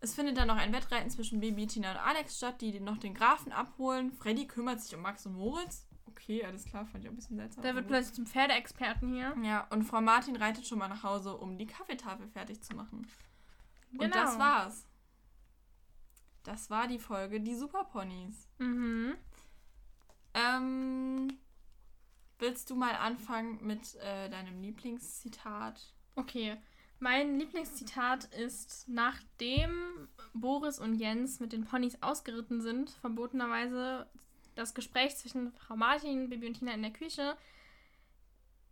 Es 0.00 0.14
findet 0.14 0.36
dann 0.36 0.48
noch 0.48 0.56
ein 0.56 0.72
Wettreiten 0.72 1.08
zwischen 1.08 1.40
Baby, 1.40 1.66
Tina 1.66 1.92
und 1.92 1.98
Alex 1.98 2.36
statt, 2.36 2.60
die 2.60 2.78
noch 2.80 2.98
den 2.98 3.14
Grafen 3.14 3.52
abholen. 3.52 4.12
Freddy 4.12 4.46
kümmert 4.46 4.80
sich 4.82 4.94
um 4.94 5.00
Max 5.02 5.24
und 5.24 5.34
Moritz. 5.34 5.86
Okay, 6.16 6.44
alles 6.44 6.64
klar, 6.64 6.86
fand 6.86 7.02
ich 7.04 7.08
auch 7.10 7.12
ein 7.12 7.16
bisschen 7.16 7.36
seltsam. 7.36 7.62
Der 7.62 7.74
wird 7.74 7.88
plötzlich 7.88 8.14
zum 8.14 8.26
Pferdeexperten 8.26 9.12
hier. 9.12 9.34
Ja, 9.42 9.66
und 9.70 9.82
Frau 9.82 10.00
Martin 10.00 10.36
reitet 10.36 10.66
schon 10.66 10.78
mal 10.78 10.88
nach 10.88 11.02
Hause, 11.02 11.36
um 11.36 11.58
die 11.58 11.66
Kaffeetafel 11.66 12.28
fertig 12.28 12.62
zu 12.62 12.74
machen. 12.74 13.06
Und 13.92 13.98
Genau. 13.98 14.14
das 14.14 14.38
war's. 14.38 14.86
Das 16.44 16.70
war 16.70 16.86
die 16.86 16.98
Folge 16.98 17.40
Die 17.40 17.54
Superponys. 17.56 18.48
Mhm. 18.58 19.14
Ähm, 20.34 21.28
willst 22.38 22.70
du 22.70 22.74
mal 22.76 22.94
anfangen 22.94 23.58
mit 23.66 23.94
äh, 23.96 24.28
deinem 24.30 24.60
Lieblingszitat? 24.60 25.92
Okay. 26.16 26.56
Mein 27.00 27.38
Lieblingszitat 27.38 28.24
ist, 28.34 28.88
nachdem 28.88 30.08
Boris 30.32 30.78
und 30.78 30.94
Jens 30.94 31.40
mit 31.40 31.52
den 31.52 31.64
Ponys 31.64 32.00
ausgeritten 32.02 32.60
sind, 32.62 32.90
verbotenerweise 32.90 34.06
das 34.54 34.74
Gespräch 34.74 35.16
zwischen 35.16 35.52
Frau 35.52 35.76
Martin, 35.76 36.28
Bibi 36.28 36.46
und 36.46 36.54
Tina 36.54 36.72
in 36.72 36.82
der 36.82 36.92
Küche. 36.92 37.36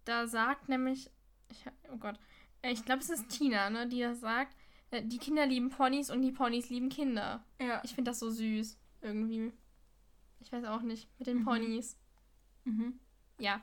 Da 0.04 0.26
sagt 0.26 0.68
nämlich, 0.68 1.10
ich, 1.50 1.64
oh 1.92 1.96
Gott, 1.96 2.18
äh, 2.62 2.72
ich 2.72 2.84
glaube, 2.84 3.00
es 3.02 3.10
ist 3.10 3.28
Tina, 3.28 3.70
ne, 3.70 3.88
die 3.88 4.00
das 4.00 4.20
sagt, 4.20 4.56
äh, 4.90 5.02
die 5.04 5.18
Kinder 5.18 5.46
lieben 5.46 5.70
Ponys 5.70 6.10
und 6.10 6.22
die 6.22 6.32
Ponys 6.32 6.70
lieben 6.70 6.88
Kinder. 6.88 7.44
Ja. 7.60 7.80
Ich 7.84 7.94
finde 7.94 8.10
das 8.10 8.18
so 8.18 8.30
süß, 8.30 8.78
irgendwie. 9.00 9.52
Ich 10.40 10.50
weiß 10.52 10.64
auch 10.64 10.82
nicht, 10.82 11.08
mit 11.18 11.28
den 11.28 11.38
Mhm. 11.40 11.44
Ponys. 11.44 11.96
Mhm. 12.64 12.98
Ja. 13.38 13.60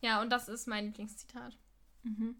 Ja, 0.00 0.20
und 0.20 0.30
das 0.30 0.48
ist 0.48 0.66
mein 0.66 0.86
Lieblingszitat. 0.86 1.56
Mhm. 2.02 2.36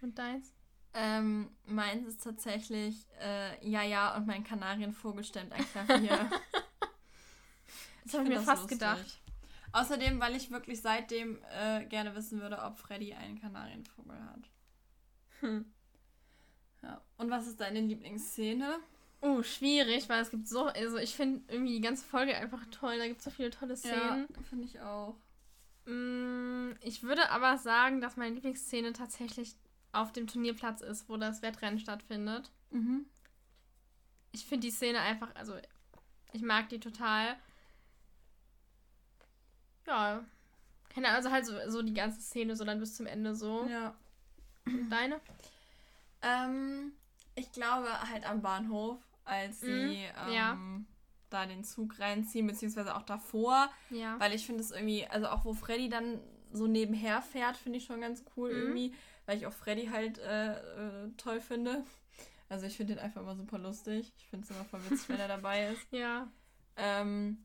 Und 0.00 0.18
deins? 0.18 0.52
Ähm, 0.94 1.50
meins 1.64 2.06
ist 2.06 2.22
tatsächlich, 2.22 3.06
äh, 3.20 3.66
ja, 3.66 3.82
ja, 3.82 4.16
und 4.16 4.26
mein 4.26 4.44
Kanarienvogel 4.44 5.24
stemmt 5.24 5.52
ein 5.52 5.64
Klavier. 5.64 6.28
Das 8.04 8.14
habe 8.14 8.24
ich 8.24 8.30
mir 8.30 8.40
fast 8.40 8.62
lustig. 8.62 8.78
gedacht. 8.78 9.20
Außerdem, 9.72 10.20
weil 10.20 10.36
ich 10.36 10.50
wirklich 10.50 10.80
seitdem 10.82 11.38
äh, 11.50 11.84
gerne 11.86 12.14
wissen 12.14 12.40
würde, 12.40 12.58
ob 12.58 12.78
Freddy 12.78 13.14
einen 13.14 13.40
Kanarienvogel 13.40 14.22
hat. 14.24 14.50
Hm. 15.40 15.64
Ja. 16.82 17.00
Und 17.16 17.30
was 17.30 17.46
ist 17.46 17.60
deine 17.60 17.80
Lieblingsszene? 17.80 18.80
Oh, 19.22 19.42
schwierig, 19.42 20.08
weil 20.08 20.20
es 20.20 20.30
gibt 20.30 20.48
so, 20.48 20.66
also 20.66 20.98
ich 20.98 21.14
finde 21.14 21.42
irgendwie 21.52 21.74
die 21.74 21.80
ganze 21.80 22.04
Folge 22.04 22.36
einfach 22.36 22.66
toll. 22.70 22.98
Da 22.98 23.06
gibt 23.06 23.18
es 23.18 23.24
so 23.24 23.30
viele 23.30 23.50
tolle 23.50 23.76
Szenen. 23.76 24.26
Ja, 24.28 24.42
finde 24.42 24.64
ich 24.64 24.80
auch. 24.80 25.16
Mm, 25.86 26.72
ich 26.80 27.02
würde 27.02 27.30
aber 27.30 27.56
sagen, 27.58 28.00
dass 28.00 28.16
meine 28.16 28.34
Lieblingsszene 28.34 28.92
tatsächlich 28.92 29.56
auf 29.92 30.12
dem 30.12 30.26
Turnierplatz 30.26 30.80
ist, 30.80 31.08
wo 31.08 31.16
das 31.16 31.40
Wettrennen 31.40 31.78
stattfindet. 31.78 32.50
Mhm. 32.70 33.06
Ich 34.32 34.44
finde 34.44 34.66
die 34.66 34.72
Szene 34.72 35.00
einfach, 35.00 35.34
also 35.34 35.56
ich 36.32 36.42
mag 36.42 36.68
die 36.68 36.80
total. 36.80 37.36
Ja. 39.86 40.24
Keine 40.94 41.08
Ahnung, 41.08 41.16
also 41.18 41.30
halt 41.30 41.46
so, 41.46 41.54
so 41.70 41.82
die 41.82 41.94
ganze 41.94 42.20
Szene, 42.20 42.54
so 42.56 42.64
dann 42.64 42.78
bis 42.78 42.96
zum 42.96 43.06
Ende 43.06 43.34
so. 43.34 43.66
Ja. 43.68 43.94
Und 44.66 44.90
deine? 44.90 45.20
Ähm, 46.22 46.92
ich 47.34 47.50
glaube 47.52 47.88
halt 48.10 48.28
am 48.28 48.42
Bahnhof, 48.42 48.98
als 49.24 49.60
sie 49.60 49.70
Mhm, 49.70 50.28
ähm, 50.28 50.32
ja. 50.32 50.58
da 51.30 51.46
den 51.46 51.64
Zug 51.64 51.98
reinziehen, 51.98 52.46
beziehungsweise 52.46 52.94
auch 52.94 53.02
davor. 53.02 53.70
Ja. 53.90 54.18
Weil 54.20 54.34
ich 54.34 54.46
finde 54.46 54.62
es 54.62 54.70
irgendwie, 54.70 55.06
also 55.06 55.28
auch 55.28 55.44
wo 55.44 55.54
Freddy 55.54 55.88
dann 55.88 56.20
so 56.52 56.66
nebenher 56.66 57.22
fährt, 57.22 57.56
finde 57.56 57.78
ich 57.78 57.84
schon 57.86 58.00
ganz 58.00 58.22
cool 58.36 58.50
Mhm. 58.52 58.58
irgendwie, 58.60 58.94
weil 59.26 59.38
ich 59.38 59.46
auch 59.46 59.52
Freddy 59.52 59.86
halt 59.86 60.18
äh, 60.18 60.52
äh, 61.04 61.10
toll 61.16 61.40
finde. 61.40 61.84
Also 62.50 62.66
ich 62.66 62.76
finde 62.76 62.94
den 62.94 63.02
einfach 63.02 63.22
immer 63.22 63.34
super 63.34 63.58
lustig. 63.58 64.12
Ich 64.18 64.26
finde 64.26 64.44
es 64.44 64.50
immer 64.50 64.64
voll 64.66 64.80
witzig, 64.90 65.08
wenn 65.08 65.20
er 65.20 65.28
dabei 65.28 65.68
ist. 65.68 65.86
Ja. 65.90 66.28
Ähm, 66.76 67.44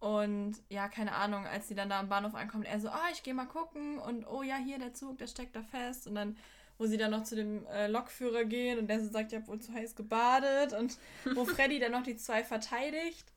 und 0.00 0.56
ja, 0.68 0.88
keine 0.88 1.12
Ahnung, 1.12 1.44
als 1.46 1.68
sie 1.68 1.74
dann 1.74 1.88
da 1.88 1.98
am 1.98 2.08
Bahnhof 2.08 2.34
ankommt, 2.34 2.66
er 2.66 2.80
so, 2.80 2.88
ah, 2.88 3.08
ich 3.12 3.22
gehe 3.22 3.34
mal 3.34 3.46
gucken 3.46 3.98
und 3.98 4.26
oh 4.26 4.42
ja, 4.42 4.56
hier 4.56 4.78
der 4.78 4.94
Zug, 4.94 5.18
der 5.18 5.26
steckt 5.26 5.56
da 5.56 5.62
fest. 5.62 6.06
Und 6.06 6.14
dann, 6.14 6.36
wo 6.78 6.86
sie 6.86 6.96
dann 6.96 7.10
noch 7.10 7.24
zu 7.24 7.34
dem 7.34 7.66
äh, 7.66 7.88
Lokführer 7.88 8.44
gehen 8.44 8.78
und 8.78 8.86
der 8.86 9.00
so 9.02 9.10
sagt, 9.10 9.32
ich 9.32 9.38
hab 9.38 9.48
wohl 9.48 9.60
zu 9.60 9.72
heiß 9.72 9.96
gebadet 9.96 10.72
und 10.72 10.98
wo 11.34 11.44
Freddy 11.46 11.80
dann 11.80 11.92
noch 11.92 12.04
die 12.04 12.16
zwei 12.16 12.44
verteidigt 12.44 13.32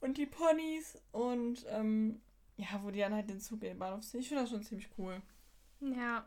und 0.00 0.18
die 0.18 0.26
Ponys 0.26 0.98
und 1.12 1.64
ähm, 1.70 2.20
ja, 2.56 2.82
wo 2.82 2.90
die 2.90 2.98
dann 2.98 3.14
halt 3.14 3.30
den 3.30 3.40
Zug 3.40 3.62
in 3.62 3.70
den 3.70 3.78
Bahnhof 3.78 4.02
ziehen. 4.02 4.20
Ich 4.20 4.28
finde 4.28 4.42
das 4.42 4.50
schon 4.50 4.62
ziemlich 4.62 4.90
cool. 4.98 5.22
Ja. 5.80 6.26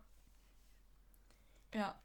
Ja. 1.74 2.00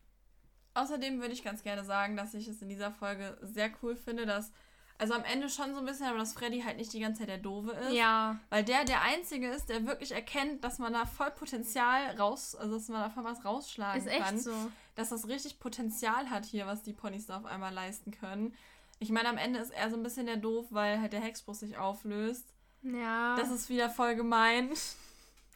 Außerdem 0.75 1.21
würde 1.21 1.33
ich 1.33 1.43
ganz 1.43 1.63
gerne 1.63 1.85
sagen, 1.85 2.17
dass 2.17 2.35
ich 2.35 2.47
es 2.47 2.61
in 2.61 2.69
dieser 2.69 2.93
Folge 2.93 3.39
sehr 3.41 3.71
cool 3.83 3.97
finde, 3.97 4.27
dass, 4.27 4.53
also 5.01 5.15
am 5.15 5.25
Ende 5.25 5.49
schon 5.49 5.73
so 5.73 5.81
ein 5.81 5.87
bisschen, 5.87 6.07
aber 6.07 6.19
dass 6.19 6.35
Freddy 6.35 6.61
halt 6.61 6.77
nicht 6.77 6.93
die 6.93 7.01
ganze 7.01 7.21
Zeit 7.21 7.31
der 7.31 7.39
Doofe 7.39 7.71
ist. 7.71 7.93
Ja. 7.93 8.39
Weil 8.51 8.65
der 8.65 8.85
der 8.85 9.01
Einzige 9.01 9.49
ist, 9.49 9.71
der 9.71 9.87
wirklich 9.87 10.13
erkennt, 10.13 10.63
dass 10.63 10.79
man 10.79 10.93
da 10.93 11.07
voll 11.07 11.31
Potenzial 11.31 12.15
raus, 12.19 12.55
also 12.55 12.75
dass 12.75 12.89
man 12.89 13.01
davon 13.01 13.25
was 13.25 13.43
rausschlagen 13.43 13.99
Ist 13.99 14.07
echt 14.07 14.23
kann. 14.23 14.39
so. 14.39 14.53
Dass 14.97 15.09
das 15.09 15.27
richtig 15.27 15.59
Potenzial 15.59 16.29
hat 16.29 16.45
hier, 16.45 16.67
was 16.67 16.83
die 16.83 16.93
Ponys 16.93 17.25
da 17.25 17.39
auf 17.39 17.47
einmal 17.47 17.73
leisten 17.73 18.11
können. 18.11 18.55
Ich 18.99 19.09
meine, 19.09 19.31
am 19.31 19.39
Ende 19.39 19.59
ist 19.59 19.71
er 19.71 19.89
so 19.89 19.97
ein 19.97 20.03
bisschen 20.03 20.27
der 20.27 20.37
Doof, 20.37 20.67
weil 20.69 21.01
halt 21.01 21.15
der 21.15 21.21
Hexbruch 21.21 21.55
sich 21.55 21.79
auflöst. 21.79 22.53
Ja. 22.83 23.37
Das 23.37 23.51
ist 23.51 23.71
wieder 23.71 23.89
voll 23.89 24.17
gemein. 24.17 24.71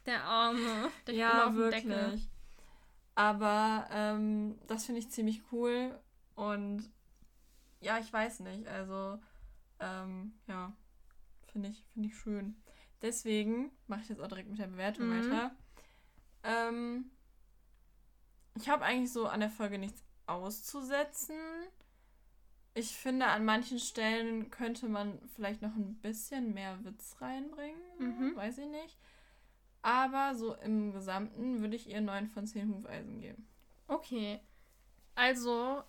der 0.07 0.25
Arme. 0.25 0.91
Der 1.07 1.15
ja, 1.15 1.55
wirklich. 1.55 1.83
Deckel. 1.83 2.23
Aber 3.15 3.87
ähm, 3.93 4.59
das 4.69 4.87
finde 4.87 5.01
ich 5.01 5.11
ziemlich 5.11 5.43
cool. 5.53 5.99
Und 6.35 6.91
ja, 7.81 7.99
ich 7.99 8.11
weiß 8.11 8.41
nicht. 8.41 8.67
Also, 8.67 9.19
ähm, 9.85 10.33
ja, 10.47 10.73
finde 11.53 11.69
ich, 11.69 11.85
finde 11.93 12.09
ich 12.09 12.17
schön. 12.17 12.57
Deswegen 13.03 13.71
mache 13.87 14.01
ich 14.03 14.09
jetzt 14.09 14.21
auch 14.21 14.29
direkt 14.29 14.49
mit 14.49 14.59
der 14.59 14.67
Bewertung 14.69 15.09
Mhm. 15.09 15.31
weiter. 15.31 15.57
Ähm, 16.43 17.11
ich 18.57 18.69
habe 18.69 18.85
eigentlich 18.85 19.13
so 19.13 19.27
an 19.27 19.41
der 19.41 19.51
Folge 19.51 19.79
nichts 19.79 20.03
auszusetzen. 20.27 21.37
Ich 22.75 22.97
finde, 22.97 23.27
an 23.27 23.45
manchen 23.45 23.79
Stellen 23.79 24.51
könnte 24.51 24.89
man 24.89 25.21
vielleicht 25.35 25.63
noch 25.63 25.75
ein 25.77 25.97
bisschen 26.01 26.55
mehr 26.55 26.83
Witz 26.85 27.17
reinbringen. 27.21 27.81
Mhm. 27.99 28.37
Weiß 28.37 28.59
ich 28.59 28.69
nicht. 28.69 28.99
Aber 29.83 30.35
so 30.35 30.55
im 30.57 30.93
Gesamten 30.93 31.61
würde 31.61 31.77
ich 31.77 31.89
ihr 31.89 32.01
9 32.01 32.27
von 32.29 32.47
10 32.47 32.75
Hufeisen 32.75 33.21
geben. 33.21 33.47
Okay. 33.87 34.41
Also, 35.15 35.83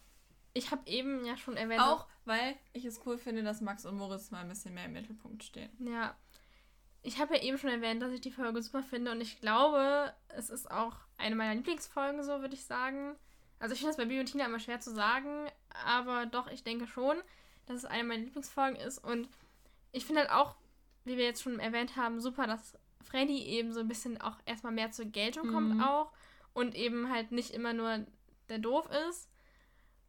ich 0.56 0.72
habe 0.72 0.90
eben 0.90 1.26
ja 1.26 1.38
schon 1.38 1.58
erwähnt. 1.58 1.82
Auch 1.82 2.08
weil 2.24 2.56
ich 2.74 2.86
es 2.86 3.02
cool 3.06 3.18
finde, 3.20 3.44
dass 3.44 3.62
Max 3.62 3.86
und 3.86 3.98
Moritz 3.98 4.32
mal 4.32 4.40
ein 4.40 4.50
bisschen 4.50 4.74
mehr 4.74 4.86
im 4.86 4.94
Mittelpunkt 4.94 5.44
stehen. 5.44 5.70
Ja. 5.80 6.16
Ich 7.04 7.20
habe 7.20 7.36
ja 7.36 7.44
eben 7.44 7.60
schon 7.60 7.70
erwähnt, 7.70 8.02
dass 8.02 8.12
ich 8.14 8.22
die 8.22 8.32
Folge 8.32 8.64
super 8.64 8.82
finde 8.82 9.12
und 9.12 9.22
ich 9.22 9.40
glaube, 9.40 10.12
es 10.30 10.50
ist 10.50 10.72
auch 10.72 10.96
eine 11.18 11.36
meiner 11.36 11.54
Lieblingsfolgen, 11.54 12.24
so 12.24 12.42
würde 12.42 12.56
ich 12.56 12.64
sagen. 12.64 13.16
Also 13.60 13.74
ich 13.74 13.80
finde 13.80 13.92
das 13.92 13.98
bei 13.98 14.06
Bibi 14.06 14.22
und 14.22 14.26
Tina 14.26 14.46
immer 14.46 14.60
schwer 14.60 14.80
zu 14.80 14.92
sagen, 14.92 15.48
aber 15.86 16.26
doch, 16.26 16.48
ich 16.48 16.64
denke 16.64 16.88
schon, 16.88 17.18
dass 17.68 17.78
es 17.78 17.86
eine 17.86 18.04
meiner 18.06 18.24
Lieblingsfolgen 18.24 18.80
ist 18.80 19.04
und 19.04 19.28
ich 19.92 20.06
finde 20.06 20.22
halt 20.22 20.32
auch, 20.32 20.56
wie 21.04 21.18
wir 21.18 21.26
jetzt 21.26 21.44
schon 21.44 21.60
erwähnt 21.60 21.96
haben, 21.96 22.20
super, 22.22 22.48
dass 22.48 22.74
Freddy 23.04 23.44
eben 23.44 23.72
so 23.72 23.82
ein 23.82 23.88
bisschen 23.88 24.20
auch 24.20 24.38
erstmal 24.46 24.74
mehr 24.74 24.92
zur 24.92 25.06
Geltung 25.06 25.52
kommt 25.52 25.76
Mhm. 25.76 25.82
auch 25.82 26.12
und 26.54 26.74
eben 26.76 27.12
halt 27.12 27.32
nicht 27.32 27.52
immer 27.52 27.74
nur 27.74 28.06
der 28.50 28.60
doof 28.60 28.90
ist. 29.10 29.30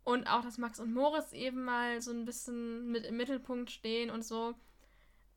Und 0.06 0.28
auch, 0.28 0.40
dass 0.40 0.56
Max 0.56 0.78
und 0.78 0.94
Moritz 0.94 1.32
eben 1.32 1.64
mal 1.64 2.00
so 2.00 2.12
ein 2.12 2.24
bisschen 2.24 2.92
mit 2.92 3.04
im 3.04 3.16
Mittelpunkt 3.16 3.72
stehen 3.72 4.08
und 4.08 4.24
so. 4.24 4.54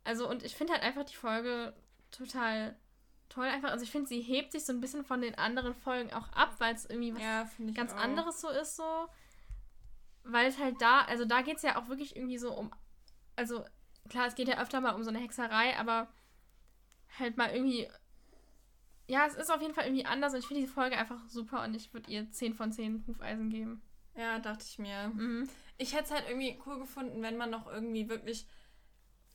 Also, 0.04 0.30
und 0.30 0.44
ich 0.44 0.56
finde 0.56 0.74
halt 0.74 0.84
einfach 0.84 1.06
die 1.06 1.16
Folge 1.16 1.74
total 2.12 2.76
toll. 3.30 3.48
Einfach, 3.48 3.72
also 3.72 3.84
ich 3.84 3.90
finde, 3.90 4.08
sie 4.08 4.22
hebt 4.22 4.52
sich 4.52 4.64
so 4.68 4.72
ein 4.72 4.80
bisschen 4.80 5.04
von 5.04 5.22
den 5.22 5.34
anderen 5.34 5.74
Folgen 5.74 6.14
auch 6.14 6.32
ab, 6.34 6.54
weil 6.60 6.76
es 6.76 6.86
irgendwie 6.86 7.16
was 7.16 7.22
Ja, 7.24 7.50
ganz 7.74 7.94
auch. 7.94 7.98
anderes 7.98 8.42
so 8.42 8.50
ist, 8.50 8.76
so. 8.76 9.08
Weil 10.24 10.46
es 10.48 10.60
halt 10.60 10.80
da, 10.80 11.02
also 11.02 11.26
da 11.26 11.42
geht 11.42 11.58
es 11.58 11.64
ja 11.64 11.76
auch 11.82 11.88
wirklich 11.88 12.16
irgendwie 12.16 12.38
so 12.38 12.56
um. 12.56 12.72
Also, 13.36 13.66
klar, 14.08 14.28
es 14.28 14.36
geht 14.36 14.50
ja 14.50 14.62
öfter 14.62 14.82
mal 14.82 14.94
um 14.94 15.04
so 15.04 15.10
eine 15.10 15.18
Hexerei, 15.18 15.80
aber 15.80 16.14
halt 17.18 17.38
mal 17.38 17.50
irgendwie. 17.50 17.90
Ja, 19.08 19.26
es 19.26 19.34
ist 19.34 19.52
auf 19.52 19.64
jeden 19.64 19.74
Fall 19.74 19.86
irgendwie 19.86 20.06
anders 20.06 20.34
und 20.34 20.42
ich 20.42 20.46
finde 20.46 20.62
die 20.62 20.68
Folge 20.68 20.96
einfach 20.96 21.28
super 21.28 21.64
und 21.64 21.74
ich 21.74 21.92
würde 21.92 22.12
ihr 22.12 22.30
10 22.32 22.54
von 22.54 22.72
10 22.72 23.06
Hufeisen 23.08 23.50
geben. 23.50 23.82
Ja, 24.20 24.40
dachte 24.40 24.66
ich 24.68 24.78
mir. 24.80 25.08
Mhm. 25.10 25.48
Ich 25.78 25.94
hätte 25.94 26.06
es 26.06 26.12
halt 26.12 26.26
irgendwie 26.28 26.60
cool 26.66 26.78
gefunden, 26.80 27.22
wenn 27.22 27.38
man 27.38 27.50
noch 27.50 27.68
irgendwie 27.68 28.10
wirklich 28.10 28.46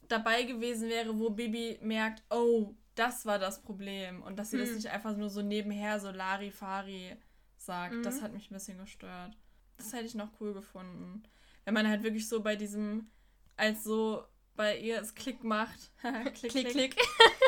dabei 0.09 0.42
gewesen 0.42 0.88
wäre, 0.90 1.18
wo 1.18 1.31
Bibi 1.31 1.79
merkt, 1.83 2.23
oh, 2.31 2.75
das 2.94 3.25
war 3.25 3.38
das 3.38 3.62
Problem. 3.62 4.23
Und 4.23 4.37
dass 4.38 4.51
sie 4.51 4.59
das 4.59 4.68
Hm. 4.68 4.75
nicht 4.77 4.88
einfach 4.88 5.16
nur 5.16 5.31
so 5.31 5.40
nebenher 5.42 5.99
so 6.01 6.11
Larifari 6.11 7.16
sagt. 7.57 7.94
Mhm. 7.94 8.03
Das 8.03 8.20
hat 8.20 8.33
mich 8.35 8.51
ein 8.51 8.55
bisschen 8.55 8.79
gestört. 8.79 9.37
Das 9.79 9.92
hätte 9.92 10.05
ich 10.05 10.14
noch 10.14 10.29
cool 10.40 10.53
gefunden. 10.53 11.23
Wenn 11.64 11.75
man 11.75 11.88
halt 11.88 12.03
wirklich 12.03 12.29
so 12.29 12.42
bei 12.42 12.55
diesem, 12.57 13.11
als 13.57 13.83
so 13.85 14.25
bei 14.55 14.79
ihr 14.79 15.01
es 15.01 15.14
Klick 15.14 15.42
macht. 15.42 15.90
klick, 16.35 16.51
klick, 16.53 16.68
klick. 16.70 16.97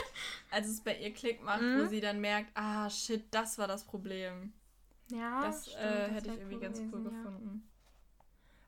als 0.50 0.66
es 0.68 0.80
bei 0.80 0.96
ihr 0.98 1.12
Klick 1.12 1.42
macht, 1.42 1.60
wo 1.60 1.84
Mhm. 1.84 1.88
sie 1.90 2.00
dann 2.00 2.20
merkt, 2.20 2.50
ah, 2.54 2.88
shit, 2.88 3.24
das 3.30 3.58
war 3.58 3.68
das 3.68 3.84
Problem. 3.84 4.54
Ja, 5.10 5.46
Das, 5.46 5.66
stimmt, 5.66 5.82
äh, 5.82 6.06
das 6.06 6.10
hätte 6.12 6.28
ich 6.30 6.38
irgendwie 6.38 6.60
ganz 6.60 6.78
cool 6.80 6.86
gewesen, 6.90 7.04
ja. 7.04 7.22
gefunden. 7.22 7.68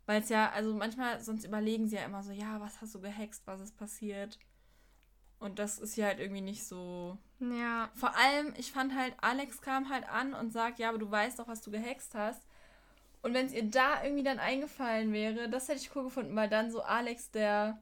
Weil 0.07 0.23
es 0.23 0.29
ja, 0.31 0.51
also 0.51 0.75
manchmal, 0.75 1.21
sonst 1.21 1.45
überlegen 1.45 1.87
sie 1.89 1.97
ja 1.97 2.05
immer 2.05 2.23
so, 2.23 2.33
ja, 2.33 2.61
was 2.61 2.81
hast 2.81 2.95
du 2.95 3.01
gehext, 3.01 3.47
was 3.47 3.61
ist 3.61 3.77
passiert? 3.77 4.39
Und 5.39 5.59
das 5.59 5.79
ist 5.79 5.95
hier 5.95 6.07
halt 6.07 6.19
irgendwie 6.19 6.41
nicht 6.41 6.65
so. 6.67 7.19
Ja, 7.41 7.91
Vor 7.95 8.17
allem, 8.17 8.55
ich 8.57 8.73
fand 8.73 8.95
halt, 8.95 9.15
Alex 9.21 9.61
kam 9.61 9.89
halt 9.89 10.09
an 10.09 10.35
und 10.35 10.53
sagt, 10.53 10.79
ja, 10.79 10.89
aber 10.89 10.99
du 10.99 11.11
weißt 11.11 11.39
doch, 11.39 11.47
was 11.47 11.63
du 11.63 11.71
gehext 11.71 12.15
hast. 12.15 12.43
Und 13.23 13.35
wenn 13.35 13.47
es 13.47 13.53
ihr 13.53 13.69
da 13.71 14.03
irgendwie 14.03 14.23
dann 14.23 14.39
eingefallen 14.39 15.13
wäre, 15.13 15.49
das 15.49 15.69
hätte 15.69 15.81
ich 15.81 15.95
cool 15.95 16.05
gefunden, 16.05 16.35
weil 16.35 16.49
dann 16.49 16.71
so 16.71 16.83
Alex 16.83 17.31
der. 17.31 17.81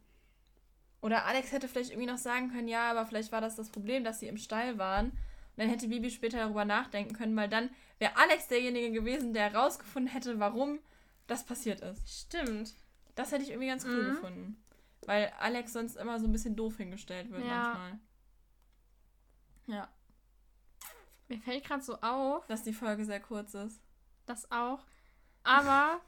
Oder 1.01 1.27
Alex 1.27 1.53
hätte 1.53 1.69
vielleicht 1.69 1.91
irgendwie 1.91 2.11
noch 2.11 2.19
sagen 2.19 2.51
können, 2.51 2.69
ja, 2.69 2.91
aber 2.91 3.07
vielleicht 3.07 3.31
war 3.33 3.41
das 3.41 3.55
das 3.55 3.71
Problem, 3.71 4.03
dass 4.03 4.19
sie 4.21 4.29
im 4.29 4.39
Stall 4.39 4.79
waren. 4.79 5.13
Dann 5.57 5.69
hätte 5.71 5.89
Bibi 5.89 6.11
später 6.11 6.39
darüber 6.39 6.65
nachdenken 6.65 7.15
können, 7.15 7.35
weil 7.37 7.49
dann 7.49 7.71
wäre 7.99 8.17
Alex 8.17 8.49
derjenige 8.49 8.93
gewesen, 8.93 9.33
der 9.33 9.51
herausgefunden 9.53 10.13
hätte, 10.13 10.39
warum 10.39 10.81
das 11.27 11.45
passiert 11.45 11.81
ist. 11.81 12.09
stimmt. 12.27 12.75
Das 13.15 13.33
hätte 13.33 13.43
ich 13.43 13.51
irgendwie 13.51 13.69
ganz 13.69 13.85
cool 13.87 14.03
Mhm. 14.03 14.11
gefunden. 14.15 14.63
Weil 15.07 15.33
Alex 15.39 15.73
sonst 15.73 15.97
immer 15.97 16.19
so 16.21 16.27
ein 16.27 16.33
bisschen 16.33 16.57
doof 16.57 16.77
hingestellt 16.77 17.31
wird 17.31 17.43
Ja. 17.43 17.49
manchmal. 17.49 17.99
Ja, 19.67 19.89
Mir 21.29 21.39
fällt 21.41 21.65
gerade 21.65 21.83
so 21.83 22.01
auf, 22.03 22.47
dass 22.47 22.63
die 22.63 22.73
Folge 22.73 23.05
sehr 23.05 23.19
kurz 23.21 23.55
ist. 23.55 23.81
das 24.27 24.51
auch. 24.53 24.81
Aber 25.45 26.01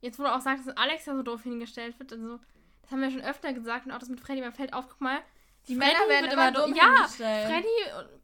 jetzt, 0.00 0.18
wo 0.18 0.24
du 0.24 0.32
auch 0.34 0.40
sagst, 0.40 0.66
dass 0.66 0.76
Alex 0.76 1.06
ja 1.06 1.14
so 1.16 1.22
doof 1.22 1.42
hingestellt 1.44 1.96
wird, 2.00 2.12
also, 2.12 2.38
das 2.82 2.90
haben 2.90 3.00
wir 3.00 3.10
schon 3.10 3.22
öfter 3.22 3.52
gesagt 3.52 3.86
und 3.86 3.92
auch 3.92 3.98
das 3.98 4.08
mit 4.08 4.20
Freddy, 4.20 4.40
mir 4.40 4.50
fällt 4.52 4.72
auf, 4.72 4.88
guck 4.88 5.00
mal, 5.00 5.20
die 5.68 5.76
Freddy 5.76 5.92
Männer 5.92 6.08
werden 6.08 6.30
immer 6.32 6.48
immer 6.48 6.60
dumm 6.66 6.74
Ja, 6.74 6.94
hingestellt. 6.96 7.46
Freddy 7.52 7.98
und 7.98 8.20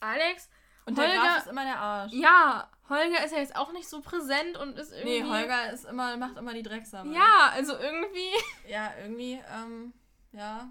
Alex. 0.00 0.48
Und 0.84 0.96
der 0.98 1.08
Holger- 1.08 1.20
Graf 1.22 1.38
ist 1.38 1.46
immer 1.48 1.64
der 1.64 1.78
Arsch. 1.78 2.12
Ja, 2.12 2.70
Holger 2.88 3.24
ist 3.24 3.32
ja 3.32 3.38
jetzt 3.38 3.56
auch 3.56 3.72
nicht 3.72 3.88
so 3.88 4.00
präsent 4.00 4.56
und 4.56 4.78
ist 4.78 4.92
irgendwie. 4.92 5.22
Nee, 5.22 5.28
Holger 5.28 5.72
ist 5.72 5.84
immer, 5.84 6.16
macht 6.16 6.36
immer 6.36 6.54
die 6.54 6.62
Drecksarbeit. 6.62 7.12
Ja, 7.14 7.50
also 7.52 7.76
irgendwie. 7.76 8.30
Ja, 8.68 8.92
irgendwie, 9.00 9.40
ähm, 9.52 9.92
ja. 10.32 10.68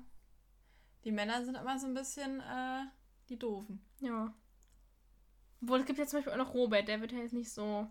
Die 1.04 1.12
Männer 1.12 1.44
sind 1.44 1.56
immer 1.56 1.78
so 1.80 1.88
ein 1.88 1.94
bisschen, 1.94 2.40
äh, 2.42 2.84
die 3.30 3.38
Doofen. 3.38 3.80
Ja. 4.00 4.34
Obwohl, 5.62 5.80
es 5.80 5.86
gibt 5.86 6.00
ja 6.00 6.06
zum 6.06 6.20
Beispiel 6.20 6.34
auch 6.34 6.38
noch 6.46 6.54
Robert, 6.54 6.88
der 6.88 7.02
wird 7.02 7.12
ja 7.12 7.20
jetzt 7.20 7.34
nicht 7.34 7.52
so. 7.52 7.90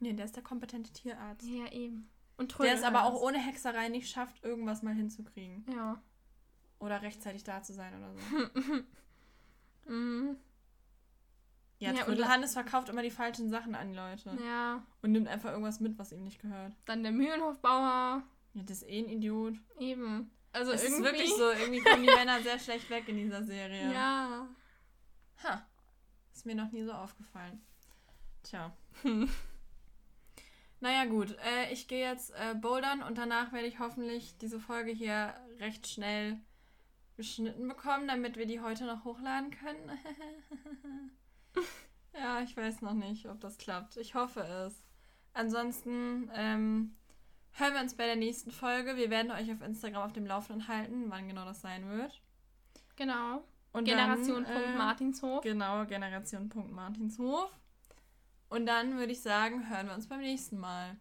Nee, 0.00 0.12
der 0.12 0.24
ist 0.26 0.36
der 0.36 0.42
kompetente 0.42 0.92
Tierarzt. 0.92 1.46
Ja, 1.46 1.70
eben. 1.72 2.10
Und 2.36 2.58
Der 2.58 2.74
es 2.74 2.82
aber 2.82 3.04
auch 3.04 3.14
ohne 3.20 3.38
Hexerei 3.38 3.88
nicht 3.88 4.10
schafft, 4.10 4.44
irgendwas 4.44 4.82
mal 4.82 4.94
hinzukriegen. 4.94 5.64
Ja. 5.74 6.02
Oder 6.78 7.00
rechtzeitig 7.00 7.44
da 7.44 7.62
zu 7.62 7.72
sein 7.74 7.94
oder 7.96 8.12
so. 8.14 8.80
Mhm. 9.92 10.36
Ja, 11.78 11.92
Ja, 11.92 12.00
und 12.00 12.06
Trödelhannes 12.06 12.54
verkauft 12.54 12.88
immer 12.88 13.02
die 13.02 13.10
falschen 13.10 13.50
Sachen 13.50 13.74
an 13.74 13.90
die 13.90 13.96
Leute. 13.96 14.36
Ja. 14.46 14.82
Und 15.02 15.12
nimmt 15.12 15.28
einfach 15.28 15.50
irgendwas 15.50 15.80
mit, 15.80 15.98
was 15.98 16.12
ihm 16.12 16.24
nicht 16.24 16.40
gehört. 16.40 16.72
Dann 16.86 17.02
der 17.02 17.12
Mühlenhofbauer. 17.12 18.22
Ja, 18.54 18.62
das 18.62 18.82
ist 18.82 18.88
eh 18.88 19.00
ein 19.00 19.08
Idiot. 19.08 19.54
Eben. 19.78 20.30
Also 20.52 20.72
Es 20.72 20.84
irgendwie. 20.84 21.02
ist 21.02 21.04
wirklich 21.12 21.34
so, 21.34 21.50
irgendwie 21.50 21.80
kommen 21.80 22.02
die 22.02 22.14
Männer 22.14 22.40
sehr 22.40 22.58
schlecht 22.58 22.88
weg 22.88 23.06
in 23.08 23.16
dieser 23.16 23.44
Serie. 23.44 23.92
Ja. 23.92 24.48
Ha. 25.44 25.66
Ist 26.32 26.46
mir 26.46 26.54
noch 26.54 26.72
nie 26.72 26.82
so 26.84 26.92
aufgefallen. 26.92 27.60
Tja. 28.42 28.74
Naja, 30.80 31.06
gut. 31.06 31.36
Äh, 31.38 31.72
ich 31.72 31.88
gehe 31.88 32.06
jetzt 32.06 32.32
äh, 32.32 32.54
bouldern 32.54 33.02
und 33.02 33.16
danach 33.16 33.50
werde 33.52 33.66
ich 33.66 33.78
hoffentlich 33.78 34.36
diese 34.38 34.60
Folge 34.60 34.92
hier 34.92 35.34
recht 35.58 35.86
schnell 35.88 36.38
geschnitten 37.16 37.66
bekommen, 37.66 38.06
damit 38.06 38.36
wir 38.36 38.44
die 38.46 38.60
heute 38.60 38.84
noch 38.84 39.04
hochladen 39.04 39.50
können. 39.50 39.90
ja, 42.14 42.40
ich 42.42 42.56
weiß 42.56 42.82
noch 42.82 42.94
nicht, 42.94 43.26
ob 43.26 43.40
das 43.40 43.58
klappt. 43.58 43.96
Ich 43.96 44.14
hoffe 44.14 44.40
es. 44.40 44.84
Ansonsten 45.32 46.30
ähm, 46.34 46.96
hören 47.52 47.74
wir 47.74 47.80
uns 47.80 47.94
bei 47.94 48.06
der 48.06 48.16
nächsten 48.16 48.50
Folge. 48.50 48.96
Wir 48.96 49.10
werden 49.10 49.30
euch 49.30 49.50
auf 49.52 49.60
Instagram 49.60 50.02
auf 50.02 50.12
dem 50.12 50.26
Laufenden 50.26 50.68
halten, 50.68 51.06
wann 51.08 51.28
genau 51.28 51.44
das 51.44 51.60
sein 51.60 51.88
wird. 51.88 52.22
Genau. 52.96 53.44
Und 53.72 53.84
Generation. 53.84 54.44
Dann, 54.44 54.62
äh, 54.62 54.76
Martinshof. 54.76 55.42
Genau, 55.42 55.84
Generation. 55.84 56.50
Martinshof. 56.70 57.50
Und 58.48 58.66
dann 58.66 58.96
würde 58.96 59.12
ich 59.12 59.20
sagen, 59.20 59.68
hören 59.68 59.88
wir 59.88 59.94
uns 59.94 60.08
beim 60.08 60.20
nächsten 60.20 60.58
Mal. 60.58 60.96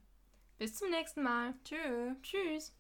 Bis 0.58 0.76
zum 0.76 0.89
nächsten 0.89 1.24
Mal. 1.24 1.53
Tschö. 1.64 2.16
Tschüss. 2.22 2.74